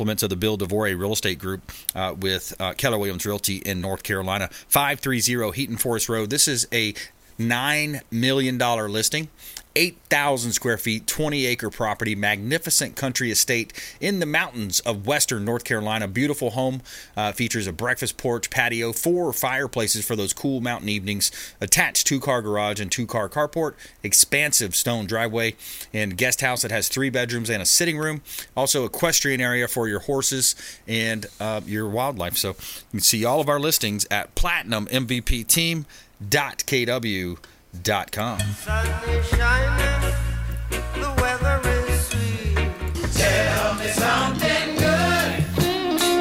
compliments 0.00 0.22
of 0.22 0.30
the 0.30 0.36
Bill 0.36 0.56
DeVore 0.56 0.86
Real 0.86 1.12
Estate 1.12 1.38
Group 1.38 1.60
uh, 1.94 2.14
with 2.18 2.58
uh, 2.58 2.72
Keller 2.72 2.96
Williams 2.96 3.26
Realty 3.26 3.56
in 3.58 3.82
North 3.82 4.02
Carolina. 4.02 4.48
530 4.68 5.52
Heaton 5.52 5.76
Forest 5.76 6.08
Road. 6.08 6.30
This 6.30 6.48
is 6.48 6.66
a 6.72 6.94
$9 7.38 8.00
million 8.10 8.56
listing. 8.56 9.28
8,000 9.76 10.52
square 10.52 10.76
feet, 10.78 11.06
20 11.06 11.46
acre 11.46 11.70
property, 11.70 12.14
magnificent 12.14 12.96
country 12.96 13.30
estate 13.30 13.72
in 14.00 14.18
the 14.18 14.26
mountains 14.26 14.80
of 14.80 15.06
western 15.06 15.44
North 15.44 15.64
Carolina. 15.64 16.08
Beautiful 16.08 16.50
home, 16.50 16.82
uh, 17.16 17.32
features 17.32 17.66
a 17.66 17.72
breakfast 17.72 18.16
porch, 18.16 18.50
patio, 18.50 18.92
four 18.92 19.32
fireplaces 19.32 20.04
for 20.04 20.16
those 20.16 20.32
cool 20.32 20.60
mountain 20.60 20.88
evenings, 20.88 21.30
attached 21.60 22.06
two 22.06 22.20
car 22.20 22.42
garage 22.42 22.80
and 22.80 22.90
two 22.90 23.06
car 23.06 23.28
carport, 23.28 23.74
expansive 24.02 24.74
stone 24.74 25.06
driveway, 25.06 25.54
and 25.92 26.16
guest 26.16 26.40
house 26.40 26.62
that 26.62 26.70
has 26.70 26.88
three 26.88 27.10
bedrooms 27.10 27.50
and 27.50 27.62
a 27.62 27.66
sitting 27.66 27.98
room. 27.98 28.22
Also, 28.56 28.84
equestrian 28.84 29.40
area 29.40 29.68
for 29.68 29.88
your 29.88 30.00
horses 30.00 30.54
and 30.88 31.26
uh, 31.38 31.60
your 31.64 31.88
wildlife. 31.88 32.36
So 32.36 32.48
you 32.48 32.54
can 32.92 33.00
see 33.00 33.24
all 33.24 33.40
of 33.40 33.48
our 33.48 33.60
listings 33.60 34.06
at 34.10 34.34
platinummvpteam.kw.com. 34.34 35.86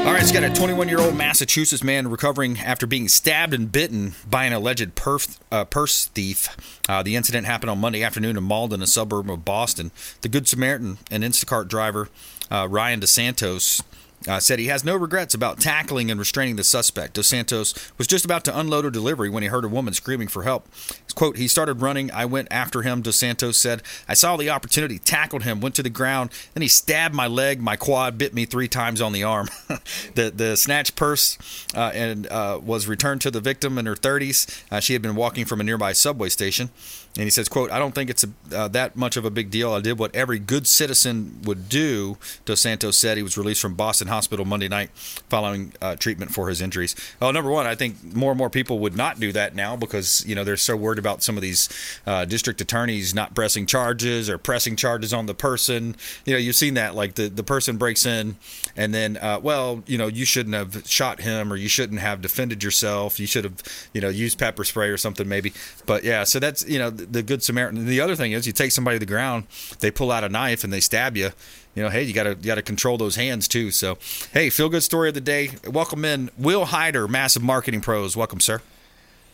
All 0.09 0.15
right, 0.15 0.23
it's 0.23 0.31
got 0.31 0.43
a 0.43 0.51
21 0.51 0.89
year 0.89 0.99
old 0.99 1.15
Massachusetts 1.15 1.83
man 1.83 2.07
recovering 2.07 2.57
after 2.59 2.87
being 2.87 3.07
stabbed 3.07 3.53
and 3.53 3.71
bitten 3.71 4.15
by 4.27 4.45
an 4.45 4.53
alleged 4.53 4.95
perf, 4.95 5.37
uh, 5.51 5.65
purse 5.65 6.05
thief. 6.05 6.55
Uh, 6.87 7.03
the 7.03 7.15
incident 7.15 7.45
happened 7.45 7.69
on 7.69 7.79
Monday 7.79 8.01
afternoon 8.01 8.35
in 8.35 8.43
Malden, 8.43 8.81
a 8.81 8.87
suburb 8.87 9.29
of 9.29 9.45
Boston. 9.45 9.91
The 10.21 10.29
Good 10.29 10.47
Samaritan 10.47 10.97
and 11.11 11.23
Instacart 11.23 11.67
driver, 11.67 12.09
uh, 12.49 12.67
Ryan 12.67 13.01
DeSantos, 13.01 13.83
uh, 14.27 14.39
said 14.39 14.59
he 14.59 14.67
has 14.67 14.83
no 14.83 14.95
regrets 14.95 15.33
about 15.33 15.59
tackling 15.59 16.11
and 16.11 16.19
restraining 16.19 16.55
the 16.55 16.63
suspect. 16.63 17.13
Dos 17.13 17.27
Santos 17.27 17.73
was 17.97 18.07
just 18.07 18.25
about 18.25 18.43
to 18.45 18.59
unload 18.59 18.85
a 18.85 18.91
delivery 18.91 19.29
when 19.29 19.43
he 19.43 19.49
heard 19.49 19.63
a 19.63 19.69
woman 19.69 19.93
screaming 19.93 20.27
for 20.27 20.43
help. 20.43 20.67
Quote, 21.15 21.37
he 21.37 21.47
started 21.47 21.81
running. 21.81 22.11
I 22.11 22.25
went 22.25 22.47
after 22.51 22.81
him, 22.81 23.01
Dos 23.01 23.17
Santos 23.17 23.57
said. 23.57 23.81
I 24.07 24.13
saw 24.13 24.37
the 24.37 24.49
opportunity, 24.49 24.99
tackled 24.99 25.43
him, 25.43 25.61
went 25.61 25.75
to 25.75 25.83
the 25.83 25.89
ground, 25.89 26.31
then 26.53 26.61
he 26.61 26.67
stabbed 26.67 27.15
my 27.15 27.27
leg, 27.27 27.61
my 27.61 27.75
quad, 27.75 28.17
bit 28.17 28.33
me 28.33 28.45
three 28.45 28.67
times 28.67 29.01
on 29.01 29.13
the 29.13 29.23
arm. 29.23 29.47
the 30.15 30.31
the 30.35 30.55
snatched 30.55 30.95
purse 30.95 31.37
uh, 31.75 31.91
and 31.93 32.27
uh, 32.27 32.59
was 32.63 32.87
returned 32.87 33.21
to 33.21 33.31
the 33.31 33.41
victim 33.41 33.77
in 33.77 33.85
her 33.85 33.95
30s. 33.95 34.63
Uh, 34.71 34.79
she 34.79 34.93
had 34.93 35.01
been 35.01 35.15
walking 35.15 35.45
from 35.45 35.59
a 35.59 35.63
nearby 35.63 35.93
subway 35.93 36.29
station. 36.29 36.69
And 37.15 37.23
he 37.23 37.31
says, 37.31 37.49
quote, 37.49 37.71
I 37.71 37.79
don't 37.79 37.93
think 37.93 38.09
it's 38.09 38.23
a, 38.23 38.55
uh, 38.55 38.67
that 38.69 38.95
much 38.95 39.17
of 39.17 39.25
a 39.25 39.29
big 39.29 39.49
deal. 39.49 39.73
I 39.73 39.81
did 39.81 39.97
what 39.97 40.15
every 40.15 40.39
good 40.39 40.67
citizen 40.67 41.41
would 41.43 41.67
do, 41.67 42.17
Dos 42.45 42.61
Santos 42.61 42.97
said. 42.97 43.17
He 43.17 43.23
was 43.23 43.37
released 43.37 43.61
from 43.61 43.73
Boston 43.73 44.07
Hospital 44.07 44.45
Monday 44.45 44.67
night 44.67 44.91
following 45.27 45.73
uh, 45.81 45.95
treatment 45.95 46.31
for 46.31 46.49
his 46.49 46.61
injuries. 46.61 46.95
Well, 47.19 47.33
number 47.33 47.49
one, 47.49 47.65
I 47.65 47.75
think 47.75 48.03
more 48.15 48.31
and 48.31 48.37
more 48.37 48.49
people 48.49 48.79
would 48.79 48.95
not 48.95 49.19
do 49.19 49.31
that 49.31 49.55
now 49.55 49.75
because, 49.75 50.23
you 50.25 50.35
know, 50.35 50.43
they're 50.43 50.55
so 50.55 50.75
worried 50.75 50.99
about 50.99 51.23
some 51.23 51.35
of 51.35 51.41
these 51.41 51.67
uh, 52.05 52.25
district 52.25 52.61
attorneys 52.61 53.13
not 53.13 53.33
pressing 53.33 53.65
charges 53.65 54.29
or 54.29 54.37
pressing 54.37 54.75
charges 54.75 55.11
on 55.11 55.25
the 55.25 55.33
person. 55.33 55.95
You 56.25 56.33
know, 56.33 56.39
you've 56.39 56.55
seen 56.55 56.75
that. 56.75 56.95
Like 56.95 57.15
the, 57.15 57.27
the 57.27 57.43
person 57.43 57.77
breaks 57.77 58.05
in 58.05 58.37
and 58.77 58.93
then, 58.93 59.17
uh, 59.17 59.39
well, 59.41 59.83
you 59.87 59.97
know, 59.97 60.07
you 60.07 60.25
shouldn't 60.25 60.55
have 60.55 60.87
shot 60.87 61.21
him 61.21 61.51
or 61.51 61.55
you 61.55 61.67
shouldn't 61.67 61.99
have 61.99 62.21
defended 62.21 62.63
yourself. 62.63 63.19
You 63.19 63.27
should 63.27 63.43
have, 63.43 63.63
you 63.93 63.99
know, 63.99 64.09
used 64.09 64.37
pepper 64.37 64.63
spray 64.63 64.89
or 64.89 64.97
something 64.97 65.27
maybe. 65.27 65.53
But 65.85 66.03
yeah, 66.03 66.23
so 66.23 66.39
that's, 66.39 66.67
you 66.67 66.77
know, 66.77 66.91
the 67.05 67.23
good 67.23 67.43
Samaritan. 67.43 67.85
The 67.85 68.01
other 68.01 68.15
thing 68.15 68.31
is, 68.31 68.45
you 68.47 68.53
take 68.53 68.71
somebody 68.71 68.95
to 68.95 68.99
the 68.99 69.05
ground, 69.05 69.45
they 69.79 69.91
pull 69.91 70.11
out 70.11 70.23
a 70.23 70.29
knife 70.29 70.63
and 70.63 70.71
they 70.71 70.79
stab 70.79 71.15
you. 71.17 71.31
You 71.75 71.83
know, 71.83 71.89
hey, 71.89 72.03
you 72.03 72.13
gotta 72.13 72.31
you 72.31 72.45
gotta 72.45 72.61
control 72.61 72.97
those 72.97 73.15
hands 73.15 73.47
too. 73.47 73.71
So, 73.71 73.97
hey, 74.33 74.49
feel 74.49 74.69
good 74.69 74.83
story 74.83 75.09
of 75.09 75.15
the 75.15 75.21
day. 75.21 75.51
Welcome 75.67 76.03
in 76.03 76.29
Will 76.37 76.65
Hyder, 76.65 77.07
massive 77.07 77.43
marketing 77.43 77.81
pros. 77.81 78.17
Welcome, 78.17 78.39
sir. 78.39 78.61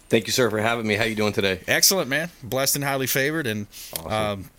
Thank 0.09 0.27
you, 0.27 0.33
sir, 0.33 0.49
for 0.49 0.59
having 0.59 0.85
me. 0.85 0.95
How 0.95 1.05
you 1.05 1.15
doing 1.15 1.33
today? 1.33 1.61
Excellent, 1.67 2.09
man. 2.09 2.29
Blessed 2.43 2.75
and 2.75 2.85
highly 2.85 3.07
favored, 3.07 3.47
and 3.47 3.65
awesome. 3.93 4.11
um, 4.11 4.49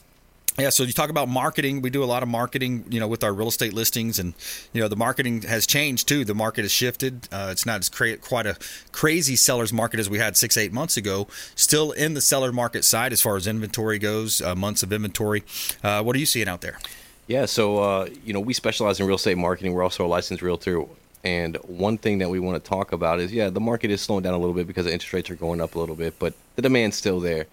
yeah, 0.59 0.71
so 0.71 0.85
you 0.85 0.93
talk 0.93 1.11
about 1.11 1.29
marketing. 1.29 1.83
We 1.83 1.91
do 1.91 2.03
a 2.03 2.07
lot 2.07 2.23
of 2.23 2.29
marketing, 2.29 2.87
you 2.89 2.99
know, 2.99 3.09
with 3.09 3.23
our 3.23 3.33
real 3.33 3.49
estate 3.49 3.75
listings, 3.75 4.19
and 4.19 4.33
you 4.73 4.81
know 4.81 4.89
the 4.89 4.97
marketing 4.97 5.43
has 5.43 5.67
changed 5.67 6.09
too. 6.09 6.25
The 6.25 6.35
market 6.35 6.63
has 6.63 6.73
shifted. 6.73 7.29
Uh, 7.31 7.49
it's 7.51 7.67
not 7.67 7.81
as 7.81 7.89
cra- 7.91 8.17
quite 8.17 8.47
a 8.47 8.57
crazy 8.91 9.37
seller's 9.37 9.73
market 9.73 10.01
as 10.01 10.09
we 10.09 10.19
had 10.19 10.37
six, 10.37 10.57
eight 10.57 10.73
months 10.73 10.97
ago. 10.97 11.27
Still 11.55 11.93
in 11.93 12.15
the 12.15 12.23
seller 12.23 12.53
market 12.53 12.85
side 12.85 13.13
as 13.13 13.21
far 13.21 13.37
as 13.37 13.47
inventory 13.47 13.99
goes, 13.99 14.41
uh, 14.41 14.55
months 14.55 14.83
of 14.83 14.93
inventory. 14.93 15.45
Uh, 15.83 16.03
what 16.03 16.17
are 16.17 16.19
you 16.19 16.27
seeing 16.27 16.49
out 16.49 16.63
there? 16.63 16.79
Yeah, 17.27 17.45
so 17.45 17.79
uh, 17.79 18.09
you 18.25 18.33
know 18.33 18.41
we 18.41 18.55
specialize 18.55 18.99
in 18.99 19.07
real 19.07 19.17
estate 19.17 19.37
marketing. 19.37 19.75
We're 19.75 19.83
also 19.83 20.07
a 20.07 20.09
licensed 20.09 20.43
realtor. 20.43 20.85
And 21.23 21.57
one 21.67 21.99
thing 21.99 22.19
that 22.19 22.31
we 22.31 22.39
want 22.39 22.63
to 22.63 22.69
talk 22.69 22.93
about 22.93 23.19
is, 23.19 23.33
yeah, 23.33 23.51
the 23.51 23.61
market 23.61 23.91
is 23.91 24.01
slowing 24.01 24.23
down 24.23 24.35
a 24.35 24.39
little 24.39 24.55
bit 24.55 24.69
because 24.69 24.85
the 24.85 24.93
interest 24.93 25.13
rates 25.13 25.29
are 25.29 25.35
going 25.35 25.61
up 25.61 25.75
a 25.75 25.79
little 25.79 25.97
bit, 25.97 26.17
but 26.21 26.35
the 26.55 26.63
demand's 26.63 26.97
still 26.97 27.19
there. 27.19 27.47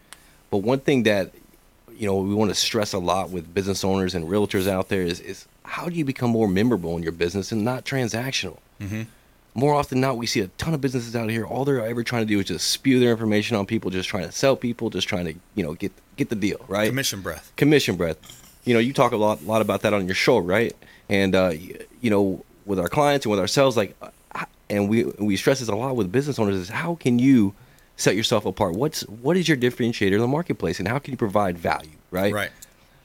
But 0.52 0.58
one 0.58 0.80
thing 0.80 1.04
that 1.04 1.32
you 1.98 2.06
know 2.08 2.18
we 2.18 2.34
want 2.34 2.50
to 2.52 2.56
stress 2.56 2.94
a 2.94 3.00
lot 3.00 3.30
with 3.30 3.54
business 3.54 3.84
owners 3.84 4.16
and 4.16 4.26
realtors 4.28 4.68
out 4.68 4.90
there 4.90 5.02
is, 5.02 5.20
is 5.20 5.48
how 5.64 5.90
do 5.90 5.96
you 5.96 6.06
become 6.06 6.30
more 6.30 6.48
memorable 6.48 6.96
in 6.98 7.04
your 7.04 7.12
business 7.12 7.52
and 7.52 7.64
not 7.64 7.86
transactional? 7.86 8.58
Mm-hmm. 8.82 9.04
more 9.54 9.74
often 9.76 10.02
than 10.02 10.10
not 10.10 10.18
we 10.18 10.26
see 10.26 10.42
a 10.42 10.48
ton 10.58 10.74
of 10.74 10.82
businesses 10.82 11.16
out 11.16 11.30
here 11.30 11.46
all 11.46 11.64
they're 11.64 11.86
ever 11.86 12.04
trying 12.04 12.24
to 12.24 12.28
do 12.28 12.40
is 12.40 12.46
just 12.48 12.68
spew 12.70 13.00
their 13.00 13.12
information 13.12 13.56
on 13.56 13.66
people 13.66 13.92
just 13.92 14.10
trying 14.10 14.26
to 14.26 14.32
sell 14.32 14.56
people 14.56 14.90
just 14.90 15.08
trying 15.08 15.26
to 15.26 15.34
you 15.56 15.64
know 15.64 15.74
get 15.76 15.92
get 16.18 16.30
the 16.30 16.36
deal 16.36 16.60
right? 16.68 16.90
Commission 16.90 17.22
breath. 17.22 17.54
Commission 17.56 17.96
breath. 17.96 18.18
You 18.66 18.74
know 18.74 18.80
you 18.80 18.94
talk 18.94 19.12
a 19.12 19.18
lot 19.18 19.44
lot 19.44 19.62
about 19.62 19.82
that 19.84 19.94
on 19.94 20.06
your 20.06 20.16
show 20.16 20.40
right? 20.40 20.76
And 21.08 21.36
uh, 21.36 21.54
you 22.02 22.10
know 22.10 22.44
with 22.66 22.80
our 22.80 22.90
clients 22.90 23.26
and 23.26 23.32
with 23.32 23.40
ourselves 23.40 23.78
like 23.78 23.96
uh, 24.02 24.10
and 24.70 24.90
we 24.90 25.06
we 25.20 25.38
stress 25.38 25.60
this 25.60 25.70
a 25.70 25.76
lot 25.76 25.96
with 25.96 26.12
business 26.12 26.40
owners 26.40 26.56
is 26.56 26.70
how 26.70 26.96
can 26.96 27.20
you 27.20 27.54
set 27.98 28.16
yourself 28.16 28.46
apart. 28.46 28.74
What's 28.76 29.02
what 29.02 29.38
is 29.38 29.48
your 29.48 29.58
differentiator 29.58 30.14
in 30.14 30.20
the 30.20 30.28
marketplace, 30.28 30.80
and 30.80 30.88
how 30.88 31.00
can 31.00 31.12
you 31.12 31.18
provide 31.18 31.58
value? 31.58 31.98
Right. 32.12 32.34
Right. 32.34 32.52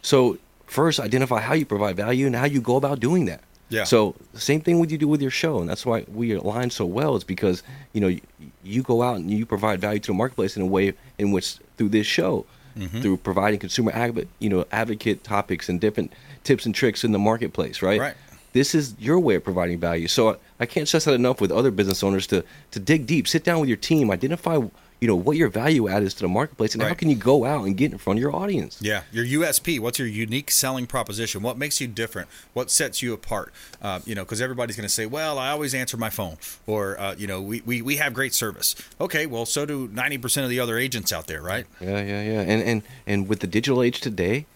So 0.02 0.38
first, 0.66 1.00
identify 1.00 1.40
how 1.40 1.54
you 1.54 1.66
provide 1.66 1.96
value 1.96 2.26
and 2.26 2.36
how 2.36 2.46
you 2.46 2.60
go 2.60 2.76
about 2.76 3.00
doing 3.00 3.26
that. 3.26 3.42
Yeah. 3.70 3.84
So 3.84 4.14
same 4.34 4.60
thing 4.60 4.78
would 4.78 4.90
you 4.90 4.98
do 4.98 5.08
with 5.08 5.20
your 5.20 5.30
show, 5.30 5.60
and 5.60 5.68
that's 5.68 5.84
why 5.84 6.04
we 6.08 6.32
align 6.32 6.70
so 6.70 6.86
well. 6.86 7.16
Is 7.16 7.24
because 7.24 7.62
you 7.92 8.00
know 8.00 8.08
you, 8.08 8.20
you 8.62 8.82
go 8.82 9.02
out 9.02 9.16
and 9.16 9.30
you 9.30 9.44
provide 9.44 9.80
value 9.80 10.00
to 10.00 10.06
the 10.08 10.14
marketplace 10.14 10.56
in 10.56 10.62
a 10.62 10.66
way 10.66 10.94
in 11.18 11.32
which 11.32 11.58
through 11.76 11.90
this 11.90 12.06
show, 12.06 12.46
mm-hmm. 12.76 13.00
through 13.00 13.18
providing 13.18 13.60
consumer 13.60 13.92
advocate, 13.92 14.28
you 14.38 14.48
know, 14.48 14.64
advocate 14.72 15.22
topics 15.22 15.68
and 15.68 15.80
different 15.80 16.12
tips 16.44 16.64
and 16.64 16.74
tricks 16.74 17.04
in 17.04 17.12
the 17.12 17.18
marketplace. 17.18 17.82
Right. 17.82 18.00
Right. 18.00 18.14
This 18.58 18.74
is 18.74 18.94
your 18.98 19.20
way 19.20 19.36
of 19.36 19.44
providing 19.44 19.78
value. 19.78 20.08
So 20.08 20.30
I, 20.30 20.36
I 20.60 20.66
can't 20.66 20.88
stress 20.88 21.04
that 21.04 21.14
enough 21.14 21.40
with 21.40 21.52
other 21.52 21.70
business 21.70 22.02
owners 22.02 22.26
to 22.28 22.44
to 22.72 22.80
dig 22.80 23.06
deep, 23.06 23.28
sit 23.28 23.44
down 23.44 23.60
with 23.60 23.68
your 23.68 23.78
team, 23.78 24.10
identify 24.10 24.58
you 25.00 25.06
know 25.06 25.14
what 25.14 25.36
your 25.36 25.48
value 25.48 25.88
add 25.88 26.02
is 26.02 26.14
to 26.14 26.22
the 26.22 26.28
marketplace 26.28 26.74
and 26.74 26.82
how 26.82 26.92
can 26.92 27.08
you 27.08 27.14
go 27.14 27.44
out 27.44 27.64
and 27.64 27.76
get 27.76 27.92
in 27.92 27.98
front 27.98 28.18
of 28.18 28.20
your 28.20 28.34
audience 28.34 28.78
Yeah, 28.82 29.02
your 29.12 29.24
USP. 29.24 29.78
What's 29.78 29.98
your 29.98 30.08
unique 30.08 30.50
selling 30.50 30.86
proposition? 30.86 31.40
What 31.40 31.56
makes 31.56 31.80
you 31.80 31.86
different? 31.86 32.28
What 32.52 32.68
sets 32.70 33.00
you 33.00 33.12
apart? 33.12 33.52
Uh, 33.80 34.00
you 34.04 34.16
know, 34.16 34.24
because 34.24 34.40
everybody's 34.40 34.76
going 34.76 34.88
to 34.88 34.92
say, 34.92 35.06
"Well, 35.06 35.38
I 35.38 35.50
always 35.50 35.72
answer 35.72 35.96
my 35.96 36.10
phone," 36.10 36.36
or 36.66 36.98
uh, 36.98 37.14
you 37.16 37.28
know, 37.28 37.40
we, 37.40 37.60
we 37.60 37.80
we 37.80 37.96
have 37.96 38.12
great 38.12 38.34
service. 38.34 38.74
Okay, 39.00 39.26
well, 39.26 39.46
so 39.46 39.64
do 39.64 39.88
ninety 39.92 40.18
percent 40.18 40.44
of 40.44 40.50
the 40.50 40.58
other 40.58 40.78
agents 40.78 41.12
out 41.12 41.28
there, 41.28 41.42
right? 41.42 41.66
Yeah, 41.80 42.02
yeah, 42.02 42.22
yeah. 42.22 42.40
And 42.40 42.62
and 42.62 42.82
and 43.06 43.28
with 43.28 43.38
the 43.40 43.46
digital 43.46 43.82
age 43.82 44.00
today, 44.00 44.46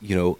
you 0.00 0.14
know, 0.14 0.38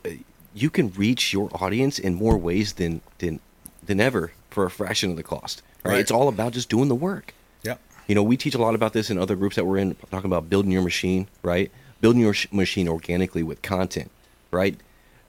you 0.54 0.70
can 0.70 0.92
reach 0.92 1.32
your 1.32 1.48
audience 1.60 1.98
in 1.98 2.14
more 2.14 2.36
ways 2.36 2.74
than 2.74 3.00
than 3.18 3.40
than 3.84 4.00
ever 4.00 4.32
for 4.50 4.64
a 4.64 4.70
fraction 4.70 5.10
of 5.10 5.16
the 5.16 5.22
cost. 5.22 5.62
Right? 5.84 5.92
Right. 5.92 6.00
It's 6.00 6.10
all 6.10 6.28
about 6.28 6.52
just 6.52 6.68
doing 6.68 6.88
the 6.88 6.94
work. 6.94 7.34
Yep. 7.62 7.80
You 8.06 8.14
know, 8.14 8.22
we 8.22 8.36
teach 8.36 8.54
a 8.54 8.58
lot 8.58 8.74
about 8.74 8.92
this 8.92 9.10
in 9.10 9.18
other 9.18 9.34
groups 9.34 9.56
that 9.56 9.64
we're 9.64 9.78
in, 9.78 9.96
talking 10.10 10.30
about 10.30 10.48
building 10.48 10.70
your 10.70 10.82
machine, 10.82 11.26
right? 11.42 11.70
Building 12.00 12.20
your 12.20 12.34
sh- 12.34 12.46
machine 12.52 12.88
organically 12.88 13.42
with 13.42 13.62
content, 13.62 14.10
right? 14.50 14.76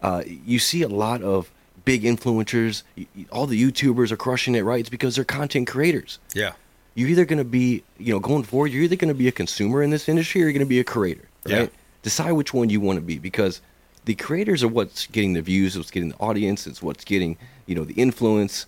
Uh, 0.02 0.24
you 0.26 0.60
see 0.60 0.82
a 0.82 0.88
lot 0.88 1.24
of 1.24 1.52
big 1.86 2.04
influencers, 2.04 2.84
all 3.32 3.48
the 3.48 3.62
YouTubers 3.62 4.12
are 4.12 4.18
crushing 4.18 4.56
it, 4.56 4.62
right? 4.62 4.82
It's 4.82 4.90
because 4.90 5.16
they're 5.16 5.26
content 5.26 5.68
creators. 5.68 6.20
Yeah. 6.34 6.54
You're 6.96 7.10
either 7.10 7.26
going 7.26 7.40
to 7.40 7.46
be, 7.46 7.84
you 7.98 8.14
know, 8.14 8.20
going 8.20 8.44
forward, 8.44 8.72
you're 8.72 8.84
either 8.84 8.96
going 8.96 9.14
to 9.14 9.18
be 9.18 9.28
a 9.28 9.32
consumer 9.32 9.82
in 9.82 9.90
this 9.90 10.08
industry 10.08 10.42
or 10.42 10.46
you're 10.46 10.54
going 10.54 10.60
to 10.60 10.70
be 10.70 10.80
a 10.80 10.84
creator, 10.84 11.28
right? 11.46 11.54
Yeah. 11.54 11.68
Decide 12.04 12.34
which 12.34 12.54
one 12.54 12.70
you 12.70 12.80
want 12.80 12.98
to 12.98 13.02
be 13.02 13.18
because 13.18 13.62
the 14.06 14.16
creators 14.16 14.64
are 14.64 14.68
what's 14.68 15.08
getting 15.08 15.34
the 15.34 15.42
views, 15.42 15.78
what's 15.78 15.92
getting 15.92 16.10
the 16.10 16.18
audience, 16.18 16.68
it's 16.68 16.82
what's 16.82 17.04
getting, 17.06 17.38
you 17.66 17.76
know, 17.76 17.84
the 17.84 17.94
influence. 17.94 18.66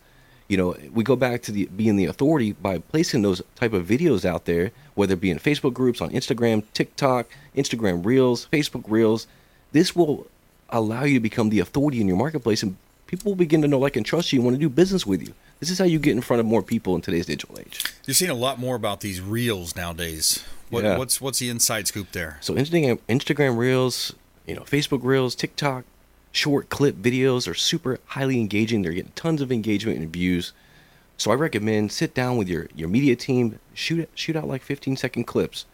You 0.47 0.57
know, 0.57 0.75
we 0.93 1.03
go 1.03 1.15
back 1.15 1.41
to 1.43 1.51
the 1.51 1.65
being 1.75 1.95
the 1.95 2.05
authority 2.05 2.51
by 2.53 2.77
placing 2.77 3.23
those 3.23 3.41
type 3.55 3.73
of 3.73 3.87
videos 3.87 4.25
out 4.25 4.45
there, 4.45 4.71
whether 4.93 5.13
it 5.13 5.21
be 5.21 5.31
in 5.31 5.39
Facebook 5.39 5.73
groups, 5.73 6.01
on 6.01 6.11
Instagram, 6.11 6.63
TikTok, 6.73 7.27
Instagram 7.55 8.05
Reels, 8.05 8.47
Facebook 8.51 8.83
Reels. 8.87 9.27
This 9.71 9.95
will 9.95 10.27
allow 10.69 11.03
you 11.03 11.15
to 11.15 11.19
become 11.19 11.49
the 11.49 11.59
authority 11.59 11.99
in 11.99 12.07
your 12.07 12.17
marketplace, 12.17 12.61
and 12.61 12.77
people 13.07 13.31
will 13.31 13.35
begin 13.35 13.61
to 13.63 13.67
know, 13.67 13.79
like, 13.79 13.95
and 13.95 14.05
trust 14.05 14.31
you 14.31 14.39
and 14.39 14.45
want 14.45 14.55
to 14.55 14.59
do 14.59 14.69
business 14.69 15.05
with 15.05 15.21
you. 15.21 15.33
This 15.59 15.69
is 15.69 15.79
how 15.79 15.85
you 15.85 15.99
get 15.99 16.11
in 16.11 16.21
front 16.21 16.39
of 16.39 16.45
more 16.45 16.61
people 16.61 16.95
in 16.95 17.01
today's 17.01 17.25
digital 17.25 17.57
age. 17.59 17.83
You're 18.05 18.13
seeing 18.13 18.31
a 18.31 18.35
lot 18.35 18.59
more 18.59 18.75
about 18.75 19.01
these 19.01 19.21
reels 19.21 19.75
nowadays. 19.75 20.43
What, 20.69 20.83
Yeah. 20.83 20.97
What's 20.97 21.19
what's 21.21 21.39
the 21.39 21.49
inside 21.49 21.87
scoop 21.87 22.11
there? 22.11 22.37
So 22.41 22.53
Instagram, 22.55 22.99
Instagram 23.09 23.57
Reels, 23.57 24.13
you 24.45 24.55
know, 24.55 24.61
Facebook 24.61 25.03
Reels, 25.03 25.35
TikTok, 25.35 25.85
short 26.31 26.69
clip 26.69 26.95
videos 26.97 27.49
are 27.49 27.53
super 27.53 27.99
highly 28.07 28.39
engaging. 28.39 28.81
They're 28.81 28.93
getting 28.93 29.13
tons 29.15 29.41
of 29.41 29.51
engagement 29.51 29.99
and 29.99 30.11
views. 30.11 30.53
So 31.17 31.31
I 31.31 31.35
recommend 31.35 31.91
sit 31.91 32.13
down 32.13 32.37
with 32.37 32.49
your 32.49 32.67
your 32.75 32.89
media 32.89 33.15
team, 33.15 33.59
shoot 33.73 34.09
shoot 34.15 34.35
out 34.35 34.47
like 34.47 34.61
15 34.61 34.97
second 34.97 35.23
clips, 35.23 35.65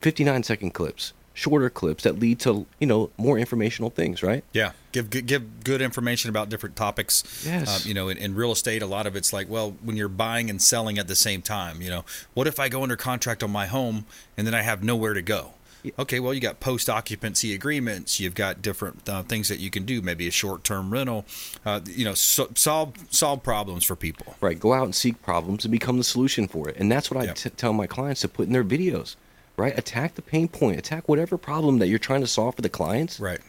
59 0.00 0.44
second 0.44 0.70
clips, 0.70 1.12
shorter 1.34 1.68
clips 1.68 2.04
that 2.04 2.20
lead 2.20 2.38
to 2.40 2.64
you 2.78 2.86
know 2.86 3.10
more 3.16 3.36
informational 3.36 3.90
things, 3.90 4.22
right? 4.22 4.44
Yeah, 4.52 4.70
give 4.92 5.10
give, 5.10 5.26
give 5.26 5.64
good 5.64 5.82
information 5.82 6.30
about 6.30 6.48
different 6.48 6.76
topics. 6.76 7.44
Yes. 7.44 7.68
Uh, 7.68 7.88
you 7.88 7.92
know, 7.92 8.08
in, 8.08 8.16
in 8.18 8.36
real 8.36 8.52
estate, 8.52 8.82
a 8.82 8.86
lot 8.86 9.08
of 9.08 9.16
it's 9.16 9.32
like, 9.32 9.50
well, 9.50 9.74
when 9.82 9.96
you're 9.96 10.08
buying 10.08 10.48
and 10.48 10.62
selling 10.62 10.96
at 10.96 11.08
the 11.08 11.16
same 11.16 11.42
time, 11.42 11.82
you 11.82 11.90
know, 11.90 12.04
what 12.34 12.46
if 12.46 12.60
I 12.60 12.68
go 12.68 12.84
under 12.84 12.96
contract 12.96 13.42
on 13.42 13.50
my 13.50 13.66
home 13.66 14.06
and 14.36 14.46
then 14.46 14.54
I 14.54 14.62
have 14.62 14.84
nowhere 14.84 15.12
to 15.12 15.22
go? 15.22 15.54
Okay, 15.98 16.20
well, 16.20 16.32
you 16.32 16.40
got 16.40 16.60
post 16.60 16.88
occupancy 16.88 17.54
agreements. 17.54 18.18
You've 18.18 18.34
got 18.34 18.62
different 18.62 19.06
uh, 19.08 19.22
things 19.22 19.48
that 19.48 19.58
you 19.58 19.70
can 19.70 19.84
do. 19.84 20.00
Maybe 20.00 20.26
a 20.26 20.30
short 20.30 20.64
term 20.64 20.90
rental. 20.90 21.26
Uh, 21.64 21.80
you 21.84 22.04
know, 22.04 22.14
so, 22.14 22.48
solve 22.54 22.94
solve 23.10 23.42
problems 23.42 23.84
for 23.84 23.96
people. 23.96 24.34
Right. 24.40 24.58
Go 24.58 24.72
out 24.72 24.84
and 24.84 24.94
seek 24.94 25.20
problems 25.22 25.64
and 25.64 25.72
become 25.72 25.98
the 25.98 26.04
solution 26.04 26.48
for 26.48 26.68
it. 26.68 26.76
And 26.76 26.90
that's 26.90 27.10
what 27.10 27.22
I 27.22 27.32
t- 27.32 27.50
tell 27.50 27.72
my 27.72 27.86
clients 27.86 28.22
to 28.22 28.28
put 28.28 28.46
in 28.46 28.52
their 28.52 28.64
videos. 28.64 29.16
Right. 29.56 29.76
Attack 29.78 30.14
the 30.14 30.22
pain 30.22 30.48
point. 30.48 30.78
Attack 30.78 31.08
whatever 31.08 31.36
problem 31.36 31.78
that 31.78 31.88
you're 31.88 31.98
trying 31.98 32.22
to 32.22 32.26
solve 32.26 32.56
for 32.56 32.62
the 32.62 32.68
clients. 32.68 33.20
Right. 33.20 33.40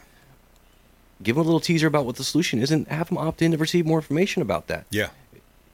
Give 1.22 1.36
them 1.36 1.42
a 1.42 1.46
little 1.46 1.60
teaser 1.60 1.86
about 1.86 2.04
what 2.04 2.16
the 2.16 2.24
solution 2.24 2.60
is, 2.60 2.70
and 2.70 2.86
have 2.88 3.08
them 3.08 3.16
opt 3.16 3.40
in 3.40 3.52
to 3.52 3.56
receive 3.56 3.86
more 3.86 3.98
information 3.98 4.42
about 4.42 4.66
that. 4.66 4.84
Yeah. 4.90 5.08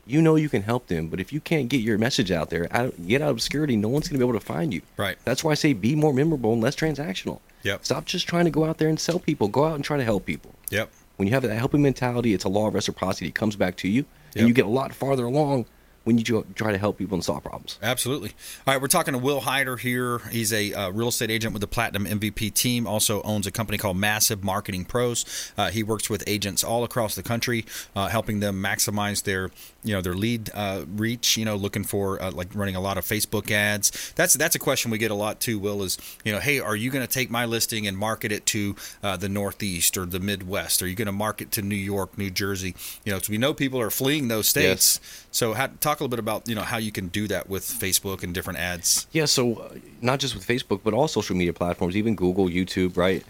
You 0.06 0.20
know 0.20 0.34
you 0.36 0.48
can 0.48 0.62
help 0.62 0.88
them, 0.88 1.08
but 1.08 1.20
if 1.20 1.32
you 1.32 1.40
can't 1.40 1.68
get 1.68 1.80
your 1.80 1.96
message 1.96 2.32
out 2.32 2.50
there, 2.50 2.66
out, 2.72 3.06
get 3.06 3.22
out 3.22 3.30
of 3.30 3.36
obscurity, 3.36 3.76
no 3.76 3.88
one's 3.88 4.08
going 4.08 4.18
to 4.18 4.24
be 4.26 4.28
able 4.28 4.38
to 4.38 4.44
find 4.44 4.74
you. 4.74 4.82
Right. 4.96 5.16
That's 5.24 5.44
why 5.44 5.52
I 5.52 5.54
say 5.54 5.72
be 5.74 5.94
more 5.94 6.12
memorable 6.12 6.52
and 6.52 6.60
less 6.62 6.74
transactional. 6.74 7.38
Yep. 7.62 7.84
Stop 7.84 8.04
just 8.06 8.26
trying 8.26 8.44
to 8.46 8.50
go 8.50 8.64
out 8.64 8.78
there 8.78 8.88
and 8.88 8.98
sell 8.98 9.20
people. 9.20 9.46
Go 9.46 9.64
out 9.64 9.76
and 9.76 9.84
try 9.84 9.96
to 9.96 10.04
help 10.04 10.26
people. 10.26 10.54
Yep. 10.70 10.90
When 11.16 11.28
you 11.28 11.34
have 11.34 11.42
that 11.44 11.54
helping 11.56 11.82
mentality, 11.82 12.34
it's 12.34 12.42
a 12.44 12.48
law 12.48 12.66
of 12.66 12.74
reciprocity. 12.74 13.28
It 13.28 13.34
comes 13.36 13.54
back 13.54 13.76
to 13.76 13.88
you, 13.88 14.04
Yep. 14.34 14.36
and 14.36 14.48
you 14.48 14.54
get 14.54 14.64
a 14.66 14.70
lot 14.70 14.92
farther 14.92 15.24
along 15.24 15.66
when 16.04 16.18
you 16.18 16.24
tr- 16.24 16.40
try 16.54 16.72
to 16.72 16.78
help 16.78 16.98
people 16.98 17.14
and 17.14 17.24
solve 17.24 17.42
problems. 17.42 17.78
Absolutely. 17.82 18.30
All 18.66 18.74
right, 18.74 18.80
we're 18.80 18.88
talking 18.88 19.12
to 19.12 19.18
Will 19.18 19.40
Hyder 19.40 19.76
here. 19.76 20.18
He's 20.30 20.52
a 20.52 20.72
uh, 20.72 20.90
real 20.90 21.08
estate 21.08 21.30
agent 21.30 21.52
with 21.52 21.60
the 21.60 21.66
Platinum 21.66 22.06
MVP 22.06 22.52
team. 22.54 22.86
Also 22.86 23.22
owns 23.22 23.46
a 23.46 23.50
company 23.50 23.78
called 23.78 23.96
Massive 23.96 24.42
Marketing 24.42 24.84
Pros. 24.84 25.52
Uh, 25.56 25.70
he 25.70 25.82
works 25.82 26.10
with 26.10 26.24
agents 26.26 26.64
all 26.64 26.84
across 26.84 27.14
the 27.14 27.22
country, 27.22 27.64
uh, 27.94 28.08
helping 28.08 28.40
them 28.40 28.62
maximize 28.62 29.22
their, 29.22 29.50
you 29.84 29.94
know, 29.94 30.00
their 30.00 30.14
lead 30.14 30.50
uh, 30.54 30.84
reach. 30.88 31.36
You 31.36 31.44
know, 31.44 31.56
looking 31.56 31.84
for 31.84 32.20
uh, 32.22 32.30
like 32.30 32.48
running 32.54 32.76
a 32.76 32.80
lot 32.80 32.98
of 32.98 33.04
Facebook 33.04 33.50
ads. 33.50 34.12
That's 34.16 34.34
that's 34.34 34.54
a 34.54 34.58
question 34.58 34.90
we 34.90 34.98
get 34.98 35.10
a 35.10 35.16
lot 35.16 35.40
too. 35.40 35.58
Will 35.58 35.82
is 35.82 35.98
you 36.24 36.32
know, 36.32 36.40
hey, 36.40 36.58
are 36.58 36.76
you 36.76 36.90
going 36.90 37.06
to 37.06 37.12
take 37.12 37.30
my 37.30 37.44
listing 37.44 37.86
and 37.86 37.96
market 37.96 38.32
it 38.32 38.46
to 38.46 38.76
uh, 39.02 39.16
the 39.16 39.28
Northeast 39.28 39.96
or 39.96 40.06
the 40.06 40.20
Midwest? 40.20 40.82
Are 40.82 40.86
you 40.86 40.94
going 40.94 41.06
to 41.06 41.12
market 41.12 41.50
to 41.52 41.62
New 41.62 41.76
York, 41.76 42.18
New 42.18 42.30
Jersey? 42.30 42.74
You 43.04 43.12
know, 43.12 43.18
so 43.18 43.30
we 43.30 43.38
know 43.38 43.54
people 43.54 43.80
are 43.80 43.90
fleeing 43.90 44.28
those 44.28 44.48
states. 44.48 45.00
So 45.30 45.54
how, 45.54 45.68
talk 45.80 45.91
a 46.00 46.02
little 46.04 46.08
bit 46.10 46.18
about 46.18 46.48
you 46.48 46.54
know 46.54 46.62
how 46.62 46.76
you 46.78 46.92
can 46.92 47.08
do 47.08 47.26
that 47.28 47.48
with 47.48 47.64
Facebook 47.64 48.22
and 48.22 48.32
different 48.34 48.58
ads. 48.58 49.06
Yeah, 49.12 49.24
so 49.26 49.54
uh, 49.56 49.74
not 50.00 50.18
just 50.20 50.34
with 50.34 50.46
Facebook, 50.46 50.80
but 50.84 50.94
all 50.94 51.08
social 51.08 51.36
media 51.36 51.52
platforms, 51.52 51.96
even 51.96 52.14
Google, 52.16 52.46
YouTube, 52.46 52.96
right? 52.96 53.24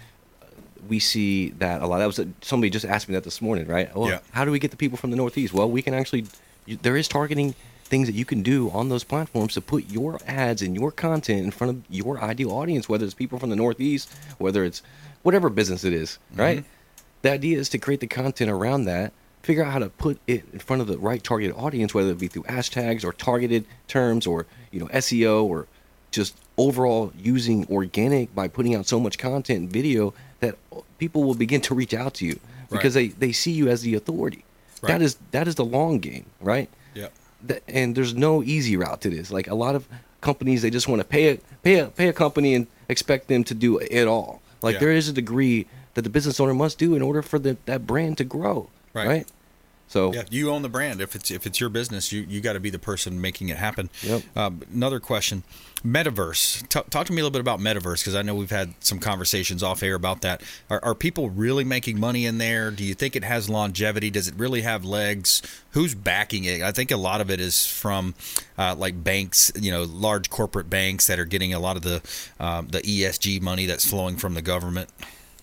We 0.88 0.98
see 0.98 1.50
that 1.58 1.80
a 1.82 1.86
lot. 1.86 1.98
That 1.98 2.06
was 2.06 2.20
somebody 2.40 2.68
just 2.70 2.84
asked 2.84 3.08
me 3.08 3.14
that 3.14 3.24
this 3.24 3.40
morning, 3.40 3.66
right? 3.68 3.90
Oh, 3.94 4.08
Yeah. 4.08 4.18
how 4.32 4.44
do 4.44 4.50
we 4.50 4.58
get 4.58 4.70
the 4.72 4.76
people 4.76 4.98
from 4.98 5.10
the 5.10 5.16
Northeast? 5.16 5.54
Well, 5.54 5.70
we 5.70 5.82
can 5.82 5.94
actually. 5.94 6.26
There 6.66 6.96
is 6.96 7.08
targeting 7.08 7.54
things 7.84 8.08
that 8.08 8.14
you 8.14 8.24
can 8.24 8.42
do 8.42 8.70
on 8.70 8.88
those 8.88 9.04
platforms 9.04 9.54
to 9.54 9.60
put 9.60 9.90
your 9.90 10.18
ads 10.26 10.62
and 10.62 10.74
your 10.74 10.90
content 10.90 11.44
in 11.44 11.50
front 11.50 11.70
of 11.76 11.82
your 11.90 12.18
ideal 12.20 12.50
audience, 12.52 12.88
whether 12.88 13.04
it's 13.04 13.14
people 13.14 13.38
from 13.38 13.50
the 13.50 13.56
Northeast, 13.56 14.10
whether 14.38 14.64
it's 14.64 14.80
whatever 15.22 15.50
business 15.50 15.84
it 15.84 15.92
is, 15.92 16.18
right? 16.34 16.64
The 17.22 17.30
idea 17.30 17.58
is 17.58 17.68
to 17.70 17.78
create 17.78 18.00
the 18.00 18.06
content 18.06 18.50
around 18.50 18.84
that, 18.86 19.12
figure 19.42 19.64
out 19.64 19.72
how 19.72 19.78
to 19.78 19.88
put 19.90 20.18
it 20.26 20.44
in 20.52 20.58
front 20.58 20.82
of 20.82 20.88
the 20.88 20.98
right 20.98 21.22
targeted 21.22 21.54
audience, 21.56 21.92
whether 21.94 22.10
it 22.10 22.18
be 22.18 22.28
through 22.28 22.44
hashtags 22.44 23.04
or 23.04 23.12
targeted 23.12 23.64
terms 23.88 24.26
or 24.26 24.46
you 24.70 24.80
know 24.80 24.86
SEO 24.86 25.44
or 25.44 25.66
just 26.10 26.36
overall 26.58 27.12
using 27.18 27.66
organic 27.70 28.34
by 28.34 28.46
putting 28.46 28.74
out 28.74 28.86
so 28.86 29.00
much 29.00 29.18
content 29.18 29.58
and 29.60 29.72
video 29.72 30.12
that 30.40 30.56
people 30.98 31.24
will 31.24 31.34
begin 31.34 31.60
to 31.62 31.74
reach 31.74 31.94
out 31.94 32.14
to 32.14 32.26
you 32.26 32.38
because 32.70 32.94
they, 32.94 33.08
they 33.08 33.32
see 33.32 33.50
you 33.52 33.68
as 33.68 33.82
the 33.82 33.94
authority. 33.94 34.44
Right. 34.82 34.88
That 34.92 35.02
is 35.02 35.16
that 35.30 35.48
is 35.48 35.54
the 35.56 35.64
long 35.64 35.98
game, 35.98 36.26
right? 36.40 36.68
Yeah. 36.94 37.08
That, 37.44 37.62
and 37.68 37.94
there's 37.94 38.14
no 38.14 38.42
easy 38.42 38.76
route 38.76 39.00
to 39.02 39.10
this. 39.10 39.30
Like 39.30 39.46
a 39.48 39.54
lot 39.54 39.74
of 39.74 39.86
companies, 40.20 40.62
they 40.62 40.70
just 40.70 40.88
want 40.88 41.00
to 41.00 41.04
pay 41.06 41.30
a 41.32 41.36
pay 41.62 41.78
a 41.78 41.86
pay 41.86 42.08
a 42.08 42.12
company 42.12 42.54
and 42.54 42.66
expect 42.88 43.28
them 43.28 43.44
to 43.44 43.54
do 43.54 43.78
it 43.78 44.06
all. 44.06 44.42
Like 44.62 44.74
Yeah. 44.74 44.80
there 44.80 44.92
is 44.92 45.08
a 45.08 45.12
degree 45.12 45.66
that 45.94 46.02
the 46.02 46.10
business 46.10 46.38
owner 46.40 46.54
must 46.54 46.78
do 46.78 46.94
in 46.94 47.02
order 47.02 47.20
for 47.22 47.38
the, 47.38 47.56
that 47.66 47.86
brand 47.86 48.16
to 48.18 48.24
grow, 48.24 48.68
Right. 48.92 49.06
right? 49.06 49.32
So 49.92 50.10
Yeah, 50.14 50.22
you 50.30 50.48
own 50.48 50.62
the 50.62 50.70
brand. 50.70 51.02
If 51.02 51.14
it's 51.14 51.30
if 51.30 51.46
it's 51.46 51.60
your 51.60 51.68
business, 51.68 52.12
you 52.12 52.22
you 52.22 52.40
got 52.40 52.54
to 52.54 52.60
be 52.60 52.70
the 52.70 52.78
person 52.78 53.20
making 53.20 53.50
it 53.50 53.58
happen. 53.58 53.90
Yep. 54.02 54.22
Um, 54.34 54.62
another 54.72 55.00
question, 55.00 55.42
Metaverse. 55.84 56.66
T- 56.68 56.80
talk 56.88 57.06
to 57.06 57.12
me 57.12 57.20
a 57.20 57.24
little 57.24 57.30
bit 57.30 57.42
about 57.42 57.60
Metaverse 57.60 58.00
because 58.00 58.14
I 58.14 58.22
know 58.22 58.34
we've 58.34 58.50
had 58.50 58.72
some 58.80 58.98
conversations 58.98 59.62
off 59.62 59.82
air 59.82 59.94
about 59.94 60.22
that. 60.22 60.42
Are, 60.70 60.82
are 60.82 60.94
people 60.94 61.28
really 61.28 61.62
making 61.62 62.00
money 62.00 62.24
in 62.24 62.38
there? 62.38 62.70
Do 62.70 62.84
you 62.84 62.94
think 62.94 63.16
it 63.16 63.24
has 63.24 63.50
longevity? 63.50 64.08
Does 64.08 64.28
it 64.28 64.34
really 64.38 64.62
have 64.62 64.82
legs? 64.82 65.42
Who's 65.72 65.94
backing 65.94 66.44
it? 66.44 66.62
I 66.62 66.72
think 66.72 66.90
a 66.90 66.96
lot 66.96 67.20
of 67.20 67.30
it 67.30 67.38
is 67.38 67.66
from 67.66 68.14
uh, 68.56 68.74
like 68.74 69.04
banks, 69.04 69.52
you 69.60 69.70
know, 69.70 69.82
large 69.82 70.30
corporate 70.30 70.70
banks 70.70 71.06
that 71.08 71.18
are 71.18 71.26
getting 71.26 71.52
a 71.52 71.60
lot 71.60 71.76
of 71.76 71.82
the 71.82 72.00
um, 72.40 72.68
the 72.68 72.80
ESG 72.80 73.42
money 73.42 73.66
that's 73.66 73.86
flowing 73.86 74.16
from 74.16 74.32
the 74.32 74.42
government. 74.42 74.88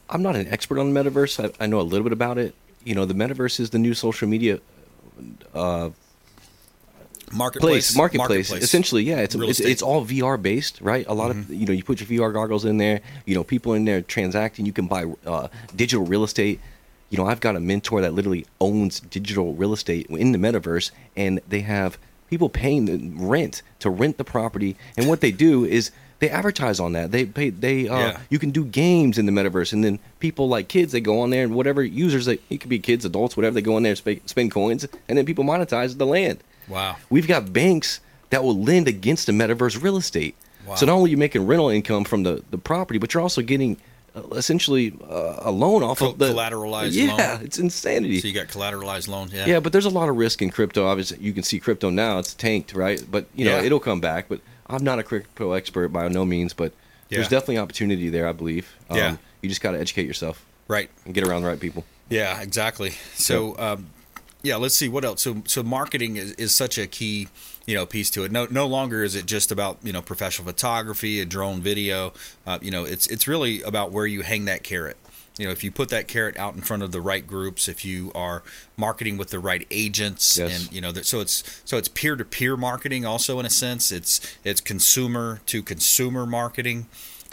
I'm 0.10 0.24
not 0.24 0.36
an 0.36 0.48
expert 0.48 0.80
on 0.80 0.92
the 0.92 1.04
metaverse. 1.04 1.54
I, 1.60 1.64
I 1.64 1.68
know 1.68 1.80
a 1.80 1.84
little 1.84 2.04
bit 2.04 2.14
about 2.14 2.40
it. 2.40 2.56
You 2.84 2.96
know, 2.96 3.06
the 3.06 3.14
metaverse 3.14 3.60
is 3.60 3.72
the 3.72 3.80
new 3.80 3.94
social 3.94 4.28
media 4.28 4.60
uh, 5.54 5.90
Marketplace, 7.32 7.92
place, 7.92 7.96
marketplace. 7.96 8.52
Essentially, 8.52 9.04
yeah, 9.04 9.18
it's 9.18 9.36
it's. 9.36 9.60
Mm-hmm. 9.60 9.70
it's 9.70 9.82
all 9.82 10.04
VR 10.04 10.42
based, 10.42 10.82
right? 10.82 11.06
A 11.08 11.14
lot 11.14 11.30
of 11.30 11.50
you 11.50 11.66
know, 11.68 11.74
you 11.74 11.84
put 11.84 12.00
your 12.02 12.30
VR 12.30 12.34
goggles 12.34 12.66
in 12.66 12.78
there. 12.78 13.02
You 13.26 13.36
know, 13.36 13.44
people 13.44 13.74
in 13.74 13.86
there 13.86 14.02
transacting. 14.02 14.66
You 14.66 14.74
can 14.74 14.88
buy 14.88 15.06
uh, 15.26 15.48
digital 15.76 16.06
real 16.06 16.24
estate. 16.24 16.60
You 17.10 17.18
know, 17.18 17.28
I've 17.28 17.40
got 17.40 17.56
a 17.56 17.60
mentor 17.60 18.02
that 18.02 18.14
literally 18.14 18.46
owns 18.60 19.00
digital 19.00 19.54
real 19.54 19.74
estate 19.74 20.08
in 20.08 20.32
the 20.32 20.38
metaverse, 20.40 20.92
and 21.16 21.40
they 21.48 21.62
have 21.62 21.98
people 22.30 22.50
paying 22.50 22.86
the 22.86 23.12
rent 23.16 23.62
to 23.80 23.90
rent 23.90 24.18
the 24.18 24.24
property. 24.24 24.76
And 24.98 25.08
what 25.08 25.22
they 25.22 25.32
do 25.32 25.66
is 25.66 25.92
they 26.20 26.30
advertise 26.30 26.80
on 26.80 26.94
that. 26.94 27.12
They 27.12 27.26
pay. 27.26 27.50
They 27.50 27.88
uh, 27.88 27.98
Yeah. 27.98 28.20
you 28.30 28.40
can 28.40 28.52
do 28.52 28.66
games 28.66 29.18
in 29.18 29.26
the 29.26 29.32
metaverse, 29.32 29.72
and 29.74 29.84
then 29.84 30.00
people 30.20 30.48
like 30.50 30.68
kids 30.68 30.92
they 30.92 31.02
go 31.02 31.22
on 31.22 31.30
there 31.30 31.44
and 31.44 31.56
whatever 31.56 31.84
users 31.84 32.26
they 32.26 32.40
it 32.50 32.60
could 32.60 32.70
be 32.70 32.80
kids, 32.80 33.06
adults, 33.06 33.38
whatever 33.38 33.54
they 33.54 33.62
go 33.62 33.78
in 33.78 33.84
there 33.84 33.92
and 33.92 33.98
sp- 34.00 34.22
spend 34.26 34.52
coins, 34.52 34.86
and 35.08 35.18
then 35.18 35.26
people 35.26 35.44
monetize 35.44 35.98
the 35.98 36.06
land. 36.06 36.40
Wow. 36.68 36.98
We've 37.10 37.28
got 37.28 37.52
banks 37.54 38.00
that 38.30 38.44
will 38.44 38.62
lend 38.62 38.88
against 38.88 39.26
the 39.26 39.32
metaverse 39.32 39.82
real 39.82 39.98
estate. 39.98 40.36
Wow. 40.68 40.76
So 40.76 40.86
not 40.86 40.94
only 40.94 41.10
are 41.10 41.12
you 41.12 41.18
making 41.18 41.48
rental 41.48 41.70
income 41.70 42.04
from 42.04 42.24
the, 42.24 42.44
the 42.52 42.58
property, 42.60 43.00
but 43.00 43.12
you're 43.14 43.24
also 43.24 43.42
getting 43.42 43.78
uh, 44.16 44.22
essentially 44.36 44.94
uh, 45.10 45.38
a 45.40 45.52
loan 45.52 45.82
off 45.82 45.98
Co- 46.00 46.10
of 46.12 46.20
the 46.20 46.28
collateralized 46.34 46.92
yeah, 46.94 47.16
loan. 47.36 47.44
it's 47.46 47.58
insanity. 47.58 48.20
So 48.20 48.28
you 48.28 48.34
got 48.36 48.48
collateralized 48.50 49.08
loan. 49.08 49.30
Yeah. 49.34 49.46
Yeah. 49.48 49.60
but 49.62 49.72
there's 49.72 49.86
a 49.86 49.90
lot 49.90 50.10
of 50.10 50.18
risk 50.18 50.42
in 50.44 50.50
crypto. 50.52 50.86
Obviously, 50.86 51.18
you 51.22 51.34
can 51.34 51.42
see 51.44 51.60
crypto 51.60 51.90
now; 51.90 52.20
it's 52.20 52.34
tanked, 52.36 52.74
right? 52.76 53.04
But 53.10 53.26
you 53.34 53.46
know, 53.46 53.58
Yeah. 53.58 53.64
it'll 53.64 53.80
come 53.80 54.00
back. 54.02 54.28
But 54.30 54.42
I'm 54.70 54.84
not 54.84 55.00
a 55.00 55.04
crypto 55.04 55.54
expert 55.54 55.90
by 55.90 56.08
no 56.08 56.26
means, 56.26 56.54
but 56.54 56.74
there's 57.10 57.28
definitely 57.28 57.58
opportunity 57.58 58.10
there. 58.10 58.28
I 58.28 58.34
believe. 58.34 58.76
Um, 58.90 58.98
Yeah. 58.98 59.18
You 59.42 59.50
just 59.50 59.62
got 59.62 59.72
to 59.72 59.80
educate 59.80 60.06
yourself, 60.06 60.46
right, 60.68 60.90
and 61.06 61.14
get 61.14 61.26
around 61.26 61.44
the 61.44 61.48
right 61.48 61.60
people. 61.60 61.86
Yeah, 62.10 62.42
exactly. 62.42 62.92
So, 63.14 63.58
um, 63.58 63.88
yeah, 64.42 64.58
let's 64.58 64.76
see 64.76 64.90
what 64.90 65.06
else. 65.06 65.22
So, 65.22 65.44
so 65.46 65.64
marketing 65.64 66.18
is, 66.18 66.32
is 66.34 66.54
such 66.54 66.78
a 66.78 66.88
key, 66.88 67.30
you 67.66 67.74
know, 67.76 67.86
piece 67.86 68.10
to 68.12 68.24
it. 68.26 68.32
No, 68.32 68.48
no 68.50 68.68
longer 68.68 69.04
is 69.04 69.16
it 69.16 69.26
just 69.26 69.50
about 69.52 69.78
you 69.82 69.94
know 69.94 70.02
professional 70.02 70.46
photography, 70.46 71.22
a 71.22 71.26
drone 71.26 71.62
video. 71.62 72.12
Uh, 72.46 72.60
you 72.62 72.70
know, 72.72 72.84
it's 72.84 73.08
it's 73.08 73.28
really 73.28 73.62
about 73.62 73.92
where 73.92 74.06
you 74.06 74.24
hang 74.24 74.44
that 74.46 74.64
carrot. 74.64 74.98
You 75.40 75.46
know, 75.46 75.52
if 75.52 75.64
you 75.64 75.72
put 75.72 75.88
that 75.90 76.10
carrot 76.10 76.36
out 76.38 76.54
in 76.56 76.62
front 76.62 76.84
of 76.84 76.92
the 76.92 77.00
right 77.00 77.26
groups, 77.26 77.70
if 77.70 77.86
you 77.86 78.12
are 78.14 78.44
marketing 78.76 79.16
with 79.18 79.30
the 79.30 79.40
right 79.40 79.66
agents, 79.72 80.38
Yes. 80.38 80.52
and 80.66 80.74
you 80.74 80.82
know, 80.82 80.92
so 80.94 81.22
it's 81.22 81.62
so 81.64 81.78
it's 81.78 81.88
peer 81.88 82.18
to 82.18 82.26
peer 82.26 82.58
marketing 82.58 83.06
also 83.06 83.40
in 83.40 83.46
a 83.46 83.50
sense. 83.50 83.90
It's 83.90 84.20
it's 84.44 84.60
consumer 84.60 85.40
to 85.46 85.64
consumer 85.64 86.26
marketing, 86.26 86.88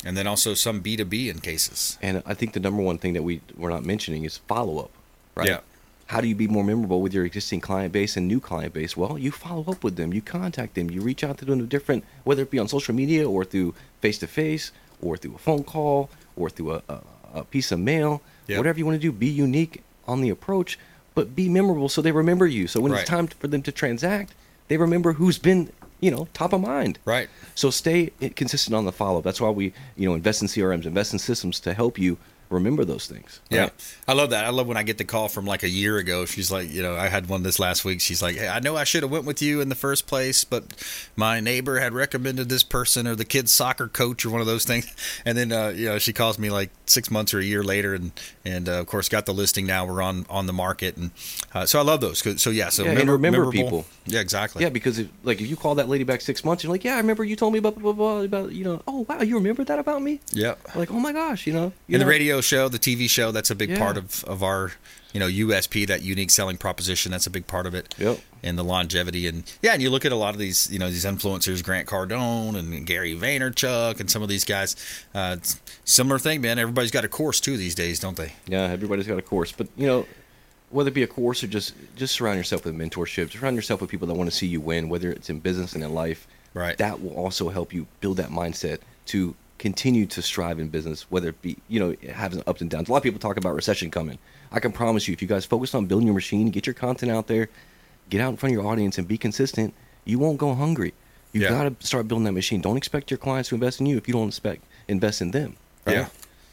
and 0.05 0.17
then 0.17 0.29
also 0.29 0.55
some 0.55 0.81
B 0.81 0.97
two 0.97 1.05
B 1.05 1.29
in 1.29 1.41
cases. 1.41 1.99
And 2.01 2.23
I 2.25 2.33
think 2.35 2.53
the 2.53 2.61
number 2.61 2.81
one 2.81 2.97
thing 2.97 3.13
that 3.15 3.25
we 3.25 3.41
we're 3.57 3.71
not 3.71 3.85
mentioning 3.85 4.25
is 4.25 4.37
follow 4.39 4.79
up, 4.79 4.93
right? 5.35 5.49
Yeah. 5.49 5.61
How 6.07 6.21
do 6.21 6.29
you 6.29 6.37
be 6.37 6.47
more 6.47 6.63
memorable 6.63 7.03
with 7.03 7.13
your 7.13 7.25
existing 7.25 7.61
client 7.61 7.93
base 7.93 8.17
and 8.17 8.29
new 8.29 8.39
client 8.39 8.73
base? 8.73 8.97
Well, 8.97 9.19
you 9.19 9.33
follow 9.33 9.65
up 9.67 9.83
with 9.83 9.97
them, 9.97 10.15
you 10.15 10.23
contact 10.23 10.77
them, 10.77 10.89
you 10.89 11.01
reach 11.01 11.25
out 11.25 11.39
to 11.39 11.45
them 11.45 11.67
different, 11.67 12.05
whether 12.23 12.43
it 12.43 12.53
be 12.53 12.61
on 12.61 12.69
social 12.69 12.95
media 12.95 13.29
or 13.29 13.45
through 13.45 13.75
face 14.01 14.19
to 14.19 14.29
face, 14.29 14.71
or 15.03 15.17
through 15.17 15.35
a 15.35 15.39
phone 15.39 15.65
call, 15.65 16.09
or 16.37 16.49
through 16.49 16.75
a, 16.75 16.83
a, 16.89 17.01
a 17.35 17.45
piece 17.45 17.73
of 17.73 17.79
mail. 17.79 18.23
Yep. 18.49 18.59
Whatever 18.59 18.79
you 18.79 18.87
want 18.87 18.97
to 18.97 19.01
do, 19.03 19.13
be 19.13 19.27
unique 19.29 19.83
on 20.07 20.21
the 20.21 20.31
approach, 20.31 20.79
but 21.15 21.35
be 21.35 21.49
memorable 21.49 21.89
so 21.89 22.01
they 22.03 22.13
remember 22.13 22.47
you. 22.47 22.67
So 22.69 22.81
when 22.81 22.93
Right. 22.93 23.01
it's 23.01 23.09
time 23.11 23.27
for 23.27 23.49
them 23.49 23.63
to 23.63 23.73
transact, 23.73 24.35
they 24.69 24.77
remember 24.77 25.15
who's 25.15 25.39
been 25.39 25.71
you 26.01 26.11
know 26.11 26.29
top 26.35 26.53
of 26.53 26.61
mind. 26.61 26.99
Right. 27.05 27.29
So 27.55 27.71
stay 27.71 28.13
consistent 28.37 28.75
on 28.75 28.85
the 28.85 28.93
follow 28.93 29.19
up. 29.19 29.25
That's 29.25 29.41
why 29.41 29.51
we 29.51 29.73
you 29.97 30.09
know 30.09 30.15
invest 30.15 30.43
in 30.43 30.49
CRMs, 30.49 30.85
invest 30.87 31.13
in 31.13 31.19
systems 31.19 31.59
to 31.61 31.75
help 31.75 31.99
you 31.99 32.19
remember 32.49 32.85
those 32.85 33.07
things. 33.09 33.41
Yeah, 33.51 33.63
right? 33.63 33.95
I 34.07 34.13
love 34.13 34.31
that. 34.31 34.45
I 34.45 34.51
love 34.51 34.69
when 34.69 34.77
I 34.77 34.85
get 34.85 34.99
the 34.99 35.05
call 35.05 35.27
from 35.29 35.47
like 35.47 35.65
a 35.65 35.69
year 35.69 35.97
ago. 35.99 36.27
She's 36.27 36.49
like, 36.53 36.71
you 36.71 36.81
know, 36.81 36.95
I 36.95 37.09
had 37.09 37.29
one 37.29 37.43
this 37.43 37.59
last 37.59 37.85
week. 37.85 38.01
She's 38.01 38.23
like, 38.23 38.37
hey, 38.37 38.47
I 38.47 38.61
know 38.61 38.77
I 38.77 38.85
should 38.85 39.03
have 39.03 39.11
went 39.11 39.25
with 39.25 39.43
you 39.43 39.61
in 39.61 39.69
the 39.69 39.75
first 39.75 40.07
place, 40.07 40.45
but 40.45 40.63
my 41.17 41.41
neighbor 41.41 41.81
had 41.81 41.93
recommended 41.93 42.49
this 42.49 42.63
person 42.63 43.09
or 43.09 43.17
the 43.17 43.25
kid's 43.25 43.51
soccer 43.51 43.89
coach 43.89 44.25
or 44.25 44.31
one 44.31 44.41
of 44.41 44.47
those 44.47 44.65
things. 44.65 44.87
And 45.25 45.37
then, 45.37 45.51
uh, 45.51 45.71
you 45.71 45.87
know, 45.87 45.99
she 45.99 46.13
calls 46.13 46.39
me 46.39 46.51
like 46.51 46.71
six 46.87 47.11
months 47.11 47.35
or 47.35 47.41
a 47.41 47.45
year 47.45 47.63
later, 47.63 47.95
and 47.95 48.13
and 48.45 48.69
uh, 48.69 48.73
of 48.81 48.87
course 48.87 49.09
got 49.09 49.27
the 49.27 49.35
listing 49.35 49.67
now. 49.67 49.85
We're 49.87 50.03
on 50.03 50.27
on 50.31 50.47
the 50.47 50.53
market, 50.53 50.97
and 50.97 51.11
uh, 51.55 51.67
so 51.67 51.79
I 51.79 51.83
love 51.83 52.01
those. 52.01 52.19
So 52.41 52.51
yeah, 52.51 52.69
so 52.69 52.85
Yeah, 52.85 52.95
memor- 52.95 53.13
remember 53.13 53.51
people. 53.51 53.87
Yeah, 54.07 54.21
exactly. 54.21 54.63
Yeah, 54.63 54.69
because 54.71 54.99
if, 54.99 55.09
like 55.25 55.41
if 55.41 55.49
you 55.49 55.57
call 55.57 55.75
that 55.77 55.89
lady 55.89 56.05
back 56.05 56.21
six 56.21 56.45
months, 56.45 56.63
you're 56.63 56.73
like, 56.73 56.85
yeah, 56.85 56.95
I 56.95 56.99
remember 56.99 57.25
you 57.25 57.37
told 57.37 57.53
me 57.53 57.59
about 57.59 57.75
blah, 57.79 57.93
blah, 57.93 58.15
blah, 58.19 58.21
about 58.23 58.53
you 58.53 58.65
know, 58.65 58.83
oh 58.87 59.07
wow, 59.09 59.21
you 59.23 59.35
remember 59.37 59.65
that 59.65 59.79
about 59.79 60.03
me? 60.03 60.21
Yeah. 60.33 60.55
Like 60.75 60.91
oh 60.91 61.01
my 61.01 61.13
gosh, 61.13 61.47
you 61.47 61.53
know, 61.53 61.73
you 61.89 61.95
and 61.97 62.03
the 62.03 62.07
radio 62.07 62.41
show, 62.41 62.69
the 62.69 62.79
TV 62.79 63.09
show, 63.11 63.31
that's 63.33 63.51
a 63.51 63.55
big 63.55 63.71
Yeah. 63.71 63.79
part 63.79 63.97
of, 63.97 64.23
of 64.25 64.43
our, 64.43 64.73
you 65.17 65.21
know, 65.21 65.29
USP, 65.29 65.87
that 65.87 66.03
unique 66.03 66.31
selling 66.31 66.59
proposition. 66.59 67.11
That's 67.11 67.27
a 67.27 67.31
big 67.31 67.47
part 67.47 67.67
of 67.67 67.75
it. 67.75 67.95
Yep. 67.97 68.21
And 68.43 68.59
the 68.59 68.63
longevity. 68.63 69.27
And 69.27 69.51
yeah, 69.63 69.73
and 69.73 69.81
you 69.81 69.89
look 69.89 70.05
at 70.05 70.13
a 70.13 70.17
lot 70.17 70.35
of 70.35 70.39
these, 70.39 70.71
you 70.71 70.79
know, 70.79 70.91
these 70.91 71.07
influencers, 71.07 71.65
Grant 71.65 71.89
Cardone 71.89 72.55
and 72.55 72.87
Gary 72.87 73.17
Vaynerchuk 73.17 73.99
and 73.99 74.11
some 74.11 74.23
of 74.23 74.29
these 74.29 74.45
guys. 74.45 74.77
Uh, 75.15 75.39
similar 75.87 76.19
thing, 76.19 76.43
man. 76.43 76.59
Everybody's 76.59 76.91
got 76.91 77.07
a 77.07 77.09
course 77.09 77.41
too 77.41 77.57
these 77.57 77.75
days, 77.75 77.99
don't 77.99 78.19
they? 78.19 78.35
Yeah, 78.47 78.65
everybody's 78.65 79.07
got 79.07 79.17
a 79.17 79.23
course, 79.23 79.53
but 79.53 79.69
you 79.75 79.87
know, 79.87 80.05
whether 80.69 80.89
it 80.89 80.95
be 80.95 81.03
a 81.03 81.07
course 81.07 81.43
or 81.43 81.47
just 81.47 81.73
just 81.97 82.15
surround 82.15 82.37
yourself 82.37 82.67
with 82.67 82.77
mentorship, 82.77 83.31
surround 83.31 83.57
yourself 83.57 83.81
with 83.81 83.89
people 83.89 84.09
that 84.09 84.15
want 84.15 84.29
to 84.29 84.37
see 84.37 84.47
you 84.47 84.61
win, 84.61 84.91
whether 84.91 85.11
it's 85.11 85.31
in 85.31 85.41
business 85.41 85.73
and 85.73 85.83
in 85.83 85.95
life. 85.95 86.27
Right. 86.53 86.77
That 86.77 87.01
will 87.01 87.15
also 87.15 87.49
help 87.49 87.73
you 87.73 87.87
build 88.01 88.19
that 88.19 88.29
mindset 88.29 88.81
to 89.07 89.35
continue 89.57 90.05
to 90.05 90.21
strive 90.21 90.59
in 90.59 90.69
business, 90.69 91.11
whether 91.11 91.31
it 91.31 91.41
be 91.41 91.57
you 91.69 91.81
know 91.81 91.97
having 92.13 92.43
ups 92.47 92.61
and 92.61 92.69
downs. 92.69 92.91
A 92.91 92.93
lot 92.93 92.99
of 92.99 93.03
people 93.03 93.19
talk 93.19 93.39
about 93.39 93.55
recession 93.55 93.91
coming. 93.91 94.19
I 94.53 94.61
can 94.61 94.73
promise 94.73 95.09
you, 95.09 95.13
if 95.13 95.23
you 95.23 95.29
guys 95.29 95.45
focus 95.45 95.75
on 95.75 95.87
building 95.87 96.07
your 96.07 96.15
machine, 96.15 96.51
get 96.51 96.67
your 96.67 96.75
content 96.75 97.11
out 97.13 97.27
there, 97.27 97.49
get 98.11 98.21
out 98.21 98.31
in 98.31 98.37
front 98.37 98.55
of 98.55 98.61
your 98.63 98.71
audience, 98.71 98.99
and 98.99 99.07
be 99.07 99.19
consistent, 99.19 99.75
you 100.05 100.19
won't 100.19 100.39
go 100.39 100.55
hungry. 100.55 100.95
You 101.33 101.43
Yeah. 101.43 101.49
got 101.51 101.81
to 101.81 101.87
start 101.87 102.09
building 102.09 102.25
that 102.25 102.33
machine. 102.33 102.61
Don't 102.61 102.77
expect 102.77 103.11
your 103.11 103.19
clients 103.19 103.49
to 103.51 103.55
invest 103.57 103.81
in 103.81 103.87
you 103.87 103.97
if 103.97 104.09
you 104.09 104.15
don't 104.15 104.29
expect 104.29 104.63
invest 104.89 105.21
in 105.21 105.33
them. 105.33 105.57
Right? 105.85 105.97
Yeah. 105.97 106.09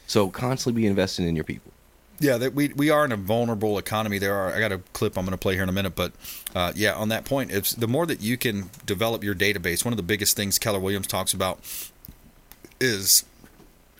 So 0.06 0.28
constantly 0.28 0.82
be 0.82 0.86
investing 0.86 1.26
in 1.26 1.34
your 1.36 1.44
people. 1.44 1.72
Yeah, 2.20 2.36
that 2.38 2.54
we 2.54 2.68
we 2.68 2.90
are 2.90 3.04
in 3.04 3.10
a 3.12 3.16
vulnerable 3.16 3.76
economy. 3.78 4.18
There 4.18 4.34
are 4.34 4.52
I 4.52 4.60
got 4.60 4.70
a 4.72 4.78
clip 4.92 5.16
I'm 5.18 5.24
going 5.24 5.32
to 5.32 5.38
play 5.38 5.54
here 5.54 5.62
in 5.62 5.68
a 5.68 5.72
minute, 5.72 5.96
but 5.96 6.12
uh, 6.54 6.72
yeah, 6.76 6.94
on 6.94 7.08
that 7.08 7.24
point, 7.24 7.50
it's 7.50 7.72
the 7.72 7.88
more 7.88 8.06
that 8.06 8.20
you 8.20 8.36
can 8.36 8.70
develop 8.86 9.24
your 9.24 9.34
database. 9.34 9.84
One 9.84 9.92
of 9.92 9.96
the 9.96 10.02
biggest 10.04 10.36
things 10.36 10.58
Keller 10.58 10.78
Williams 10.78 11.06
talks 11.08 11.32
about 11.32 11.58
is 12.80 13.24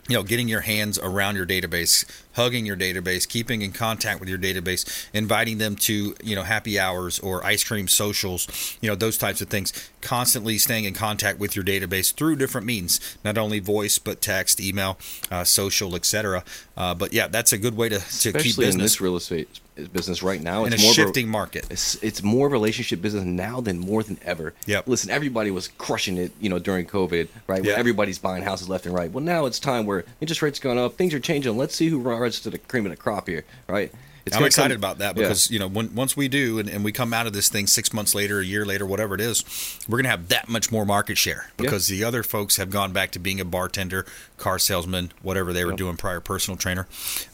you 0.08 0.14
know 0.14 0.22
getting 0.22 0.48
your 0.48 0.60
hands 0.60 0.98
around 0.98 1.36
your 1.36 1.46
database 1.46 2.04
hugging 2.34 2.66
your 2.66 2.76
database 2.76 3.26
keeping 3.26 3.62
in 3.62 3.72
contact 3.72 4.20
with 4.20 4.28
your 4.28 4.38
database 4.38 5.08
inviting 5.12 5.58
them 5.58 5.76
to 5.76 6.14
you 6.22 6.34
know 6.36 6.42
happy 6.42 6.78
hours 6.78 7.18
or 7.20 7.44
ice 7.44 7.64
cream 7.64 7.88
socials 7.88 8.76
you 8.80 8.88
know 8.88 8.94
those 8.94 9.18
types 9.18 9.40
of 9.40 9.48
things. 9.48 9.72
Constantly 10.00 10.58
staying 10.58 10.84
in 10.84 10.92
contact 10.92 11.38
with 11.38 11.56
your 11.56 11.64
database 11.64 12.12
through 12.12 12.36
different 12.36 12.66
means 12.66 13.00
not 13.24 13.38
only 13.38 13.58
voice 13.58 13.98
but 13.98 14.20
text 14.20 14.60
email 14.60 14.98
uh, 15.30 15.44
social 15.44 15.94
etc 15.96 16.44
uh, 16.76 16.94
but 16.94 17.12
yeah 17.12 17.26
that's 17.26 17.52
a 17.52 17.58
good 17.58 17.76
way 17.76 17.88
to, 17.88 17.98
to 17.98 18.32
keep 18.32 18.34
especially 18.34 18.64
in 18.64 18.68
business. 18.68 18.92
this 18.92 19.00
real 19.00 19.16
estate 19.16 19.60
business 19.92 20.22
right 20.22 20.40
now. 20.40 20.64
In 20.64 20.72
It's 20.72 20.82
a 20.82 20.84
more 20.84 20.90
of 20.90 20.94
shifting 20.94 21.28
market. 21.28 21.66
It's, 21.70 22.02
it's 22.02 22.22
more 22.22 22.48
relationship 22.48 23.02
business 23.02 23.24
now 23.24 23.60
than 23.60 23.78
more 23.78 24.02
than 24.02 24.18
ever. 24.24 24.54
Yeah. 24.66 24.82
Listen, 24.86 25.10
everybody 25.10 25.50
was 25.50 25.68
crushing 25.68 26.16
it, 26.16 26.32
you 26.40 26.48
know, 26.48 26.58
during 26.58 26.86
COVID, 26.86 27.28
right? 27.46 27.64
Yeah. 27.64 27.74
everybody's 27.74 28.18
buying 28.18 28.42
houses 28.42 28.68
left 28.68 28.86
and 28.86 28.94
right. 28.94 29.10
Well, 29.10 29.24
now 29.24 29.46
it's 29.46 29.58
time 29.58 29.86
where 29.86 30.04
interest 30.20 30.42
rates 30.42 30.58
gone 30.58 30.78
up, 30.78 30.94
things 30.94 31.14
are 31.14 31.20
changing. 31.20 31.56
Let's 31.56 31.74
see 31.74 31.88
who 31.88 31.98
rises 31.98 32.40
to 32.42 32.50
the 32.50 32.58
cream 32.58 32.86
of 32.86 32.90
the 32.90 32.96
crop 32.96 33.28
here, 33.28 33.44
right? 33.68 33.92
It's 34.26 34.36
I'm 34.36 34.44
excited 34.44 34.74
come- 34.74 34.78
about 34.80 34.98
that 34.98 35.16
Yeah. 35.16 35.22
because 35.24 35.50
you 35.50 35.58
know 35.58 35.68
when, 35.68 35.94
once 35.94 36.16
we 36.16 36.28
do 36.28 36.58
and, 36.58 36.68
and 36.68 36.82
we 36.84 36.92
come 36.92 37.12
out 37.12 37.26
of 37.26 37.32
this 37.34 37.48
thing 37.48 37.66
six 37.66 37.92
months 37.92 38.14
later, 38.14 38.40
a 38.40 38.44
year 38.44 38.64
later, 38.64 38.86
whatever 38.86 39.14
it 39.14 39.20
is, 39.20 39.44
we're 39.88 39.98
gonna 39.98 40.08
have 40.08 40.28
that 40.28 40.48
much 40.48 40.72
more 40.72 40.86
market 40.86 41.18
share 41.18 41.50
because 41.56 41.88
the 41.88 42.02
other 42.04 42.22
folks 42.22 42.56
have 42.56 42.70
gone 42.70 42.92
back 42.92 43.10
to 43.12 43.18
being 43.18 43.38
a 43.40 43.44
bartender, 43.44 44.06
car 44.38 44.58
salesman, 44.58 45.12
whatever 45.22 45.52
they 45.52 45.64
were 45.64 45.72
Yep. 45.72 45.78
doing 45.78 45.96
prior, 45.96 46.20
personal 46.20 46.56
trainer. 46.56 46.86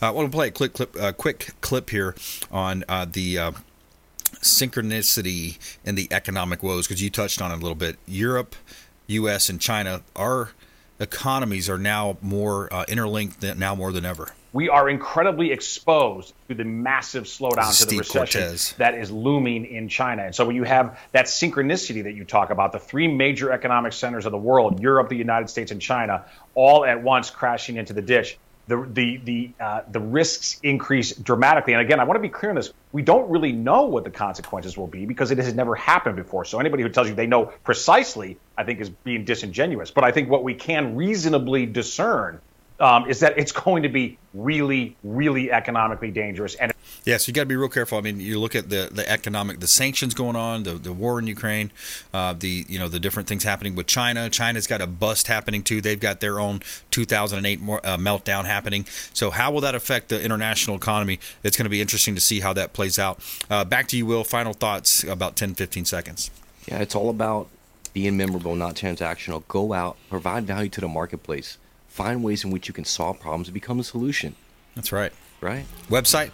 Uh, 0.03 0.07
I 0.07 0.11
want 0.11 0.31
to 0.31 0.37
play 0.37 0.49
a 0.49 0.51
quick 0.51 0.73
clip, 0.73 0.97
uh, 1.01 1.13
quick 1.13 1.51
clip 1.61 1.91
here 1.91 2.15
on 2.51 2.85
uh, 2.89 3.07
the. 3.11 3.39
Uh, 3.39 3.53
synchronicity 4.43 5.59
and 5.85 5.99
the 5.99 6.09
economic 6.11 6.63
woes 6.63 6.87
because 6.87 7.03
you 7.03 7.11
touched 7.11 7.43
on 7.43 7.51
it 7.51 7.55
a 7.55 7.59
little 7.59 7.75
bit 7.75 7.97
europe 8.07 8.55
us 9.09 9.49
and 9.49 9.61
china 9.61 10.01
our 10.17 10.51
economies 11.01 11.69
are 11.69 11.79
now 11.79 12.17
more 12.21 12.73
uh, 12.73 12.85
interlinked 12.89 13.41
than, 13.41 13.59
now 13.59 13.75
more 13.75 13.93
than 13.93 14.05
ever 14.05 14.29
we 14.53 14.69
are 14.69 14.89
incredibly 14.89 15.53
exposed 15.53 16.35
to 16.49 16.55
the 16.55 16.65
massive 16.65 17.25
slowdown 17.25 17.77
to 17.79 17.87
the 17.87 17.99
recession 17.99 18.41
Cortez. 18.41 18.73
that 18.79 18.95
is 18.95 19.11
looming 19.11 19.65
in 19.65 19.89
China. 19.89 20.25
And 20.25 20.35
so 20.35 20.45
when 20.45 20.57
you 20.57 20.65
have 20.65 20.99
that 21.13 21.27
synchronicity 21.27 22.03
that 22.03 22.15
you 22.15 22.25
talk 22.25 22.51
about, 22.51 22.73
the 22.73 22.79
three 22.79 23.07
major 23.07 23.53
economic 23.53 23.93
centers 23.93 24.27
of 24.27 24.33
the 24.33 24.39
world, 24.39 24.81
Europe, 24.81 25.09
the 25.09 25.17
United 25.17 25.49
States, 25.49 25.71
and 25.71 25.81
China, 25.81 26.25
all 26.55 26.85
at 26.85 27.01
once 27.01 27.31
crashing 27.31 27.77
into 27.77 27.93
the 27.93 28.03
ditch, 28.03 28.39
the 28.71 28.89
the 28.93 29.17
the 29.25 29.51
uh, 29.61 29.81
the 29.91 30.01
risks 30.01 30.61
increase 30.63 31.13
dramatically. 31.15 31.75
And 31.75 31.83
again, 31.83 31.99
I 31.99 32.05
want 32.05 32.17
to 32.17 32.23
be 32.23 32.29
clear 32.29 32.51
on 32.51 32.57
this: 32.57 32.73
we 32.93 33.03
don't 33.03 33.29
really 33.29 33.53
know 33.53 33.83
what 33.83 34.05
the 34.05 34.11
consequences 34.11 34.77
will 34.79 34.87
be 34.87 35.05
because 35.05 35.33
it 35.33 35.39
has 35.39 35.53
never 35.55 35.75
happened 35.75 36.17
before. 36.17 36.45
So 36.45 36.61
anybody 36.61 36.85
who 36.85 36.89
tells 36.89 37.09
you 37.09 37.15
they 37.15 37.27
know 37.27 37.47
precisely, 37.65 38.39
I 38.57 38.65
think, 38.65 38.81
is 38.81 38.89
being 38.89 39.25
disingenuous. 39.25 39.91
But 39.91 40.05
I 40.05 40.13
think 40.13 40.31
what 40.31 40.45
we 40.45 40.55
can 40.55 40.95
reasonably 40.95 41.67
discern 41.67 42.41
um, 42.79 43.11
is 43.11 43.21
that 43.21 43.37
it's 43.39 43.53
going 43.53 43.83
to 43.83 43.89
be 43.89 44.19
really, 44.33 44.97
really 45.03 45.51
economically 45.51 46.13
dangerous. 46.13 46.55
And 46.55 46.73
Yeah, 47.05 47.17
so 47.17 47.29
you 47.29 47.35
got 47.35 47.43
to 47.43 47.47
be 47.47 47.57
real 47.57 47.69
careful. 47.69 47.99
I 47.99 48.03
mean, 48.03 48.21
you 48.21 48.39
look 48.39 48.55
at 48.55 48.69
the, 48.69 48.89
the 48.93 49.09
economic, 49.09 49.61
the 49.61 49.67
sanctions 49.67 50.15
going 50.15 50.37
on, 50.37 50.65
the, 50.65 50.73
the 50.73 50.93
war 50.93 51.19
in 51.19 51.27
Ukraine, 51.27 51.71
uh, 52.13 52.35
the 52.35 52.67
you 52.69 52.79
know 52.79 52.89
the 52.89 53.01
different 53.01 53.29
things 53.29 53.43
happening 53.43 53.75
with 53.75 53.87
China. 53.87 54.29
China's 54.29 54.67
got 54.67 54.81
a 54.81 54.87
bust 54.87 55.27
happening 55.27 55.63
too. 55.63 55.81
They've 55.81 55.99
got 55.99 56.21
their 56.21 56.39
own 56.39 56.61
2008 56.91 57.61
more, 57.61 57.81
uh, 57.85 57.97
meltdown 57.97 58.45
happening. 58.45 58.85
So 59.15 59.31
how 59.31 59.51
will 59.51 59.61
that 59.63 59.75
affect 59.75 60.09
the 60.09 60.23
international 60.23 60.77
economy? 60.77 61.21
It's 61.43 61.57
going 61.57 61.65
to 61.65 61.71
be 61.71 61.81
interesting 61.81 62.15
to 62.15 62.21
see 62.21 62.41
how 62.41 62.53
that 62.53 62.73
plays 62.73 62.99
out. 62.99 63.21
Uh, 63.49 63.65
back 63.65 63.89
to 63.89 63.97
you, 63.97 64.07
Will. 64.07 64.25
Final 64.25 64.53
thoughts 64.53 65.03
about 65.05 65.37
10, 65.37 65.55
15 65.55 65.85
seconds. 65.85 66.31
Yeah, 66.67 66.79
it's 66.79 66.95
all 66.95 67.09
about 67.09 67.49
being 67.93 68.17
memorable, 68.17 68.55
not 68.55 68.75
transactional. 68.75 69.43
Go 69.49 69.73
out, 69.73 69.97
provide 70.09 70.45
value 70.45 70.69
to 70.71 70.81
the 70.81 70.89
marketplace, 70.89 71.59
find 71.89 72.23
ways 72.23 72.45
in 72.45 72.51
which 72.51 72.69
you 72.69 72.75
can 72.75 72.85
solve 72.85 73.19
problems 73.21 73.49
and 73.49 73.55
become 73.55 73.81
a 73.81 73.85
solution. 73.85 74.37
That's 74.75 74.93
right. 74.93 75.13
Right? 75.41 75.65
Website. 75.89 76.31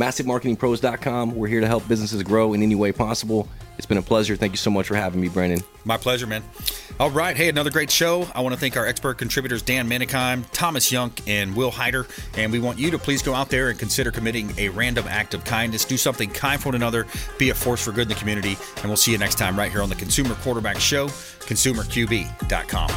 MassiveMarketingPros.com. 0.00 1.34
We're 1.36 1.48
here 1.48 1.60
to 1.60 1.66
help 1.66 1.86
businesses 1.86 2.22
grow 2.22 2.54
in 2.54 2.62
any 2.62 2.74
way 2.74 2.90
possible. 2.90 3.46
It's 3.80 3.86
been 3.86 3.96
a 3.96 4.02
pleasure. 4.02 4.36
Thank 4.36 4.52
you 4.52 4.58
so 4.58 4.70
much 4.70 4.88
for 4.88 4.94
having 4.94 5.22
me, 5.22 5.30
Brandon. 5.30 5.64
My 5.86 5.96
pleasure, 5.96 6.26
man. 6.26 6.44
All 6.98 7.10
right. 7.10 7.34
Hey, 7.34 7.48
another 7.48 7.70
great 7.70 7.90
show. 7.90 8.28
I 8.34 8.42
want 8.42 8.54
to 8.54 8.60
thank 8.60 8.76
our 8.76 8.86
expert 8.86 9.16
contributors, 9.16 9.62
Dan 9.62 9.88
Menikheim, 9.88 10.44
Thomas 10.52 10.92
Younk, 10.92 11.26
and 11.26 11.56
Will 11.56 11.70
Hyder. 11.70 12.06
And 12.36 12.52
we 12.52 12.58
want 12.58 12.78
you 12.78 12.90
to 12.90 12.98
please 12.98 13.22
go 13.22 13.32
out 13.32 13.48
there 13.48 13.70
and 13.70 13.78
consider 13.78 14.10
committing 14.10 14.52
a 14.58 14.68
random 14.68 15.06
act 15.08 15.32
of 15.32 15.46
kindness. 15.46 15.86
Do 15.86 15.96
something 15.96 16.28
kind 16.28 16.60
for 16.60 16.68
one 16.68 16.74
another. 16.74 17.06
Be 17.38 17.48
a 17.48 17.54
force 17.54 17.82
for 17.82 17.92
good 17.92 18.02
in 18.02 18.08
the 18.08 18.16
community. 18.16 18.58
And 18.76 18.84
we'll 18.84 18.98
see 18.98 19.12
you 19.12 19.18
next 19.18 19.38
time 19.38 19.58
right 19.58 19.72
here 19.72 19.80
on 19.80 19.88
the 19.88 19.94
Consumer 19.94 20.34
Quarterback 20.42 20.78
Show, 20.78 21.06
consumerqb.com. 21.06 22.90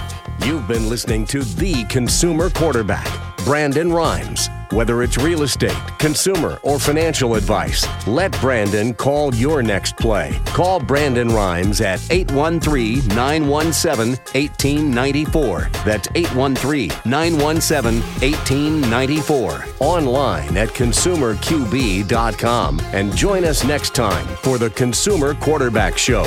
You've 0.46 0.68
been 0.68 0.90
listening 0.90 1.26
to 1.28 1.44
The 1.44 1.86
Consumer 1.86 2.50
Quarterback, 2.50 3.38
Brandon 3.46 3.94
Rimes. 3.94 4.50
Whether 4.74 5.04
it's 5.04 5.20
real 5.20 5.44
estate, 5.44 5.78
consumer, 6.00 6.60
or 6.64 6.80
financial 6.80 7.36
advice, 7.36 7.86
let 8.08 8.32
Brandon 8.42 8.96
call 8.96 9.32
your 9.36 9.62
next 9.62 9.96
play. 9.98 10.36
Call 10.74 10.80
Brandon 10.80 11.28
Rimes 11.28 11.82
at 11.82 12.00
813 12.10 13.08
917 13.10 14.18
1894. 14.34 15.70
That's 15.86 16.08
813 16.16 16.90
917 17.06 18.02
1894. 18.02 19.66
Online 19.80 20.58
at 20.58 20.70
consumerqb.com. 20.70 22.80
And 22.92 23.16
join 23.16 23.44
us 23.44 23.64
next 23.64 23.94
time 23.94 24.26
for 24.38 24.58
the 24.58 24.72
Consumer 24.72 25.36
Quarterback 25.36 25.96
Show. 25.96 26.24